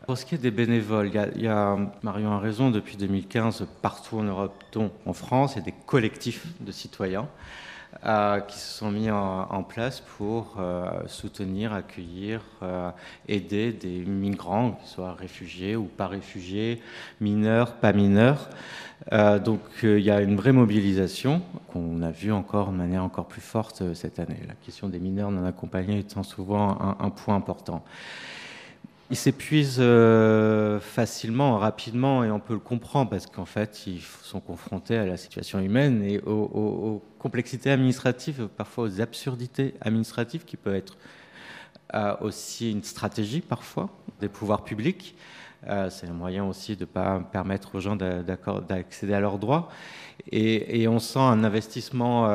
Pour 0.05 0.17
ce 0.17 0.25
qui 0.25 0.36
est 0.36 0.38
des 0.38 0.51
bénévoles, 0.51 1.07
il 1.07 1.15
y, 1.15 1.17
a, 1.17 1.27
il 1.36 1.41
y, 1.41 1.47
a, 1.47 1.77
Marion 2.03 2.33
a 2.33 2.39
raison, 2.39 2.69
depuis 2.69 2.97
2015, 2.97 3.65
partout 3.81 4.19
en 4.19 4.23
Europe, 4.23 4.53
dont 4.71 4.91
en 5.05 5.13
France, 5.13 5.53
il 5.55 5.59
y 5.59 5.62
a 5.62 5.65
des 5.65 5.73
collectifs 5.88 6.45
de 6.59 6.71
citoyens 6.71 7.27
euh, 8.06 8.42
qui 8.42 8.58
se 8.58 8.80
sont 8.80 8.92
mis 8.92 9.10
en, 9.10 9.63
place 9.63 10.02
pour 10.18 10.58
euh, 10.60 10.89
soutenir, 11.08 11.72
accueillir, 11.72 12.42
euh, 12.62 12.89
aider 13.28 13.72
des 13.72 14.00
migrants, 14.00 14.72
qu'ils 14.72 14.89
soient 14.89 15.13
réfugiés 15.13 15.76
ou 15.76 15.86
pas 15.86 16.08
réfugiés, 16.08 16.82
mineurs, 17.22 17.76
pas 17.76 17.94
mineurs. 17.94 18.50
donc 19.12 19.62
il 19.84 20.00
y 20.00 20.12
a 20.12 20.22
une 20.22 20.36
vraie 20.36 20.52
mobilisation 20.52 21.42
qu'on 21.72 22.02
a 22.02 22.12
vue 22.12 22.32
encore 22.32 22.72
de 22.72 22.78
manière 22.78 23.04
encore 23.04 23.26
plus 23.26 23.42
forte 23.42 23.94
cette 23.94 24.20
année. 24.20 24.39
La 24.48 24.56
question 24.56 24.89
des 24.89 25.00
mineurs 25.00 25.32
non 25.32 25.46
accompagnés 25.46 26.00
étant 26.00 26.24
souvent 26.24 26.98
un 27.00 27.10
point 27.10 27.36
important. 27.36 27.84
Ils 29.13 29.15
s'épuisent 29.15 29.78
euh, 29.78 30.80
facilement, 30.80 31.60
rapidement, 31.60 32.23
et 32.23 32.32
on 32.32 32.39
peut 32.39 32.56
le 32.56 32.60
comprendre 32.60 33.12
parce 33.12 33.28
qu'en 33.28 33.45
fait, 33.45 33.86
ils 33.86 34.02
sont 34.02 34.39
confrontés 34.39 34.97
à 34.97 35.06
la 35.06 35.17
situation 35.17 35.60
humaine 35.60 36.02
et 36.02 36.19
aux, 36.26 36.99
complexités 37.19 37.69
administratives, 37.69 38.47
parfois 38.58 38.86
aux 38.86 39.02
absurdités 39.02 39.76
administratives 39.82 40.45
qui 40.45 40.58
peuvent 40.58 40.73
être 40.73 40.97
euh, 41.93 42.15
aussi 42.21 42.71
une 42.71 42.82
stratégie 42.82 43.41
parfois 43.41 43.91
des 44.19 44.30
pouvoirs 44.30 44.63
publics. 44.63 45.15
Euh, 45.67 45.91
c'est 45.91 46.08
un 46.08 46.13
moyen 46.13 46.43
aussi 46.45 46.76
de 46.76 46.82
ne 46.82 46.86
pas 46.86 47.19
permettre 47.19 47.76
aux 47.76 47.82
gens 47.82 47.95
d'accéder 47.95 49.13
à 49.13 49.19
leurs 49.19 49.38
droits. 49.38 49.69
Et, 50.32 50.88
on 50.88 50.97
sent 50.97 51.19
un 51.19 51.43
investissement 51.43 52.28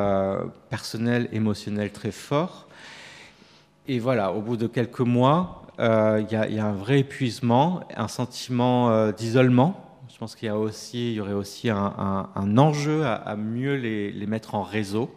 personnel, 0.69 1.27
émotionnel 1.33 1.91
très 1.91 2.11
fort. 2.11 2.69
Et 3.89 3.99
voilà, 3.99 4.31
au 4.31 4.39
bout 4.39 4.55
de 4.55 4.67
quelques 4.67 5.01
mois, 5.01 5.59
euh, 5.79 6.21
il 6.21 6.55
y, 6.55 6.59
a 6.59 6.65
un 6.65 6.73
vrai 6.73 6.99
épuisement, 6.99 7.81
un 7.95 8.07
sentiment 8.07 8.89
euh, 8.89 9.11
d'isolement. 9.11 9.75
Je 10.09 10.17
pense 10.17 10.35
qu'il 10.35 10.47
y, 10.49 11.13
y 11.13 11.19
aurait 11.21 11.31
aussi 11.31 11.69
un, 11.69 12.57
enjeu 12.57 13.05
à, 13.05 13.35
mieux 13.37 13.75
les, 13.75 14.27
mettre 14.27 14.55
en 14.55 14.63
réseau. 14.63 15.09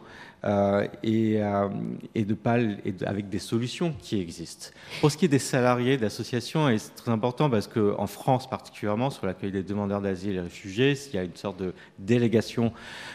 Euh, 0.45 0.87
et, 1.03 2.25
de 2.25 2.35
pas, 2.35 2.59
avec 3.07 3.29
des 3.29 3.39
solutions 3.39 3.95
qui 4.01 4.21
existent. 4.21 4.71
Pour 5.01 5.11
ce 5.11 5.17
qui 5.17 5.27
est 5.27 5.29
des 5.29 5.39
salariés 5.39 5.97
d'associations, 5.97 6.67
c'est 6.79 6.95
très 6.95 7.13
important 7.13 7.49
parce 7.49 7.69
qu'en 7.69 8.07
France 8.07 8.49
particulièrement, 8.49 9.11
sur 9.11 9.27
l'accueil 9.27 9.53
des 9.53 9.63
demandeurs 9.63 10.01
d'asile 10.01 10.37
et 10.37 10.41
réfugiés, 10.41 10.95
il 11.13 11.17
y 11.17 11.19
a 11.19 11.25
une 11.25 11.37
sorte 11.37 11.59
de 11.61 11.75
délégation 11.99 12.73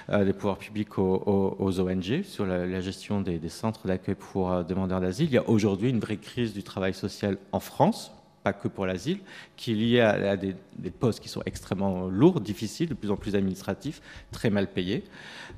des 0.10 0.34
pouvoirs 0.34 0.58
publics 0.58 0.98
aux, 0.98 1.80
ONG 1.80 2.24
sur 2.24 2.46
la, 2.46 2.80
gestion 2.80 3.22
des 3.22 3.50
centres 3.50 3.88
d'accueil 3.88 4.16
pour 4.16 4.64
demandeurs 4.64 5.02
d'asile. 5.02 5.28
Il 5.28 5.34
y 5.34 5.38
a 5.38 5.50
aujourd'hui 5.50 5.90
une 5.90 6.00
vraie 6.00 6.18
crise 6.18 6.54
du 6.54 6.64
travail 6.64 6.94
social 6.94 7.38
en 7.52 7.60
France 7.60 8.17
pas 8.48 8.54
que 8.54 8.70
pour 8.70 8.86
l'asile, 8.86 9.20
qui 9.58 9.72
est 9.74 9.76
lié 9.76 10.00
à, 10.00 10.38
des, 10.38 10.56
postes 10.92 11.20
qui 11.20 11.28
sont 11.28 11.42
extrêmement 11.46 12.08
lourds, 12.08 12.40
difficiles, 12.40 12.88
de 12.88 12.94
plus 12.94 13.12
en 13.12 13.18
plus 13.18 13.36
administratifs, 13.36 14.02
très 14.32 14.50
mal 14.50 14.68
payés. 14.68 15.04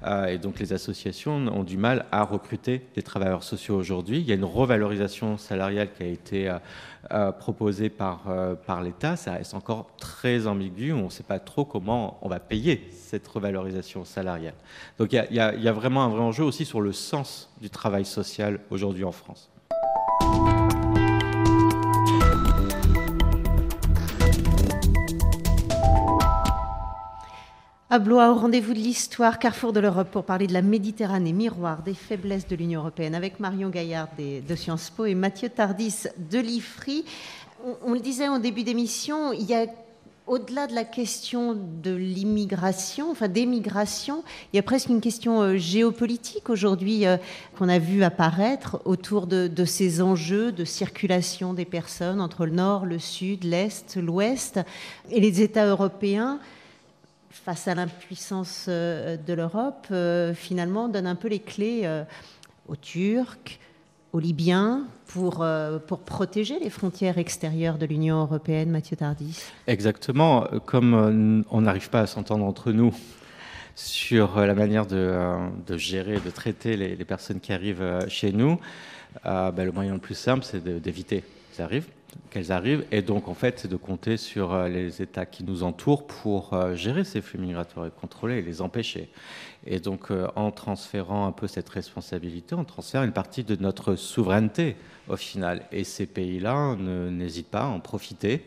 Euh, 0.05 0.25
et 0.25 0.39
donc 0.39 0.59
les 0.59 0.73
associations 0.73 1.35
ont 1.35 1.63
du 1.63 1.77
mal 1.77 2.05
à 2.11 2.23
recruter 2.23 2.81
des 2.95 3.03
travailleurs 3.03 3.43
sociaux 3.43 3.75
aujourd'hui. 3.75 4.19
Il 4.19 4.25
y 4.25 4.31
a 4.31 4.35
une 4.35 4.43
revalorisation 4.43 5.37
salariale 5.37 5.89
qui 5.95 6.01
a 6.01 6.07
été 6.07 6.49
euh, 6.49 6.57
euh, 7.11 7.31
proposée 7.31 7.89
par, 7.89 8.23
par 8.65 8.81
l'État. 8.81 9.15
Ça 9.15 9.33
reste 9.33 9.53
encore 9.53 9.91
très 9.99 10.47
ambigu. 10.47 10.91
On 10.91 11.05
ne 11.05 11.09
sait 11.09 11.23
pas 11.23 11.39
trop 11.39 11.65
comment 11.65 12.17
on 12.23 12.27
va 12.27 12.39
payer 12.39 12.89
cette 12.91 13.27
revalorisation 13.27 14.03
salariale. 14.03 14.55
Donc 14.97 15.13
il 15.13 15.35
y 15.35 15.39
a 15.39 15.73
vraiment 15.73 16.03
un 16.03 16.09
vrai 16.09 16.21
enjeu 16.21 16.43
aussi 16.43 16.65
sur 16.65 16.81
le 16.81 16.91
sens 16.91 17.53
du 17.61 17.69
travail 17.69 18.05
social 18.05 18.59
aujourd'hui 18.71 19.03
en 19.03 19.11
France. 19.11 19.51
À 27.91 27.97
Blois, 27.97 28.29
au 28.29 28.35
rendez-vous 28.35 28.75
de 28.75 28.77
l'histoire, 28.77 29.39
carrefour 29.39 29.73
de 29.73 29.79
l'Europe, 29.79 30.09
pour 30.11 30.23
parler 30.23 30.45
de 30.45 30.53
la 30.53 30.61
Méditerranée, 30.61 31.33
miroir 31.33 31.81
des 31.81 31.95
faiblesses 31.95 32.47
de 32.47 32.55
l'Union 32.55 32.81
européenne, 32.81 33.15
avec 33.15 33.39
Marion 33.39 33.69
Gaillard 33.69 34.09
de 34.19 34.55
Sciences 34.55 34.91
Po 34.91 35.07
et 35.07 35.15
Mathieu 35.15 35.49
Tardis 35.49 36.03
de 36.29 36.37
l'IFRI. 36.37 37.03
On, 37.83 37.93
le 37.93 37.99
disait 37.99 38.27
en 38.27 38.37
début 38.37 38.61
d'émission, 38.61 39.33
il 39.33 39.41
y 39.49 39.55
a 39.55 39.65
au-delà 40.27 40.67
de 40.67 40.75
la 40.75 40.83
question 40.83 41.55
de 41.55 41.89
l'immigration, 41.89 43.09
enfin 43.09 43.27
des 43.27 43.47
migrations, 43.47 44.23
il 44.53 44.57
y 44.57 44.59
a 44.59 44.63
presque 44.63 44.89
une 44.89 45.01
question 45.01 45.41
euh, 45.41 45.57
géopolitique 45.57 46.51
aujourd'hui 46.51 47.07
euh, 47.07 47.17
qu'on 47.57 47.69
a 47.69 47.79
vu 47.79 48.03
apparaître 48.03 48.83
autour 48.85 49.25
de, 49.25 49.65
ces 49.65 50.03
enjeux 50.03 50.51
de 50.51 50.63
circulation 50.63 51.55
des 51.55 51.65
personnes 51.65 52.21
entre 52.21 52.45
le 52.45 52.51
nord, 52.51 52.85
le 52.85 52.99
sud, 52.99 53.45
l'est, 53.45 53.97
l'ouest 53.97 54.59
et 55.09 55.19
les 55.19 55.41
États 55.41 55.65
européens 55.65 56.39
face 57.29 57.67
à 57.67 57.75
l'impuissance 57.75 58.65
euh, 58.67 59.17
de 59.17 59.33
l'Europe, 59.33 59.87
euh, 59.91 60.33
finalement, 60.33 60.89
donne 60.89 61.07
un 61.07 61.15
peu 61.15 61.27
les 61.27 61.39
clés 61.39 61.81
euh, 61.83 62.03
aux 62.67 62.75
Turcs, 62.75 63.59
aux 64.11 64.19
Libyens, 64.19 64.85
pour, 65.05 65.45
pour 65.87 65.99
protéger 65.99 66.59
les 66.59 66.69
frontières 66.69 67.17
extérieures 67.17 67.77
de 67.77 67.85
l'Union 67.87 68.21
européenne, 68.21 68.69
Mathieu 68.69 68.95
Tardis 68.95 69.43
Exactement. 69.65 70.47
Comme 70.65 71.45
on 71.49 71.61
n'arrive 71.61 71.89
pas 71.89 72.01
à 72.01 72.07
s'entendre 72.07 72.45
entre 72.45 72.71
nous 72.71 72.93
sur 73.75 74.39
la 74.39 74.53
manière 74.53 74.85
de, 74.85 75.15
de 75.65 75.77
gérer, 75.77 76.19
de 76.19 76.29
traiter 76.29 76.75
les, 76.75 77.05
personnes 77.05 77.39
qui 77.39 77.53
arrivent 77.53 78.05
chez 78.07 78.31
nous, 78.31 78.59
ben, 79.23 79.63
le 79.63 79.71
moyen 79.71 79.93
le 79.93 79.99
plus 79.99 80.15
simple, 80.15 80.43
c'est 80.43 80.63
d'éviter 80.63 81.23
qu'ils 81.51 81.63
arrivent 81.63 81.89
qu'elles 82.29 82.51
arrivent. 82.51 82.85
Et 82.91 83.01
donc, 83.01 83.27
en 83.27 83.33
fait, 83.33 83.59
c'est 83.59 83.67
de 83.67 83.75
compter 83.75 84.17
sur 84.17 84.53
euh, 84.53 84.67
les 84.67 85.01
États 85.01 85.25
qui 85.25 85.43
nous 85.43 85.63
entourent 85.63 86.05
pour 86.05 86.53
euh, 86.53 86.75
gérer 86.75 87.03
ces 87.03 87.21
flux 87.21 87.39
migratoires 87.39 87.87
et 87.87 87.91
contrôler 87.91 88.39
et 88.39 88.41
les 88.41 88.61
empêcher. 88.61 89.09
Et 89.65 89.79
donc, 89.79 90.11
euh, 90.11 90.27
en 90.35 90.51
transférant 90.51 91.27
un 91.27 91.31
peu 91.31 91.47
cette 91.47 91.69
responsabilité, 91.69 92.55
on 92.55 92.63
transfère 92.63 93.03
une 93.03 93.11
partie 93.11 93.43
de 93.43 93.55
notre 93.55 93.95
souveraineté 93.95 94.75
au 95.07 95.15
final. 95.15 95.63
Et 95.71 95.83
ces 95.83 96.05
pays-là 96.05 96.75
n'hésitent 96.75 97.49
pas 97.49 97.63
à 97.63 97.67
en 97.67 97.79
profiter 97.79 98.45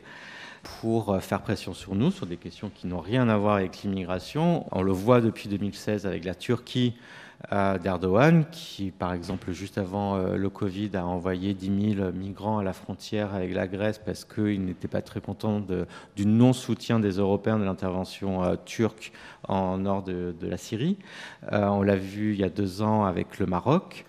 pour 0.81 1.21
faire 1.21 1.43
pression 1.43 1.75
sur 1.75 1.97
nous 1.97 2.13
sur 2.13 2.25
des 2.25 2.37
questions 2.37 2.71
qui 2.73 2.87
n'ont 2.87 3.01
rien 3.01 3.29
à 3.29 3.37
voir 3.37 3.57
avec 3.57 3.83
l'immigration. 3.83 4.65
On 4.71 4.83
le 4.83 4.93
voit 4.93 5.21
depuis 5.21 5.49
2016 5.49 6.07
avec 6.07 6.25
la 6.25 6.37
Turquie 6.37 6.95
d'Erdogan, 7.51 8.45
qui, 8.51 8.91
par 8.91 9.13
exemple, 9.13 9.53
juste 9.53 9.77
avant 9.77 10.17
euh, 10.17 10.37
le 10.37 10.49
Covid, 10.49 10.91
a 10.95 11.05
envoyé 11.05 11.55
10 11.55 11.97
000 11.97 12.13
migrants 12.13 12.59
à 12.59 12.63
la 12.63 12.73
frontière 12.73 13.35
avec 13.35 13.53
la 13.53 13.67
Grèce 13.67 13.99
parce 13.99 14.25
qu'il 14.25 14.65
n'était 14.65 14.89
pas 14.89 15.03
très 15.03 15.21
content 15.21 15.61
du 16.17 16.27
non-soutien 16.27 17.01
des 17.01 17.13
Européens 17.19 17.59
de 17.59 17.65
l'intervention 17.65 18.43
euh, 18.43 18.57
turque 18.65 19.13
en 19.49 19.79
nord 19.79 20.03
de, 20.03 20.35
la 20.41 20.57
Syrie. 20.57 20.99
Euh, 21.53 21.67
on 21.67 21.83
l'a 21.83 21.97
vu 21.97 22.33
il 22.33 22.41
y 22.41 22.45
a 22.45 22.49
deux 22.49 22.81
ans 22.81 23.05
avec 23.05 23.39
le 23.39 23.47
Maroc 23.47 24.05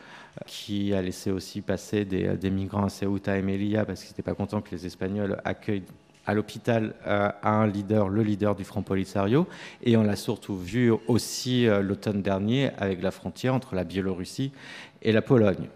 qui 0.48 0.94
a 0.94 1.02
laissé 1.02 1.30
aussi 1.30 1.62
passer 1.62 2.06
des, 2.06 2.38
des 2.38 2.50
migrants 2.50 2.86
à 2.86 2.90
Ceuta 2.90 3.38
et 3.38 3.42
Melilla 3.42 3.86
parce 3.86 4.02
qu'il 4.02 4.12
n'était 4.12 4.24
pas 4.24 4.34
content 4.34 4.62
que 4.62 4.72
les 4.72 4.86
Espagnols 4.86 5.40
accueillent 5.46 5.84
à 6.26 6.34
l'hôpital 6.34 6.96
euh, 7.06 7.30
un 7.44 7.68
leader, 7.68 8.10
le 8.10 8.24
leader 8.24 8.56
du 8.56 8.64
Front 8.64 8.82
Polisario, 8.82 9.48
et 9.82 9.98
on 9.98 10.04
l'a 10.04 10.16
surtout 10.16 10.56
vu 10.56 10.92
aussi 11.08 11.68
euh, 11.68 11.82
l'automne 11.82 12.22
dernier 12.22 12.72
avec 12.78 13.02
la 13.02 13.12
frontière 13.12 13.54
entre 13.54 13.76
la 13.76 13.84
Biélorussie 13.84 14.52
et 15.02 15.12
la 15.12 15.22
Pologne. 15.22 15.68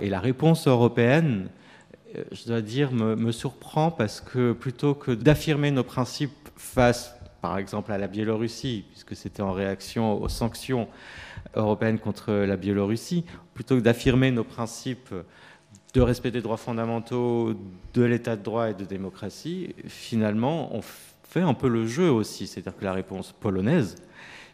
Et 0.00 0.08
la 0.08 0.20
réponse 0.20 0.66
européenne, 0.66 1.48
euh, 2.16 2.24
je 2.32 2.46
dois 2.46 2.62
dire, 2.62 2.92
me, 2.92 3.32
surprend 3.32 3.90
parce 3.90 4.20
que 4.20 4.52
plutôt 4.52 4.94
que 4.94 5.10
d'affirmer 5.10 5.70
nos 5.70 5.84
principes 5.84 6.32
face, 6.56 7.14
par 7.42 7.58
exemple, 7.58 7.92
à 7.92 7.98
la 7.98 8.06
Biélorussie, 8.06 8.84
puisque 8.90 9.14
c'était 9.14 9.42
en 9.42 9.52
réaction 9.52 10.20
aux 10.20 10.28
sanctions 10.28 10.88
européennes 11.54 11.98
contre 11.98 12.32
la 12.32 12.56
Biélorussie, 12.56 13.24
plutôt 13.54 13.76
que 13.76 13.80
d'affirmer 13.80 14.30
nos 14.30 14.44
principes 14.44 15.14
de 15.94 16.00
respect 16.00 16.30
des 16.30 16.42
droits 16.42 16.56
fondamentaux, 16.56 17.54
de 17.94 18.02
l'état 18.02 18.36
de 18.36 18.42
droit 18.42 18.70
et 18.70 18.74
de 18.74 18.84
démocratie, 18.84 19.74
finalement, 19.86 20.74
on 20.74 20.82
fait 20.82 21.40
un 21.40 21.54
peu 21.54 21.68
le 21.68 21.86
jeu 21.86 22.10
aussi. 22.10 22.46
C'est-à-dire 22.46 22.76
que 22.76 22.84
la 22.84 22.92
réponse 22.92 23.32
polonaise, 23.32 23.96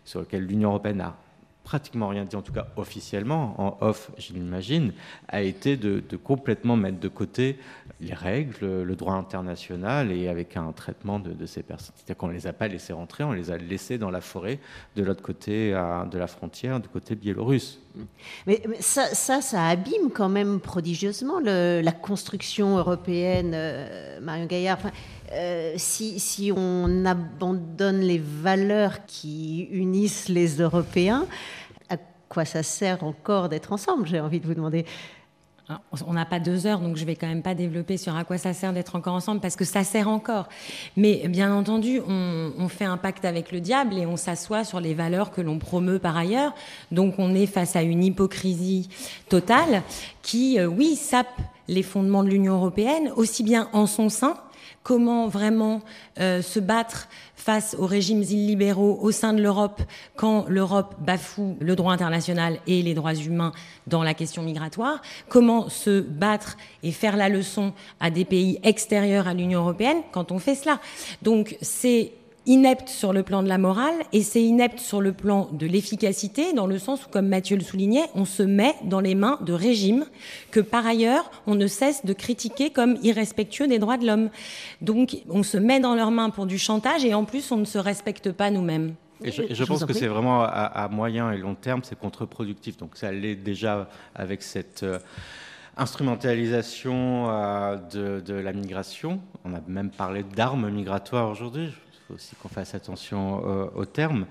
sur 0.05 0.21
laquelle 0.21 0.47
l'Union 0.47 0.71
européenne 0.71 1.01
a 1.01 1.17
pratiquement 1.65 2.09
rien 2.09 2.25
dit, 2.25 2.37
en 2.37 2.43
tout 2.43 2.53
cas 2.53 2.69
officiellement, 2.77 3.55
en 3.59 3.79
off, 3.81 4.11
je 4.19 4.35
l'imagine, 4.35 4.93
a 5.29 5.43
été 5.43 5.77
de, 5.77 6.03
complètement 6.17 6.77
mettre 6.77 7.01
de 7.01 7.09
côté 7.09 7.59
les 8.01 8.15
règles, 8.15 8.83
le 8.83 8.97
droit 8.97 9.15
international 9.15 10.13
et 10.13 10.29
avec 10.29 10.57
un 10.57 10.71
traitement 10.73 11.19
de, 11.19 11.47
ces 11.47 11.63
personnes. 11.63 11.95
C'est-à-dire 11.97 12.17
qu'on 12.17 12.29
ne 12.29 12.35
les 12.35 12.47
a 12.47 12.53
pas 12.53 12.69
laissés 12.69 12.93
rentrer, 12.93 13.25
on 13.25 13.33
les 13.33 13.51
a 13.51 13.57
laissés 13.57 13.99
dans 13.99 14.11
la 14.11 14.21
forêt 14.21 14.61
de 14.95 15.03
l'autre 15.03 15.23
côté 15.23 15.71
de 15.71 16.19
la 16.19 16.27
frontière, 16.27 16.81
du 16.81 16.89
côté 16.89 17.15
biélorusse. 17.15 17.81
Mais, 18.47 18.63
ça, 18.81 19.15
ça, 19.15 19.69
abîme 19.69 20.11
quand 20.13 20.29
même 20.29 20.61
prodigieusement 20.61 21.41
la 21.41 21.93
construction 21.93 22.77
européenne, 22.77 23.53
euh, 23.55 24.21
Marion 24.21 24.47
Gaillard. 24.47 24.79
Euh, 25.35 25.75
si, 25.77 26.53
on 26.57 27.05
abandonne 27.05 28.01
les 28.01 28.19
valeurs 28.19 29.05
qui 29.07 29.63
unissent 29.73 30.29
les 30.29 30.61
Européens, 30.61 31.27
à 31.89 31.97
quoi 32.29 32.45
ça 32.45 32.63
sert 32.63 33.03
encore 33.03 33.49
d'être 33.49 33.73
ensemble 33.73 34.07
J'ai 34.07 34.21
envie 34.21 34.41
de 34.41 34.47
vous 34.47 34.55
demander? 34.55 34.85
On 36.07 36.13
n'a 36.13 36.27
pas 36.27 36.41
deux 36.41 36.67
heures, 36.67 36.79
donc 36.79 36.97
je 36.97 37.07
vais 37.07 37.17
quand 37.17 37.27
même 37.27 37.43
pas 37.43 37.55
développer 37.55 37.97
sur 37.97 38.15
à 38.15 38.25
quoi 38.25 38.37
ça 38.37 38.53
sert 38.53 38.75
d'être 38.75 38.97
encore 38.97 39.15
ensemble, 39.15 39.41
parce 39.41 39.57
que 39.57 39.65
ça 39.65 39.83
sert 39.83 40.09
encore. 40.09 40.47
Mais 40.95 41.27
bien 41.29 41.55
entendu, 41.55 42.03
on, 42.07 42.69
fait 42.69 42.85
un 42.85 42.99
pacte 42.99 43.25
avec 43.25 43.51
le 43.51 43.61
diable 43.61 43.97
et 43.97 44.05
on 44.05 44.19
s'assoit 44.19 44.63
sur 44.65 44.79
les 44.79 44.93
valeurs 44.93 45.31
que 45.31 45.41
l'on 45.41 45.59
promeut 45.59 45.99
par 45.99 46.19
ailleurs. 46.19 46.55
Donc 46.93 47.15
on 47.17 47.35
est 47.35 47.47
face 47.47 47.77
à 47.77 47.83
une 47.83 48.05
hypocrisie 48.05 48.91
totale 49.31 49.83
qui, 50.21 50.59
euh, 50.59 50.67
oui, 50.67 50.97
sape 50.97 51.41
les 51.67 51.83
fondements 51.83 52.23
de 52.23 52.29
l'Union 52.29 52.57
européenne, 52.57 53.11
aussi 53.17 53.43
bien 53.43 53.71
en 53.73 53.87
son 53.87 54.11
sein, 54.11 54.37
comment 54.85 55.27
vraiment 55.27 55.81
euh, 56.21 56.43
se 56.43 56.61
battre 56.61 57.09
face 57.35 57.75
aux 57.79 57.87
régimes 57.87 58.23
illibéraux 58.23 58.99
au 59.03 59.11
sein 59.11 59.33
de 59.33 59.43
l'Europe 59.43 59.83
quand 60.15 60.47
l'Europe 60.49 60.95
bafoue 61.01 61.57
le 61.61 61.75
droit 61.75 61.93
international 61.93 62.61
et 62.69 62.83
les 62.83 62.95
droits 62.95 63.15
humains 63.15 63.53
dans 63.89 64.05
la 64.05 64.15
question 64.15 64.43
migratoire, 64.43 65.03
comment 65.29 65.69
se 65.69 66.01
battre 66.01 66.57
et 66.83 66.93
faire 66.93 67.17
la 67.17 67.29
leçon 67.29 67.73
à 67.99 68.11
des 68.11 68.25
pays 68.25 68.61
extérieurs 68.63 69.27
à 69.27 69.35
l'Union 69.35 69.61
européenne 69.61 70.03
quand 70.13 70.31
on 70.31 70.39
fait 70.39 70.55
cela. 70.55 70.79
Donc 71.23 71.57
c'est 71.61 72.13
inepte 72.47 72.89
sur 72.89 73.13
le 73.13 73.23
plan 73.23 73.43
de 73.43 73.49
la 73.49 73.59
morale 73.59 73.95
et 74.13 74.23
c'est 74.23 74.43
inepte 74.43 74.79
sur 74.79 75.01
le 75.01 75.13
plan 75.13 75.49
de 75.53 75.67
l'efficacité, 75.67 76.53
dans 76.53 76.67
le 76.67 76.79
sens 76.79 77.05
où, 77.05 77.09
comme 77.09 77.29
Mathieu 77.29 77.57
le 77.57 77.63
soulignait, 77.63 78.05
on 78.15 78.25
se 78.25 78.43
met 78.43 78.75
dans 78.85 79.01
les 79.01 79.15
mains 79.15 79.39
de 79.43 79.53
régimes 79.53 80.05
que, 80.51 80.61
par 80.61 80.87
ailleurs, 80.87 81.31
on 81.47 81.55
ne 81.55 81.67
cesse 81.67 82.05
de 82.05 82.13
critiquer 82.13 82.71
comme 82.71 82.97
irrespectueux 83.03 83.67
des 83.67 83.79
droits 83.79 83.97
de 83.97 84.07
l'homme. 84.07 84.31
Donc, 84.81 85.17
on 85.31 85.43
se 85.43 85.57
met 85.57 85.81
dans 85.81 85.95
leurs 85.95 86.11
mains 86.11 86.31
pour 86.31 86.47
du 86.47 86.59
chantage 86.59 87.05
et 87.05 87.15
en 87.15 87.25
plus, 87.25 87.51
on 87.51 87.57
ne 87.57 87.65
se 87.65 87.79
respecte 87.79 88.33
pas 88.33 88.51
nous-mêmes. 88.51 88.95
Et 89.23 89.31
je, 89.31 89.65
pense 89.65 89.85
que 89.85 89.93
c'est 89.95 90.09
vraiment 90.09 90.43
à, 90.43 90.89
moyen 90.91 91.31
et 91.31 91.39
long 91.39 91.55
terme, 91.55 91.81
c'est 91.83 91.99
contre-productif. 91.99 92.77
Donc 92.77 92.97
ça 92.97 93.11
l'est 93.11 93.37
déjà 93.37 93.89
avec 94.15 94.43
cette 94.43 94.83
euh, 94.83 94.99
instrumentalisation 95.79 97.31
euh, 97.31 97.77
de, 97.77 98.21
de, 98.21 98.35
la 98.35 98.53
migration. 98.53 99.21
On 99.45 99.55
a 99.55 99.61
même 99.67 99.91
parlé 99.91 100.25
d'armes 100.25 100.69
migratoires 100.69 101.31
aujourd'hui 101.31 101.73
faut 102.07 102.15
aussi 102.15 102.37
qu'on 102.37 102.49
fasse 102.49 102.75
attention 102.75 103.43
euh, 103.47 103.67
aux 103.75 103.85
termes. 103.85 104.27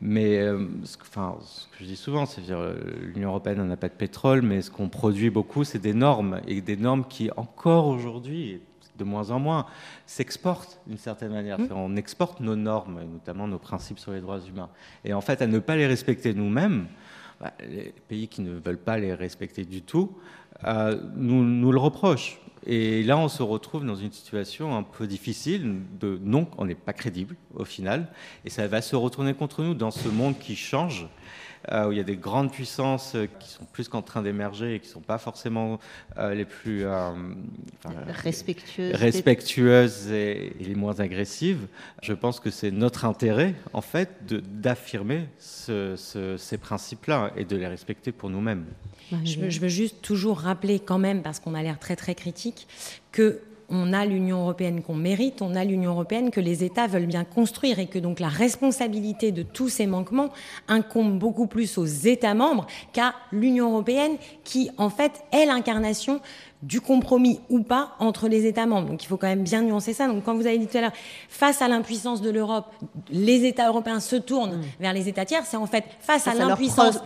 Mais 0.00 0.38
euh, 0.38 0.66
ce, 0.84 0.96
que, 0.96 1.02
enfin, 1.02 1.38
ce 1.42 1.66
que 1.66 1.76
je 1.80 1.84
dis 1.84 1.96
souvent, 1.96 2.26
c'est 2.26 2.42
que 2.42 2.52
euh, 2.52 2.74
l'Union 3.14 3.30
européenne 3.30 3.66
n'a 3.66 3.76
pas 3.76 3.88
de 3.88 3.94
pétrole, 3.94 4.42
mais 4.42 4.62
ce 4.62 4.70
qu'on 4.70 4.88
produit 4.88 5.30
beaucoup, 5.30 5.64
c'est 5.64 5.78
des 5.78 5.94
normes, 5.94 6.40
et 6.46 6.60
des 6.60 6.76
normes 6.76 7.04
qui, 7.06 7.30
encore 7.36 7.88
aujourd'hui, 7.88 8.60
de 8.96 9.04
moins 9.04 9.30
en 9.30 9.38
moins, 9.38 9.66
s'exportent 10.06 10.80
d'une 10.86 10.98
certaine 10.98 11.32
manière. 11.32 11.58
Mmh. 11.58 11.68
On 11.72 11.96
exporte 11.96 12.40
nos 12.40 12.56
normes, 12.56 13.00
notamment 13.12 13.46
nos 13.46 13.58
principes 13.58 13.98
sur 13.98 14.12
les 14.12 14.20
droits 14.20 14.40
humains. 14.40 14.70
Et 15.04 15.12
en 15.12 15.20
fait, 15.20 15.42
à 15.42 15.46
ne 15.46 15.58
pas 15.58 15.76
les 15.76 15.86
respecter 15.86 16.34
nous-mêmes, 16.34 16.86
bah, 17.40 17.52
les 17.60 17.94
pays 18.08 18.26
qui 18.26 18.42
ne 18.42 18.58
veulent 18.58 18.78
pas 18.78 18.98
les 18.98 19.14
respecter 19.14 19.64
du 19.64 19.82
tout, 19.82 20.16
nous, 20.64 21.44
nous 21.44 21.70
le 21.70 21.78
reprochent. 21.78 22.40
Et 22.70 23.02
là, 23.02 23.16
on 23.16 23.28
se 23.28 23.42
retrouve 23.42 23.86
dans 23.86 23.96
une 23.96 24.12
situation 24.12 24.76
un 24.76 24.82
peu 24.82 25.06
difficile 25.06 25.76
de 25.98 26.20
non, 26.22 26.46
on 26.58 26.66
n'est 26.66 26.74
pas 26.74 26.92
crédible 26.92 27.34
au 27.54 27.64
final, 27.64 28.08
et 28.44 28.50
ça 28.50 28.68
va 28.68 28.82
se 28.82 28.94
retourner 28.94 29.32
contre 29.32 29.62
nous 29.62 29.72
dans 29.72 29.90
ce 29.90 30.08
monde 30.08 30.38
qui 30.38 30.54
change. 30.54 31.08
Euh, 31.72 31.88
où 31.88 31.92
il 31.92 31.98
y 31.98 32.00
a 32.00 32.04
des 32.04 32.16
grandes 32.16 32.52
puissances 32.52 33.16
qui 33.40 33.48
sont 33.48 33.64
plus 33.72 33.88
qu'en 33.88 34.00
train 34.00 34.22
d'émerger 34.22 34.76
et 34.76 34.80
qui 34.80 34.88
ne 34.88 34.92
sont 34.92 35.00
pas 35.00 35.18
forcément 35.18 35.78
euh, 36.16 36.32
les 36.34 36.44
plus 36.44 36.84
euh, 36.84 37.10
respectueuses, 38.06 38.94
respectueuses 38.94 40.10
et, 40.10 40.56
les 40.60 40.74
moins 40.74 41.00
agressives. 41.00 41.66
Je 42.02 42.12
pense 42.12 42.40
que 42.40 42.50
c'est 42.50 42.70
notre 42.70 43.04
intérêt, 43.04 43.54
en 43.72 43.80
fait, 43.80 44.10
d'affirmer 44.60 45.28
ces 45.38 46.58
principes-là 46.60 47.32
et 47.36 47.44
de 47.44 47.56
les 47.56 47.66
respecter 47.66 48.12
pour 48.12 48.30
nous-mêmes. 48.30 48.64
Je 49.24 49.40
veux, 49.40 49.50
je 49.50 49.60
veux, 49.60 49.68
juste 49.68 50.00
toujours 50.00 50.38
rappeler 50.38 50.80
quand 50.80 50.98
même, 50.98 51.22
parce 51.22 51.40
qu'on 51.40 51.54
a 51.54 51.62
l'air 51.62 51.78
très 51.78 51.96
très 51.96 52.14
critique, 52.14 52.68
que 53.10 53.40
on 53.68 53.92
a 53.92 54.06
l'Union 54.06 54.40
européenne 54.40 54.82
qu'on 54.82 54.94
mérite, 54.94 55.42
on 55.42 55.54
a 55.54 55.64
l'Union 55.64 55.92
européenne 55.92 56.30
que 56.30 56.40
les 56.40 56.64
États 56.64 56.86
veulent 56.86 57.06
bien 57.06 57.24
construire 57.24 57.78
et 57.78 57.86
que 57.86 57.98
donc 57.98 58.20
la 58.20 58.28
responsabilité 58.28 59.32
de 59.32 59.42
tous 59.42 59.68
ces 59.68 59.86
manquements 59.86 60.30
incombe 60.68 61.18
beaucoup 61.18 61.46
plus 61.46 61.76
aux 61.78 61.86
États 61.86 62.34
membres 62.34 62.66
qu'à 62.92 63.14
l'Union 63.32 63.70
européenne 63.70 64.16
qui 64.44 64.70
en 64.78 64.90
fait 64.90 65.22
est 65.32 65.46
l'incarnation 65.46 66.20
du 66.62 66.80
compromis 66.80 67.38
ou 67.50 67.62
pas 67.62 67.94
entre 68.00 68.26
les 68.26 68.44
États 68.46 68.66
membres. 68.66 68.88
Donc 68.88 69.04
il 69.04 69.06
faut 69.06 69.16
quand 69.16 69.28
même 69.28 69.44
bien 69.44 69.62
nuancer 69.62 69.92
ça. 69.92 70.08
Donc 70.08 70.24
quand 70.24 70.34
vous 70.34 70.46
avez 70.46 70.58
dit 70.58 70.66
tout 70.66 70.76
à 70.76 70.80
l'heure, 70.80 70.92
face 71.28 71.62
à 71.62 71.68
l'impuissance 71.68 72.20
de 72.20 72.30
l'Europe, 72.30 72.66
les 73.10 73.44
États 73.44 73.68
européens 73.68 74.00
se 74.00 74.16
tournent 74.16 74.56
mm. 74.56 74.64
vers 74.80 74.92
les 74.92 75.08
États 75.08 75.24
tiers, 75.24 75.44
c'est 75.46 75.56
en 75.56 75.66
fait 75.66 75.84
face, 76.00 76.26
à 76.26 76.34
l'impuissance 76.34 76.98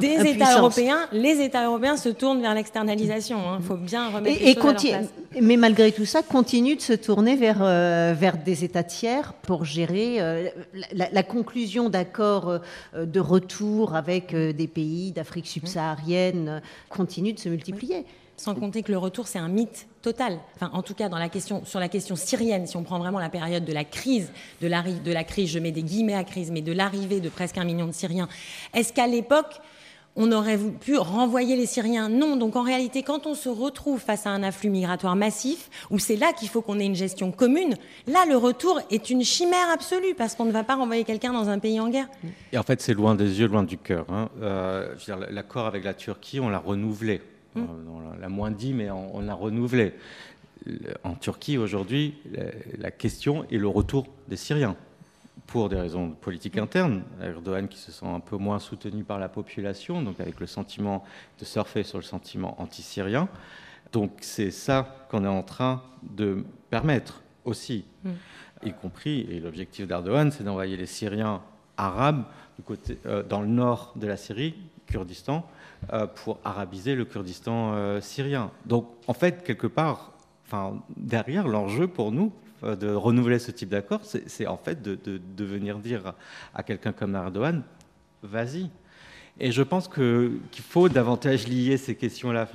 des 0.00 0.30
États 0.30 0.58
européens, 0.58 1.06
les 1.12 1.42
États 1.42 1.66
européens 1.66 1.96
se 1.98 2.08
tournent 2.08 2.40
vers 2.40 2.54
l'externalisation. 2.54 3.38
Il 3.38 3.48
hein. 3.48 3.60
faut 3.66 3.76
bien 3.76 4.08
remettre 4.08 4.40
et, 4.40 4.44
les 4.46 4.54
choses 4.54 4.64
à 4.64 4.72
leur 4.72 4.80
place. 4.80 5.06
Mais 5.40 5.56
malgré 5.56 5.92
tout 5.92 6.06
ça, 6.06 6.22
continue 6.22 6.76
de 6.76 6.80
se 6.80 6.94
tourner 6.94 7.36
vers, 7.36 7.58
euh, 7.60 8.14
vers 8.16 8.38
des 8.38 8.64
États 8.64 8.84
tiers 8.84 9.34
pour 9.42 9.64
gérer 9.64 10.20
euh, 10.20 10.48
la, 10.92 11.22
conclusion 11.22 11.90
d'accords 11.90 12.48
euh, 12.94 13.06
de 13.06 13.20
retour 13.20 13.94
avec 13.94 14.34
des 14.34 14.68
pays 14.68 15.12
d'Afrique 15.12 15.46
subsaharienne 15.46 16.62
continue 16.88 17.32
de 17.32 17.38
se 17.38 17.48
multiplier. 17.48 18.06
Sans 18.36 18.54
compter 18.54 18.82
que 18.82 18.90
le 18.90 18.98
retour, 18.98 19.28
c'est 19.28 19.38
un 19.38 19.48
mythe 19.48 19.86
total. 20.02 20.38
Enfin, 20.56 20.70
en 20.74 20.82
tout 20.82 20.94
cas, 20.94 21.08
dans 21.08 21.18
la 21.18 21.28
question, 21.28 21.64
sur 21.64 21.78
la 21.78 21.88
question 21.88 22.16
syrienne, 22.16 22.66
si 22.66 22.76
on 22.76 22.82
prend 22.82 22.98
vraiment 22.98 23.20
la 23.20 23.28
période 23.28 23.64
de 23.64 23.72
la 23.72 23.84
crise, 23.84 24.32
de 24.60 24.66
la, 24.66 24.82
de 24.82 25.12
la 25.12 25.24
crise, 25.24 25.50
je 25.50 25.58
mets 25.60 25.70
des 25.70 25.84
guillemets 25.84 26.14
à 26.14 26.24
crise, 26.24 26.50
mais 26.50 26.60
de 26.60 26.72
l'arrivée 26.72 27.20
de 27.20 27.28
presque 27.28 27.58
un 27.58 27.64
million 27.64 27.86
de 27.86 27.92
Syriens, 27.92 28.28
est-ce 28.74 28.92
qu'à 28.92 29.06
l'époque, 29.06 29.60
on 30.16 30.30
aurait 30.30 30.58
pu 30.58 30.96
renvoyer 30.96 31.56
les 31.56 31.66
Syriens? 31.66 32.08
Non. 32.08 32.36
Donc 32.36 32.56
en 32.56 32.62
réalité, 32.62 33.02
quand 33.02 33.26
on 33.26 33.34
se 33.34 33.48
retrouve 33.48 34.00
face 34.00 34.26
à 34.26 34.30
un 34.30 34.42
afflux 34.42 34.70
migratoire 34.70 35.16
massif, 35.16 35.70
où 35.90 35.98
c'est 35.98 36.16
là 36.16 36.32
qu'il 36.32 36.48
faut 36.48 36.60
qu'on 36.60 36.78
ait 36.80 36.86
une 36.86 36.94
gestion 36.94 37.32
commune, 37.32 37.74
là, 38.06 38.24
le 38.28 38.36
retour 38.36 38.80
est 38.90 39.10
une 39.10 39.22
chimère 39.22 39.70
absolue, 39.72 40.14
parce 40.16 40.34
qu'on 40.34 40.44
ne 40.44 40.52
va 40.52 40.64
pas 40.64 40.74
renvoyer 40.74 41.04
quelqu'un 41.04 41.32
dans 41.32 41.48
un 41.48 41.58
pays 41.60 41.80
en 41.80 41.88
guerre. 41.88 42.08
Et 42.52 42.58
en 42.58 42.62
fait, 42.62 42.80
c'est 42.80 42.94
loin 42.94 43.14
des 43.14 43.40
yeux, 43.40 43.46
loin 43.46 43.62
du 43.62 43.78
cœur. 43.78 44.06
Hein. 44.08 44.28
Euh, 44.42 44.94
L'accord 45.30 45.66
avec 45.66 45.84
la 45.84 45.94
Turquie, 45.94 46.40
on 46.40 46.48
l'a 46.48 46.58
renouvelé. 46.58 47.20
On 47.56 48.18
l'a 48.20 48.28
moins 48.28 48.50
dit, 48.50 48.72
mais 48.72 48.90
on, 48.90 49.20
l'a 49.20 49.34
renouvelé. 49.34 49.94
en 51.02 51.14
Turquie 51.14 51.58
aujourd'hui, 51.58 52.14
la 52.78 52.90
question 52.90 53.44
est 53.50 53.58
le 53.58 53.68
retour 53.68 54.06
des 54.28 54.36
Syriens 54.36 54.76
pour 55.46 55.68
des 55.68 55.76
raisons 55.76 56.10
politiques 56.10 56.58
internes. 56.58 57.02
Erdogan 57.22 57.68
qui 57.68 57.78
se 57.78 57.92
sent 57.92 58.06
un 58.06 58.20
peu 58.20 58.36
moins 58.36 58.58
soutenu 58.58 59.04
par 59.04 59.18
la 59.18 59.28
population, 59.28 60.02
donc 60.02 60.20
avec 60.20 60.40
le 60.40 60.46
sentiment 60.46 61.04
de 61.38 61.44
surfer 61.44 61.82
sur 61.82 61.98
le 61.98 62.04
sentiment 62.04 62.60
anti-syrien. 62.60 63.28
Donc 63.92 64.12
c'est 64.20 64.50
ça 64.50 65.06
qu'on 65.10 65.24
est 65.24 65.28
en 65.28 65.42
train 65.42 65.82
de 66.02 66.44
permettre 66.70 67.22
aussi, 67.44 67.84
mm. 68.04 68.10
y 68.64 68.72
compris, 68.72 69.20
et 69.30 69.40
l'objectif 69.40 69.86
d'Erdogan, 69.86 70.32
c'est 70.32 70.44
d'envoyer 70.44 70.76
les 70.76 70.86
Syriens 70.86 71.42
arabes 71.76 72.24
du 72.56 72.62
côté, 72.62 72.98
euh, 73.06 73.22
dans 73.22 73.40
le 73.40 73.48
nord 73.48 73.92
de 73.96 74.06
la 74.06 74.16
Syrie, 74.16 74.54
Kurdistan, 74.94 75.44
euh, 75.92 76.06
pour 76.06 76.38
arabiser 76.44 76.94
le 76.94 77.04
Kurdistan 77.04 77.74
euh, 77.74 78.00
syrien. 78.00 78.52
Donc 78.64 78.88
en 79.08 79.12
fait, 79.12 79.42
quelque 79.42 79.66
part, 79.66 80.12
derrière 80.96 81.48
l'enjeu 81.48 81.88
pour 81.88 82.12
nous, 82.12 82.32
euh, 82.62 82.76
de 82.76 82.94
renouveler 82.94 83.40
ce 83.40 83.50
type 83.50 83.70
d'accord, 83.70 84.02
c'est 84.04 84.46
en 84.46 84.56
fait 84.56 84.80
de, 84.82 85.44
venir 85.44 85.78
dire 85.78 86.14
à 86.54 86.62
quelqu'un 86.62 86.92
comme 86.92 87.16
Erdogan, 87.16 87.64
vas-y. 88.22 88.70
Et 89.40 89.50
je 89.50 89.62
pense 89.62 89.88
qu'il 89.88 90.38
faut 90.68 90.88
davantage 90.88 91.48
lier 91.48 91.76
ces 91.76 91.96
questions-là. 91.96 92.48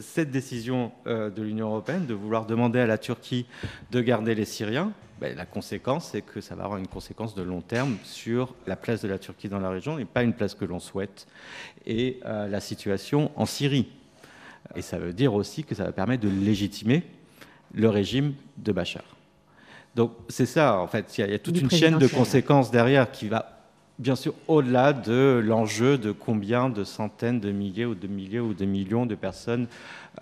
Cette 0.00 0.30
décision 0.30 0.92
euh, 1.06 1.30
de 1.30 1.42
l'Union 1.42 1.68
européenne 1.68 2.04
de 2.04 2.12
vouloir 2.12 2.44
demander 2.44 2.78
à 2.78 2.86
la 2.86 2.98
Turquie 2.98 3.46
de 3.90 4.00
garder 4.02 4.34
les 4.34 4.44
Syriens, 4.44 4.92
ben, 5.18 5.34
la 5.36 5.46
conséquence, 5.46 6.10
c'est 6.12 6.22
que 6.22 6.40
ça 6.40 6.54
va 6.54 6.64
avoir 6.64 6.78
une 6.78 6.88
conséquence 6.88 7.34
de 7.34 7.42
long 7.42 7.62
terme 7.62 7.96
sur 8.04 8.54
la 8.66 8.76
place 8.76 9.02
de 9.02 9.08
la 9.08 9.18
Turquie 9.18 9.48
dans 9.48 9.60
la 9.60 9.70
région, 9.70 9.98
et 9.98 10.04
pas 10.04 10.22
une 10.22 10.34
place 10.34 10.54
que 10.54 10.64
l'on 10.64 10.80
souhaite, 10.80 11.26
et 11.86 12.20
euh, 12.26 12.48
la 12.48 12.60
situation 12.60 13.30
en 13.36 13.46
Syrie. 13.46 13.88
Et 14.76 14.82
ça 14.82 14.98
veut 14.98 15.12
dire 15.12 15.34
aussi 15.34 15.64
que 15.64 15.74
ça 15.74 15.84
va 15.84 15.92
permettre 15.92 16.22
de 16.22 16.28
légitimer 16.28 17.02
le 17.74 17.88
régime 17.88 18.34
de 18.58 18.72
Bachar. 18.72 19.04
Donc 19.94 20.12
c'est 20.28 20.46
ça, 20.46 20.78
en 20.78 20.86
fait, 20.86 21.18
il 21.18 21.30
y, 21.30 21.34
a 21.34 21.38
toute 21.38 21.60
une 21.60 21.70
chaîne 21.70 21.98
de 21.98 22.06
conséquences 22.06 22.70
derrière 22.70 23.10
qui 23.10 23.28
va 23.28 23.59
bien 24.00 24.16
sûr 24.16 24.34
au-delà 24.48 24.92
de 24.92 25.42
l'enjeu 25.44 25.98
de 25.98 26.10
combien 26.10 26.70
de 26.70 26.84
centaines 26.84 27.38
de 27.38 27.52
milliers 27.52 27.84
ou 27.84 27.94
de 27.94 28.06
milliers 28.06 28.40
ou 28.40 28.54
de 28.54 28.64
millions 28.64 29.04
de 29.04 29.14
personnes 29.14 29.66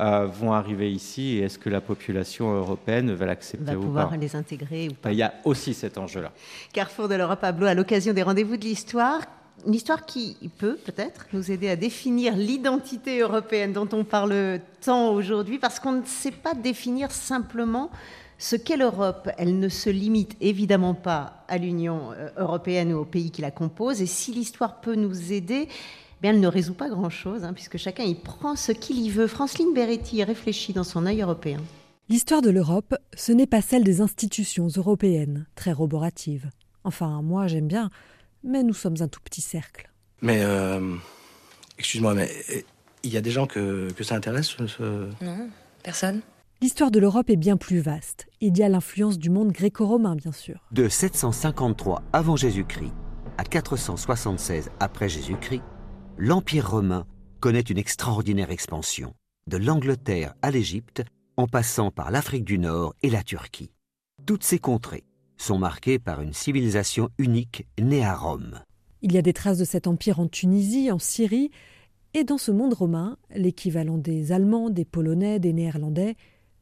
euh, 0.00 0.26
vont 0.26 0.52
arriver 0.52 0.92
ici 0.92 1.36
et 1.36 1.44
est-ce 1.44 1.58
que 1.58 1.70
la 1.70 1.80
population 1.80 2.52
européenne 2.52 3.12
va 3.12 3.26
l'accepter 3.26 3.76
ou 3.76 3.80
pas. 3.80 3.86
Va 3.86 3.86
pouvoir 3.86 4.16
les 4.16 4.34
intégrer 4.34 4.88
ou 4.88 4.94
pas. 4.94 5.12
Il 5.12 5.18
y 5.18 5.22
a 5.22 5.32
aussi 5.44 5.74
cet 5.74 5.96
enjeu-là. 5.96 6.32
Carrefour 6.72 7.08
de 7.08 7.14
l'Europe, 7.14 7.40
Pablo, 7.40 7.66
à 7.66 7.74
l'occasion 7.74 8.12
des 8.12 8.22
rendez-vous 8.22 8.56
de 8.56 8.64
l'histoire, 8.64 9.20
une 9.66 9.74
histoire 9.74 10.04
qui 10.04 10.36
peut 10.58 10.76
peut-être 10.84 11.26
nous 11.32 11.50
aider 11.50 11.68
à 11.68 11.76
définir 11.76 12.36
l'identité 12.36 13.20
européenne 13.20 13.72
dont 13.72 13.88
on 13.92 14.04
parle 14.04 14.60
tant 14.84 15.10
aujourd'hui, 15.10 15.58
parce 15.58 15.78
qu'on 15.78 15.92
ne 15.92 16.04
sait 16.04 16.32
pas 16.32 16.54
définir 16.54 17.12
simplement 17.12 17.90
ce 18.38 18.54
qu'est 18.54 18.76
l'Europe, 18.76 19.28
elle 19.36 19.58
ne 19.58 19.68
se 19.68 19.90
limite 19.90 20.36
évidemment 20.40 20.94
pas 20.94 21.44
à 21.48 21.58
l'Union 21.58 22.12
euh, 22.12 22.28
européenne 22.36 22.92
ou 22.92 23.00
aux 23.00 23.04
pays 23.04 23.32
qui 23.32 23.42
la 23.42 23.50
composent. 23.50 24.00
Et 24.00 24.06
si 24.06 24.32
l'histoire 24.32 24.80
peut 24.80 24.94
nous 24.94 25.32
aider, 25.32 25.66
eh 25.68 26.22
bien, 26.22 26.32
elle 26.32 26.40
ne 26.40 26.46
résout 26.46 26.74
pas 26.74 26.88
grand-chose, 26.88 27.42
hein, 27.42 27.52
puisque 27.52 27.78
chacun 27.78 28.04
y 28.04 28.14
prend 28.14 28.54
ce 28.54 28.70
qu'il 28.70 29.00
y 29.00 29.10
veut. 29.10 29.26
Franceline 29.26 29.74
Beretti 29.74 30.22
réfléchit 30.22 30.72
dans 30.72 30.84
son 30.84 31.04
œil 31.04 31.22
européen. 31.22 31.58
L'histoire 32.08 32.40
de 32.40 32.50
l'Europe, 32.50 32.94
ce 33.14 33.32
n'est 33.32 33.46
pas 33.46 33.60
celle 33.60 33.82
des 33.82 34.00
institutions 34.00 34.68
européennes, 34.68 35.46
très 35.56 35.72
roboratives. 35.72 36.48
Enfin, 36.84 37.20
moi 37.22 37.48
j'aime 37.48 37.66
bien, 37.66 37.90
mais 38.44 38.62
nous 38.62 38.72
sommes 38.72 38.96
un 39.00 39.08
tout 39.08 39.20
petit 39.20 39.42
cercle. 39.42 39.90
Mais, 40.22 40.42
euh, 40.42 40.94
excuse-moi, 41.76 42.14
mais 42.14 42.30
il 43.02 43.12
y 43.12 43.16
a 43.16 43.20
des 43.20 43.30
gens 43.30 43.46
que, 43.46 43.88
ça 44.00 44.14
intéresse 44.14 44.56
ce... 44.66 45.08
Non, 45.22 45.50
personne. 45.82 46.22
L'histoire 46.60 46.90
de 46.90 46.98
l'Europe 46.98 47.30
est 47.30 47.36
bien 47.36 47.56
plus 47.56 47.78
vaste. 47.78 48.26
Il 48.40 48.58
y 48.58 48.64
a 48.64 48.68
l'influence 48.68 49.16
du 49.16 49.30
monde 49.30 49.52
gréco-romain, 49.52 50.16
bien 50.16 50.32
sûr. 50.32 50.66
De 50.72 50.88
753 50.88 52.02
avant 52.12 52.34
Jésus-Christ 52.34 52.90
à 53.36 53.44
476 53.44 54.70
après 54.80 55.08
Jésus-Christ, 55.08 55.62
l'Empire 56.16 56.68
romain 56.68 57.06
connaît 57.38 57.60
une 57.60 57.78
extraordinaire 57.78 58.50
expansion, 58.50 59.14
de 59.46 59.56
l'Angleterre 59.56 60.34
à 60.42 60.50
l'Égypte, 60.50 61.04
en 61.36 61.46
passant 61.46 61.92
par 61.92 62.10
l'Afrique 62.10 62.44
du 62.44 62.58
Nord 62.58 62.96
et 63.04 63.10
la 63.10 63.22
Turquie. 63.22 63.70
Toutes 64.26 64.42
ces 64.42 64.58
contrées 64.58 65.04
sont 65.36 65.58
marquées 65.58 66.00
par 66.00 66.22
une 66.22 66.32
civilisation 66.32 67.08
unique 67.18 67.68
née 67.80 68.04
à 68.04 68.16
Rome. 68.16 68.58
Il 69.02 69.12
y 69.12 69.18
a 69.18 69.22
des 69.22 69.32
traces 69.32 69.58
de 69.58 69.64
cet 69.64 69.86
empire 69.86 70.18
en 70.18 70.26
Tunisie, 70.26 70.90
en 70.90 70.98
Syrie, 70.98 71.52
et 72.14 72.24
dans 72.24 72.38
ce 72.38 72.50
monde 72.50 72.74
romain, 72.74 73.16
l'équivalent 73.32 73.98
des 73.98 74.32
Allemands, 74.32 74.70
des 74.70 74.84
Polonais, 74.84 75.38
des 75.38 75.52
Néerlandais, 75.52 76.16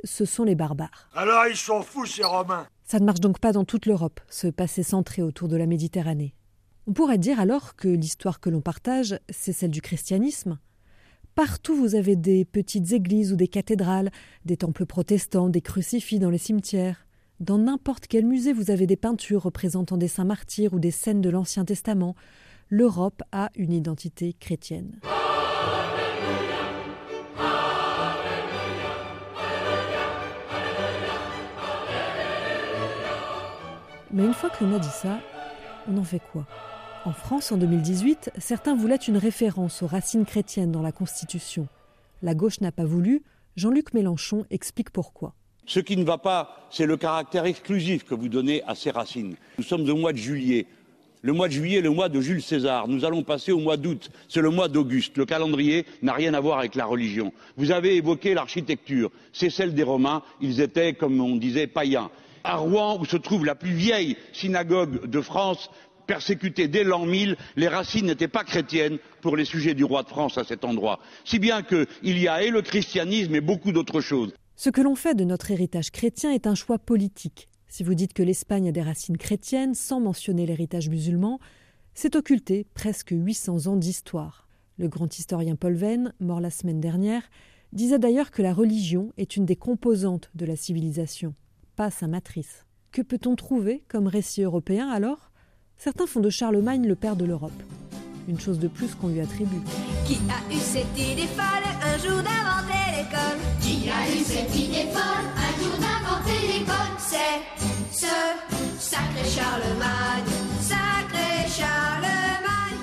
ce 0.05 0.25
sont 0.25 0.45
les 0.45 0.55
barbares. 0.55 1.09
Alors 1.15 1.47
ils 1.49 1.57
sont 1.57 1.83
fous 1.83 2.07
ces 2.07 2.25
Romains 2.25 2.67
Ça 2.85 2.99
ne 2.99 3.05
marche 3.05 3.21
donc 3.21 3.39
pas 3.39 3.53
dans 3.53 3.65
toute 3.65 3.87
l'Europe, 3.87 4.21
ce 4.29 4.49
passé 4.49 4.83
centré 4.83 5.23
autour 5.23 5.49
de 5.49 5.57
la 5.57 5.67
Méditerranée. 5.67 6.35
On 6.87 6.93
pourrait 6.93 7.19
dire 7.19 7.41
alors 7.41 7.75
que 7.75 7.89
l'histoire 7.89 8.41
que 8.41 8.51
l'on 8.51 8.61
partage, 8.61 9.19
c'est 9.29 9.53
celle 9.53 9.73
du 9.73 9.83
christianisme. 9.83 10.59
Partout 11.35 11.77
vous 11.77 11.95
avez 11.97 12.17
des 12.17 12.45
petites 12.45 12.93
églises 12.93 13.33
ou 13.33 13.37
des 13.37 13.49
cathédrales, 13.49 14.11
des 14.45 14.57
temples 14.57 14.87
protestants, 14.87 15.49
des 15.49 15.61
crucifix 15.61 16.19
dans 16.19 16.31
les 16.31 16.39
cimetières. 16.39 17.07
Dans 17.41 17.59
n'importe 17.59 18.07
quel 18.07 18.25
musée 18.25 18.55
vous 18.55 18.71
avez 18.71 18.87
des 18.87 18.97
peintures 18.97 19.43
représentant 19.43 19.99
des 19.99 20.09
saints 20.09 20.25
martyrs 20.25 20.73
ou 20.73 20.79
des 20.79 20.91
scènes 20.91 21.21
de 21.21 21.29
l'Ancien 21.29 21.67
Testament. 21.67 22.15
L'Europe 22.71 23.23
a 23.33 23.51
une 23.55 23.73
identité 23.73 24.33
chrétienne. 24.33 24.99
Mais 34.13 34.25
une 34.25 34.35
fois 34.35 34.51
que 34.51 34.65
l'on 34.65 34.75
a 34.75 34.79
dit 34.79 34.89
ça, 34.89 35.19
on 35.89 35.99
en 35.99 36.05
fait 36.05 36.23
quoi? 36.33 36.47
En 37.05 37.13
France, 37.13 37.53
en 37.53 37.57
2018, 37.57 38.31
certains 38.39 38.75
voulaient 38.75 38.97
une 38.97 39.17
référence 39.17 39.83
aux 39.83 39.87
racines 39.87 40.25
chrétiennes 40.25 40.73
dans 40.73 40.83
la 40.83 40.93
Constitution. 40.93 41.69
La 42.23 42.35
gauche 42.35 42.61
n'a 42.61 42.73
pas 42.73 42.85
voulu. 42.85 43.23
Jean-Luc 43.57 43.95
Mélenchon 43.95 44.45
explique 44.51 44.91
pourquoi. 44.91 45.35
Ce 45.67 45.81
qui 45.81 45.97
ne 45.97 46.05
va 46.05 46.19
pas, 46.19 46.69
c'est 46.71 46.87
le 46.87 46.97
caractère 46.97 47.47
exclusif 47.47 48.05
que 48.05 48.15
vous 48.15 48.29
donnez 48.29 48.63
à 48.65 48.75
ces 48.75 48.91
racines. 48.91 49.35
Nous 49.59 49.65
sommes 49.65 49.89
au 49.89 49.97
mois 49.97 50.13
de 50.13 50.19
juillet. 50.19 50.67
Le 51.23 51.33
mois 51.33 51.49
de 51.49 51.53
juillet 51.53 51.79
est 51.79 51.83
le 51.83 51.91
mois 51.91 52.09
de 52.09 52.21
Jules 52.21 52.43
César. 52.43 52.87
Nous 52.87 53.05
allons 53.05 53.25
passer 53.25 53.51
au 53.51 53.59
mois 53.59 53.77
d'août. 53.77 54.11
C'est 54.29 54.43
le 54.43 54.51
mois 54.51 54.69
d'Auguste. 54.69 55.17
Le 55.17 55.25
calendrier 55.25 55.85
n'a 56.03 56.13
rien 56.13 56.35
à 56.35 56.41
voir 56.41 56.59
avec 56.61 56.77
la 56.77 56.85
religion. 56.87 57.33
Vous 57.57 57.73
avez 57.73 57.97
évoqué 57.97 58.35
l'architecture. 58.35 59.11
C'est 59.33 59.51
celle 59.51 59.75
des 59.75 59.83
Romains. 59.83 60.23
Ils 60.41 60.61
étaient, 60.61 60.93
comme 60.93 61.21
on 61.21 61.35
disait, 61.35 61.67
païens 61.67 62.11
à 62.47 62.57
Rouen, 62.57 62.99
où 63.01 63.05
se 63.05 63.17
trouve 63.17 63.45
la 63.45 63.57
plus 63.57 63.73
vieille 63.73 64.17
synagogue 64.33 65.07
de 65.07 65.21
France, 65.21 65.69
persécutée 66.07 66.69
dès 66.69 66.85
l'an 66.85 67.05
1000, 67.05 67.37
les 67.57 67.69
racines 67.69 68.07
n'étaient 68.07 68.29
pas 68.29 68.45
chrétiennes 68.45 68.99
pour 69.21 69.37
les 69.37 69.45
sujets 69.45 69.75
du 69.75 69.83
roi 69.83 70.05
de 70.05 70.09
France 70.09 70.39
à 70.39 70.45
cet 70.45 70.65
endroit. 70.65 71.01
Si 71.25 71.41
bien 71.41 71.63
qu'il 71.63 72.19
y 72.19 72.29
a 72.29 72.43
et 72.43 72.51
le 72.51 72.63
christianisme 72.63 73.35
et 73.35 73.41
beaucoup 73.41 73.73
d'autres 73.73 74.01
choses. 74.01 74.33
Ce 74.55 74.71
que 74.71 74.81
l'on 74.81 74.95
fait 74.95 75.17
de 75.17 75.25
notre 75.25 75.51
héritage 75.51 75.91
chrétien 75.91 76.31
est 76.31 76.47
un 76.47 76.55
choix 76.55 76.79
politique. 76.79 77.49
Si 77.69 77.83
vous 77.83 77.95
dites 77.95 78.13
que 78.13 78.23
l'Espagne 78.23 78.69
a 78.69 78.73
des 78.73 78.83
racines 78.83 79.19
chrétiennes 79.19 79.75
sans 79.75 80.01
mentionner 80.01 80.47
l'héritage 80.47 80.89
musulman, 80.89 81.41
c'est 81.95 82.15
occulter 82.15 82.65
presque 82.75 83.11
800 83.11 83.67
ans 83.67 83.77
d'histoire. 83.77 84.47
Le 84.79 84.87
grand 84.87 85.19
historien 85.19 85.57
Paul 85.57 85.75
Venn, 85.75 86.13
mort 86.21 86.41
la 86.41 86.51
semaine 86.51 86.81
dernière, 86.81 87.23
disait 87.73 87.99
d'ailleurs 87.99 88.31
que 88.31 88.43
la 88.43 88.55
religion 88.55 89.13
est 89.17 89.37
une 89.37 89.47
des 89.47 89.57
composantes 89.57 90.31
de 90.37 90.47
la 90.47 90.55
civilisation 90.55 91.35
pas 91.77 91.91
sa 91.91 92.07
matrice. 92.07 92.65
Que 92.91 93.03
peut-on 93.03 93.37
trouver 93.37 93.85
comme 93.89 94.07
récit 94.07 94.43
européen 94.43 94.89
alors? 94.89 95.31
Certains 95.77 96.07
font 96.07 96.21
de 96.21 96.31
Charlemagne 96.31 96.87
le 96.87 96.95
père 96.95 97.17
de 97.17 97.27
l'Europe. 97.27 97.63
Une 98.29 98.41
chose 98.41 98.59
de 98.59 98.67
plus 98.67 98.95
qu'on 98.95 99.09
lui 99.09 99.21
attribue. 99.21 99.61
Qui 100.07 100.15
a 100.15 100.53
eu 100.53 100.59
cette 100.59 100.99
idée 100.99 101.27
folle 101.29 101.69
un 101.83 101.99
jour 101.99 102.17
d'inventer 102.23 102.83
l'école? 102.97 103.39
Qui 103.61 103.91
a 103.91 104.11
eu 104.11 104.25
cette 104.25 104.57
idée 104.57 104.91
folle 104.91 105.27
un 105.37 105.63
jour 105.63 105.77
d'inventer 105.79 106.59
l'école? 106.59 106.97
C'est 106.99 107.43
ce 107.93 108.07
sacré 108.81 109.29
Charlemagne, 109.29 110.25
sacré 110.61 111.47
Charlemagne. 111.49 112.81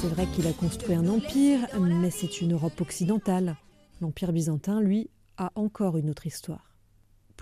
C'est 0.00 0.08
vrai 0.08 0.26
qu'il 0.34 0.46
a 0.48 0.52
construit 0.52 0.96
un 0.96 1.08
empire, 1.08 1.60
mais 1.80 2.10
c'est 2.10 2.40
une 2.40 2.52
Europe 2.54 2.80
occidentale. 2.80 3.56
L'empire 4.00 4.32
byzantin, 4.32 4.80
lui, 4.80 5.08
a 5.38 5.52
encore 5.54 5.96
une 5.96 6.10
autre 6.10 6.26
histoire. 6.26 6.73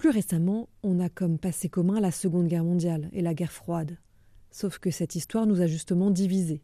Plus 0.02 0.10
récemment, 0.10 0.68
on 0.82 0.98
a 0.98 1.08
comme 1.08 1.38
passé 1.38 1.68
commun 1.68 2.00
la 2.00 2.10
Seconde 2.10 2.48
Guerre 2.48 2.64
mondiale 2.64 3.08
et 3.12 3.22
la 3.22 3.34
guerre 3.34 3.52
froide. 3.52 3.98
Sauf 4.50 4.80
que 4.80 4.90
cette 4.90 5.14
histoire 5.14 5.46
nous 5.46 5.60
a 5.60 5.68
justement 5.68 6.10
divisés. 6.10 6.60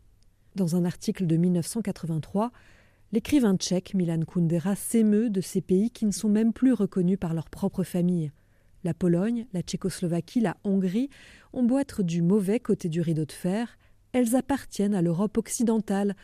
Dans 0.57 0.75
un 0.75 0.85
article 0.85 1.25
de 1.25 1.37
1983, 1.37 2.51
l'écrivain 3.13 3.57
tchèque 3.57 3.95
Milan 3.95 4.23
Kundera 4.27 4.75
s'émeut 4.75 5.31
de 5.31 5.41
ces 5.41 5.61
pays 5.61 5.93
qui 5.93 6.05
ne 6.05 6.11
sont 6.11 6.29
même 6.29 6.53
plus 6.53 6.73
reconnus 6.73 7.17
par 7.17 7.33
leur 7.33 7.49
propre 7.49 7.85
famille. 7.85 8.33
La 8.83 8.93
Pologne, 8.93 9.47
la 9.53 9.63
Tchécoslovaquie, 9.63 10.41
la 10.41 10.57
Hongrie 10.65 11.09
ont 11.53 11.63
beau 11.63 11.79
être 11.79 12.03
du 12.03 12.23
mauvais 12.23 12.59
côté 12.59 12.89
du 12.89 13.01
rideau 13.01 13.25
de 13.25 13.31
fer, 13.31 13.79
elles 14.11 14.35
appartiennent 14.35 14.97
à 14.97 15.01
l'Europe 15.01 15.39
occidentale, 15.39 16.17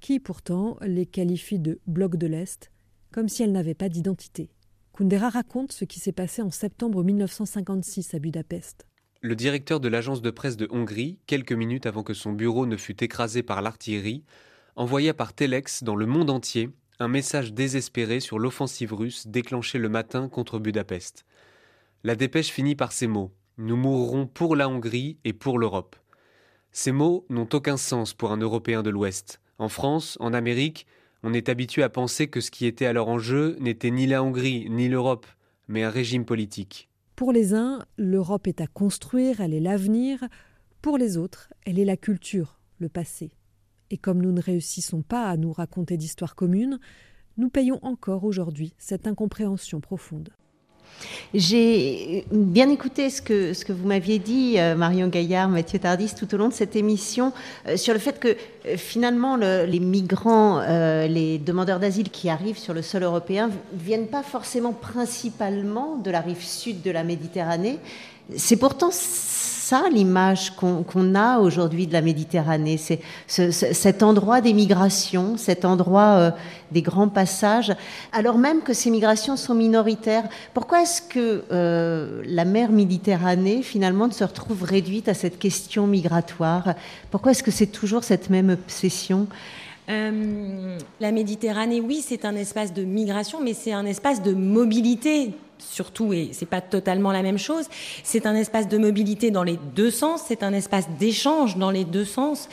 qui 0.00 0.18
pourtant 0.18 0.78
les 0.82 1.06
qualifie 1.06 1.60
de 1.60 1.78
bloc 1.86 2.16
de 2.16 2.26
l'Est, 2.26 2.72
comme 3.12 3.28
si 3.28 3.44
elles 3.44 3.52
n'avaient 3.52 3.74
pas 3.74 3.88
d'identité. 3.88 4.50
Kundera 4.96 5.28
raconte 5.28 5.72
ce 5.72 5.84
qui 5.84 6.00
s'est 6.00 6.10
passé 6.10 6.40
en 6.40 6.50
septembre 6.50 7.04
1956 7.04 8.14
à 8.14 8.18
Budapest. 8.18 8.86
Le 9.20 9.36
directeur 9.36 9.78
de 9.78 9.88
l'agence 9.88 10.22
de 10.22 10.30
presse 10.30 10.56
de 10.56 10.66
Hongrie, 10.70 11.18
quelques 11.26 11.52
minutes 11.52 11.84
avant 11.84 12.02
que 12.02 12.14
son 12.14 12.32
bureau 12.32 12.64
ne 12.64 12.78
fût 12.78 13.04
écrasé 13.04 13.42
par 13.42 13.60
l'artillerie, 13.60 14.24
envoya 14.74 15.12
par 15.12 15.34
Telex 15.34 15.82
dans 15.82 15.96
le 15.96 16.06
monde 16.06 16.30
entier 16.30 16.70
un 16.98 17.08
message 17.08 17.52
désespéré 17.52 18.20
sur 18.20 18.38
l'offensive 18.38 18.94
russe 18.94 19.26
déclenchée 19.26 19.76
le 19.76 19.90
matin 19.90 20.30
contre 20.30 20.58
Budapest. 20.58 21.26
La 22.02 22.16
dépêche 22.16 22.48
finit 22.48 22.74
par 22.74 22.92
ces 22.92 23.06
mots 23.06 23.34
Nous 23.58 23.76
mourrons 23.76 24.26
pour 24.26 24.56
la 24.56 24.66
Hongrie 24.66 25.18
et 25.24 25.34
pour 25.34 25.58
l'Europe. 25.58 25.96
Ces 26.72 26.92
mots 26.92 27.26
n'ont 27.28 27.48
aucun 27.52 27.76
sens 27.76 28.14
pour 28.14 28.32
un 28.32 28.38
Européen 28.38 28.82
de 28.82 28.88
l'Ouest. 28.88 29.42
En 29.58 29.68
France, 29.68 30.16
en 30.20 30.32
Amérique, 30.32 30.86
on 31.26 31.32
est 31.32 31.48
habitué 31.48 31.82
à 31.82 31.88
penser 31.88 32.28
que 32.28 32.40
ce 32.40 32.52
qui 32.52 32.66
était 32.66 32.86
alors 32.86 33.08
en 33.08 33.18
jeu 33.18 33.56
n'était 33.58 33.90
ni 33.90 34.06
la 34.06 34.22
Hongrie 34.22 34.70
ni 34.70 34.88
l'Europe, 34.88 35.26
mais 35.66 35.82
un 35.82 35.90
régime 35.90 36.24
politique. 36.24 36.88
Pour 37.16 37.32
les 37.32 37.52
uns, 37.52 37.84
l'Europe 37.96 38.46
est 38.46 38.60
à 38.60 38.68
construire, 38.68 39.40
elle 39.40 39.52
est 39.52 39.58
l'avenir. 39.58 40.22
Pour 40.82 40.98
les 40.98 41.16
autres, 41.16 41.52
elle 41.64 41.80
est 41.80 41.84
la 41.84 41.96
culture, 41.96 42.60
le 42.78 42.88
passé. 42.88 43.32
Et 43.90 43.98
comme 43.98 44.22
nous 44.22 44.30
ne 44.30 44.40
réussissons 44.40 45.02
pas 45.02 45.28
à 45.28 45.36
nous 45.36 45.52
raconter 45.52 45.96
d'histoires 45.96 46.36
communes, 46.36 46.78
nous 47.38 47.48
payons 47.48 47.80
encore 47.82 48.22
aujourd'hui 48.22 48.74
cette 48.78 49.08
incompréhension 49.08 49.80
profonde. 49.80 50.30
J'ai 51.34 52.24
bien 52.30 52.70
écouté 52.70 53.10
ce 53.10 53.20
que, 53.20 53.52
ce 53.52 53.64
que 53.64 53.72
vous 53.72 53.86
m'aviez 53.86 54.18
dit, 54.18 54.54
euh, 54.58 54.74
Marion 54.74 55.08
Gaillard, 55.08 55.48
Mathieu 55.48 55.78
Tardis, 55.78 56.14
tout 56.14 56.32
au 56.34 56.38
long 56.38 56.48
de 56.48 56.54
cette 56.54 56.76
émission, 56.76 57.32
euh, 57.68 57.76
sur 57.76 57.92
le 57.92 58.00
fait 58.00 58.18
que 58.18 58.28
euh, 58.28 58.76
finalement 58.76 59.36
les 59.36 59.80
migrants, 59.80 60.60
les 61.06 61.38
demandeurs 61.38 61.80
d'asile 61.80 62.10
qui 62.10 62.28
arrivent 62.28 62.58
sur 62.58 62.74
le 62.74 62.82
sol 62.82 63.02
européen 63.02 63.50
viennent 63.72 64.06
pas 64.06 64.22
forcément 64.22 64.72
principalement 64.72 65.96
de 65.96 66.10
la 66.10 66.20
rive 66.20 66.42
sud 66.42 66.82
de 66.82 66.90
la 66.90 67.04
Méditerranée. 67.04 67.78
C'est 68.34 68.56
pourtant 68.56 68.90
ça 68.90 69.84
l'image 69.92 70.50
qu'on 70.50 71.14
a 71.14 71.38
aujourd'hui 71.38 71.88
de 71.88 71.92
la 71.92 72.00
Méditerranée, 72.00 72.76
c'est 72.76 73.00
cet 73.26 74.02
endroit 74.04 74.40
des 74.40 74.52
migrations, 74.52 75.36
cet 75.36 75.64
endroit 75.64 76.16
euh, 76.18 76.30
des 76.70 76.82
grands 76.82 77.08
passages, 77.08 77.74
alors 78.12 78.38
même 78.38 78.62
que 78.62 78.72
ces 78.72 78.90
migrations 78.90 79.36
sont 79.36 79.54
minoritaires. 79.54 80.28
Pourquoi 80.54 80.82
est-ce 80.82 81.02
que 81.02 81.42
euh, 81.50 82.22
la 82.26 82.44
mer 82.44 82.70
Méditerranée 82.70 83.62
finalement 83.62 84.08
se 84.10 84.22
retrouve 84.22 84.62
réduite 84.62 85.08
à 85.08 85.14
cette 85.14 85.38
question 85.38 85.88
migratoire? 85.88 86.74
Pourquoi 87.10 87.32
est-ce 87.32 87.42
que 87.42 87.50
c'est 87.50 87.66
toujours 87.66 88.04
cette 88.04 88.30
même 88.30 88.50
obsession? 88.50 89.26
Euh, 89.88 90.78
la 91.00 91.12
Méditerranée, 91.12 91.80
oui, 91.80 92.04
c'est 92.06 92.24
un 92.24 92.36
espace 92.36 92.72
de 92.72 92.82
migration, 92.82 93.40
mais 93.42 93.54
c'est 93.54 93.72
un 93.72 93.86
espace 93.86 94.22
de 94.22 94.32
mobilité 94.32 95.32
surtout, 95.58 96.12
et 96.12 96.30
c'est 96.32 96.46
pas 96.46 96.60
totalement 96.60 97.12
la 97.12 97.22
même 97.22 97.38
chose. 97.38 97.66
C'est 98.02 98.26
un 98.26 98.34
espace 98.34 98.68
de 98.68 98.78
mobilité 98.78 99.30
dans 99.30 99.42
les 99.42 99.58
deux 99.74 99.90
sens, 99.90 100.22
c'est 100.26 100.42
un 100.42 100.52
espace 100.52 100.88
d'échange 100.98 101.56
dans 101.56 101.70
les 101.70 101.84
deux 101.84 102.04
sens, 102.04 102.48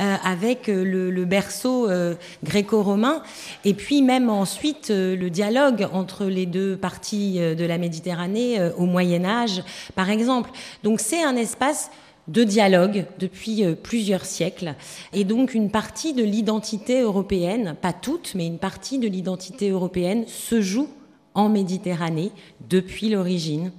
euh, 0.00 0.14
avec 0.24 0.68
euh, 0.68 0.84
le, 0.84 1.24
berceau 1.24 1.88
euh, 1.88 2.14
gréco-romain, 2.44 3.22
et 3.64 3.74
puis 3.74 4.02
même 4.02 4.30
ensuite 4.30 4.90
le 4.90 5.28
dialogue 5.28 5.88
entre 5.92 6.26
les 6.26 6.46
deux 6.46 6.76
parties 6.76 7.38
de 7.38 7.64
la 7.64 7.78
Méditerranée 7.78 8.70
au 8.76 8.86
Moyen 8.86 9.24
Âge, 9.24 9.62
par 9.94 10.10
exemple. 10.10 10.50
Donc 10.84 11.00
c'est 11.00 11.22
un 11.22 11.36
espace 11.36 11.90
de 12.28 12.44
dialogue 12.44 13.06
depuis 13.18 13.64
plusieurs 13.82 14.24
siècles. 14.24 14.74
Et 15.12 15.24
donc 15.24 15.54
une 15.54 15.70
partie 15.70 16.12
de 16.12 16.22
l'identité 16.22 17.00
européenne, 17.00 17.76
pas 17.80 17.92
toute, 17.92 18.34
mais 18.34 18.46
une 18.46 18.58
partie 18.58 18.98
de 18.98 19.08
l'identité 19.08 19.70
européenne 19.70 20.24
se 20.26 20.60
joue 20.60 20.88
en 21.36 21.48
Méditerranée 21.48 22.32
depuis 22.68 23.10
l'origine. 23.10 23.70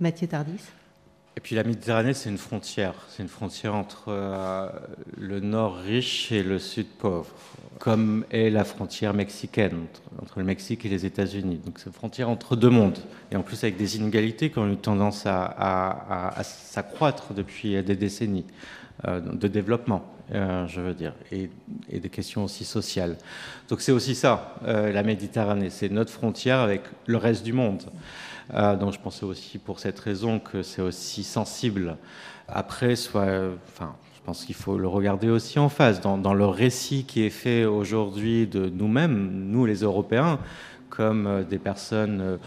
Mathieu 0.00 0.26
Tardis 0.26 0.60
et 1.36 1.40
puis 1.40 1.56
la 1.56 1.64
Méditerranée, 1.64 2.14
c'est 2.14 2.30
une 2.30 2.38
frontière. 2.38 2.94
C'est 3.08 3.22
une 3.22 3.28
frontière 3.28 3.74
entre 3.74 4.04
euh, 4.08 4.68
le 5.18 5.40
nord 5.40 5.78
riche 5.78 6.30
et 6.30 6.44
le 6.44 6.60
sud 6.60 6.86
pauvre, 6.86 7.34
comme 7.80 8.24
est 8.30 8.50
la 8.50 8.62
frontière 8.62 9.14
mexicaine 9.14 9.86
entre, 10.22 10.38
le 10.38 10.44
Mexique 10.44 10.84
et 10.86 10.88
les 10.88 11.06
États-Unis. 11.06 11.60
Donc 11.64 11.80
c'est 11.80 11.86
une 11.86 11.92
frontière 11.92 12.30
entre 12.30 12.54
deux 12.54 12.70
mondes. 12.70 12.98
Et 13.32 13.36
en 13.36 13.42
plus 13.42 13.64
avec 13.64 13.76
des 13.76 13.96
inégalités 13.96 14.50
qui 14.50 14.58
ont 14.60 14.70
eu 14.70 14.76
tendance 14.76 15.24
à, 15.26 16.40
s'accroître 16.44 17.34
depuis 17.34 17.82
des 17.82 17.96
décennies 17.96 18.46
euh, 19.08 19.18
de 19.18 19.48
développement. 19.48 20.13
Euh, 20.32 20.66
je 20.68 20.80
veux 20.80 20.94
dire, 20.94 21.12
et, 21.30 21.50
des 21.92 22.08
questions 22.08 22.44
aussi 22.44 22.64
sociales. 22.64 23.16
Donc 23.68 23.82
c'est 23.82 23.92
aussi 23.92 24.14
ça, 24.14 24.54
euh, 24.66 24.90
la 24.90 25.02
Méditerranée, 25.02 25.68
c'est 25.68 25.90
notre 25.90 26.10
frontière 26.10 26.60
avec 26.60 26.82
le 27.06 27.18
reste 27.18 27.44
du 27.44 27.52
monde. 27.52 27.82
Euh, 28.54 28.74
donc 28.76 28.94
je 28.94 28.98
pensais 28.98 29.24
aussi 29.24 29.58
pour 29.58 29.80
cette 29.80 29.98
raison 29.98 30.38
que 30.38 30.62
c'est 30.62 30.80
aussi 30.80 31.24
sensible. 31.24 31.96
Après, 32.48 32.96
soit, 32.96 33.28
enfin, 33.68 33.94
je 34.16 34.20
pense 34.24 34.46
qu'il 34.46 34.54
faut 34.54 34.78
le 34.78 34.88
regarder 34.88 35.28
aussi 35.28 35.58
en 35.58 35.68
face, 35.68 36.00
dans, 36.00 36.34
le 36.34 36.46
récit 36.46 37.04
qui 37.04 37.22
est 37.24 37.30
fait 37.30 37.66
aujourd'hui 37.66 38.46
de 38.46 38.70
nous-mêmes, 38.70 39.30
nous 39.50 39.66
les 39.66 39.82
Européens, 39.82 40.38
comme 40.88 41.44
des 41.48 41.58
personnes 41.58 42.38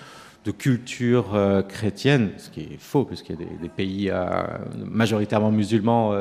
de 0.45 0.51
culture 0.51 1.37
chrétienne, 1.67 2.31
ce 2.37 2.49
qui 2.49 2.61
est 2.61 2.79
faux, 2.79 3.03
puisqu'il 3.03 3.39
y 3.39 3.43
a 3.43 3.61
des 3.61 3.69
pays 3.69 4.11
majoritairement 4.77 5.51
musulmans 5.51 6.13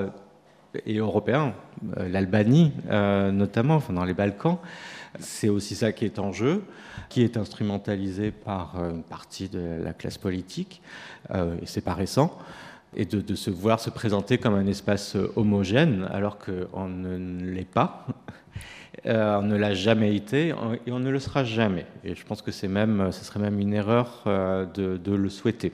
et 0.87 0.97
européens, 0.97 1.55
euh, 1.99 2.09
l'Albanie 2.09 2.73
euh, 2.91 3.31
notamment, 3.31 3.77
enfin 3.77 3.93
dans 3.93 4.05
les 4.05 4.15
Balkans. 4.15 4.59
C'est 5.19 5.49
aussi 5.49 5.75
ça 5.75 5.93
qui 5.93 6.05
est 6.05 6.19
en 6.19 6.33
jeu, 6.33 6.63
qui 7.09 7.23
est 7.23 7.37
instrumentalisé 7.37 8.31
par 8.31 8.75
euh, 8.79 8.91
une 8.91 9.03
partie 9.03 9.49
de 9.49 9.83
la 9.83 9.93
classe 9.93 10.19
politique, 10.19 10.83
et 11.33 11.67
c'est 11.67 11.81
pas 11.81 11.95
récent, 11.95 12.39
et 12.95 13.05
de, 13.05 13.35
se 13.35 13.51
voir 13.51 13.81
se 13.81 13.91
présenter 13.91 14.39
comme 14.39 14.55
un 14.55 14.67
espace 14.67 15.17
homogène 15.35 16.07
alors 16.13 16.39
qu'on 16.39 16.89
ne 16.89 17.45
l'est 17.45 17.65
pas. 17.69 18.07
on 19.05 19.43
ne 19.43 19.57
l'a 19.57 19.75
jamais 19.75 20.15
été 20.15 20.49
et 20.87 20.93
on 20.93 21.01
ne 21.01 21.11
le 21.11 21.19
sera 21.19 21.43
jamais. 21.43 21.87
Et 22.05 22.15
je 22.15 22.25
pense 22.25 22.43
que 22.43 22.53
c'est 22.53 22.69
même, 22.69 23.11
ce 23.11 23.25
serait 23.25 23.41
même 23.41 23.59
une 23.59 23.75
erreur 23.75 24.23
de, 24.25 24.97
de 24.97 25.13
le 25.13 25.29
souhaiter. 25.29 25.73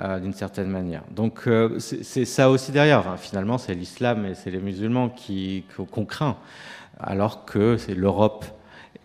Euh, 0.00 0.18
d'une 0.18 0.32
certaine 0.32 0.66
manière. 0.70 1.04
Donc 1.12 1.44
euh, 1.46 1.78
c'est 1.78 2.24
ça 2.24 2.50
aussi 2.50 2.72
derrière. 2.72 3.16
finalement, 3.16 3.58
c'est 3.58 3.74
l'islam 3.74 4.26
et 4.26 4.34
c'est 4.34 4.50
les 4.50 4.58
musulmans 4.58 5.08
qui 5.08 5.66
qu'on 5.92 6.04
craint, 6.04 6.36
alors 6.98 7.44
que 7.44 7.76
c'est 7.76 7.94
l'Europe. 7.94 8.44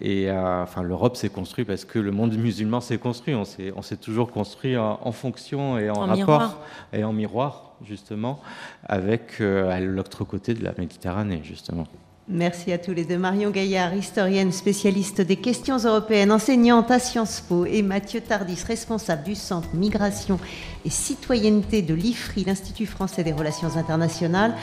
Et 0.01 0.31
euh, 0.31 0.63
enfin, 0.63 0.81
l'Europe 0.81 1.15
s'est 1.15 1.29
construite 1.29 1.67
parce 1.67 1.85
que 1.85 1.99
le 1.99 2.09
monde 2.09 2.33
musulman 2.35 2.81
s'est 2.81 2.97
construit. 2.97 3.35
On 3.35 3.45
s'est 3.45 3.97
toujours 3.97 4.31
construit 4.31 4.77
en, 4.77 5.11
fonction 5.11 5.77
et 5.77 5.91
en, 5.91 6.07
rapport 6.07 6.57
et 6.91 7.03
en 7.03 7.13
miroir 7.13 7.75
justement 7.85 8.39
avec 8.83 9.37
l'autre 9.37 10.23
côté 10.23 10.55
de 10.55 10.63
la 10.63 10.73
Méditerranée 10.75 11.41
justement. 11.43 11.85
Merci 12.31 12.71
à 12.71 12.77
tous 12.77 12.93
les 12.93 13.05
deux. 13.05 13.17
Marion 13.17 13.49
Gaillard, 13.49 13.95
historienne 13.95 14.51
spécialiste 14.51 15.19
des 15.19 15.37
questions 15.37 15.77
européennes, 15.77 16.31
enseignante 16.31 16.91
à 16.91 16.99
Sciences 16.99 17.41
Po, 17.41 17.65
et 17.65 17.81
Mathieu 17.81 18.21
Tardis, 18.21 18.63
responsable 18.67 19.23
du 19.23 19.33
Centre 19.33 19.69
Migration 19.73 20.39
et 20.85 20.91
Citoyenneté 20.91 21.81
de 21.81 21.95
l'IFRI, 21.95 22.43
l'Institut 22.43 22.85
français 22.85 23.23
des 23.23 23.31
relations 23.31 23.75
internationales. 23.77 24.53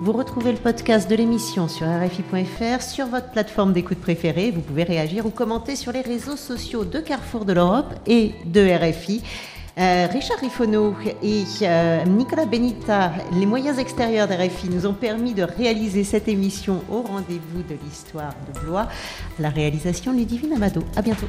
Vous 0.00 0.10
retrouvez 0.10 0.50
le 0.50 0.58
podcast 0.58 1.08
de 1.08 1.14
l'émission 1.14 1.68
sur 1.68 1.86
RFI.fr, 1.86 2.82
sur 2.82 3.06
votre 3.06 3.30
plateforme 3.30 3.72
d'écoute 3.72 4.00
préférée. 4.00 4.50
Vous 4.50 4.60
pouvez 4.60 4.82
réagir 4.82 5.24
ou 5.24 5.30
commenter 5.30 5.76
sur 5.76 5.92
les 5.92 6.00
réseaux 6.00 6.36
sociaux 6.36 6.84
de 6.84 6.98
Carrefour 6.98 7.44
de 7.44 7.52
l'Europe 7.52 7.94
et 8.04 8.32
de 8.46 8.68
RFI. 8.68 9.22
Euh, 9.78 10.06
Richard 10.12 10.38
Rifono 10.38 10.94
et 11.22 11.44
euh, 11.62 12.04
Nicolas 12.04 12.44
Benita, 12.44 13.12
les 13.32 13.46
moyens 13.46 13.78
extérieurs 13.78 14.28
d'RFI, 14.28 14.68
nous 14.68 14.86
ont 14.86 14.92
permis 14.92 15.32
de 15.32 15.42
réaliser 15.42 16.04
cette 16.04 16.28
émission 16.28 16.82
au 16.90 17.00
rendez-vous 17.00 17.62
de 17.62 17.76
l'histoire 17.82 18.34
de 18.52 18.60
Blois. 18.60 18.88
La 19.38 19.48
réalisation 19.48 20.12
Ludivine 20.12 20.52
Amado. 20.52 20.82
À 20.94 21.00
bientôt. 21.00 21.28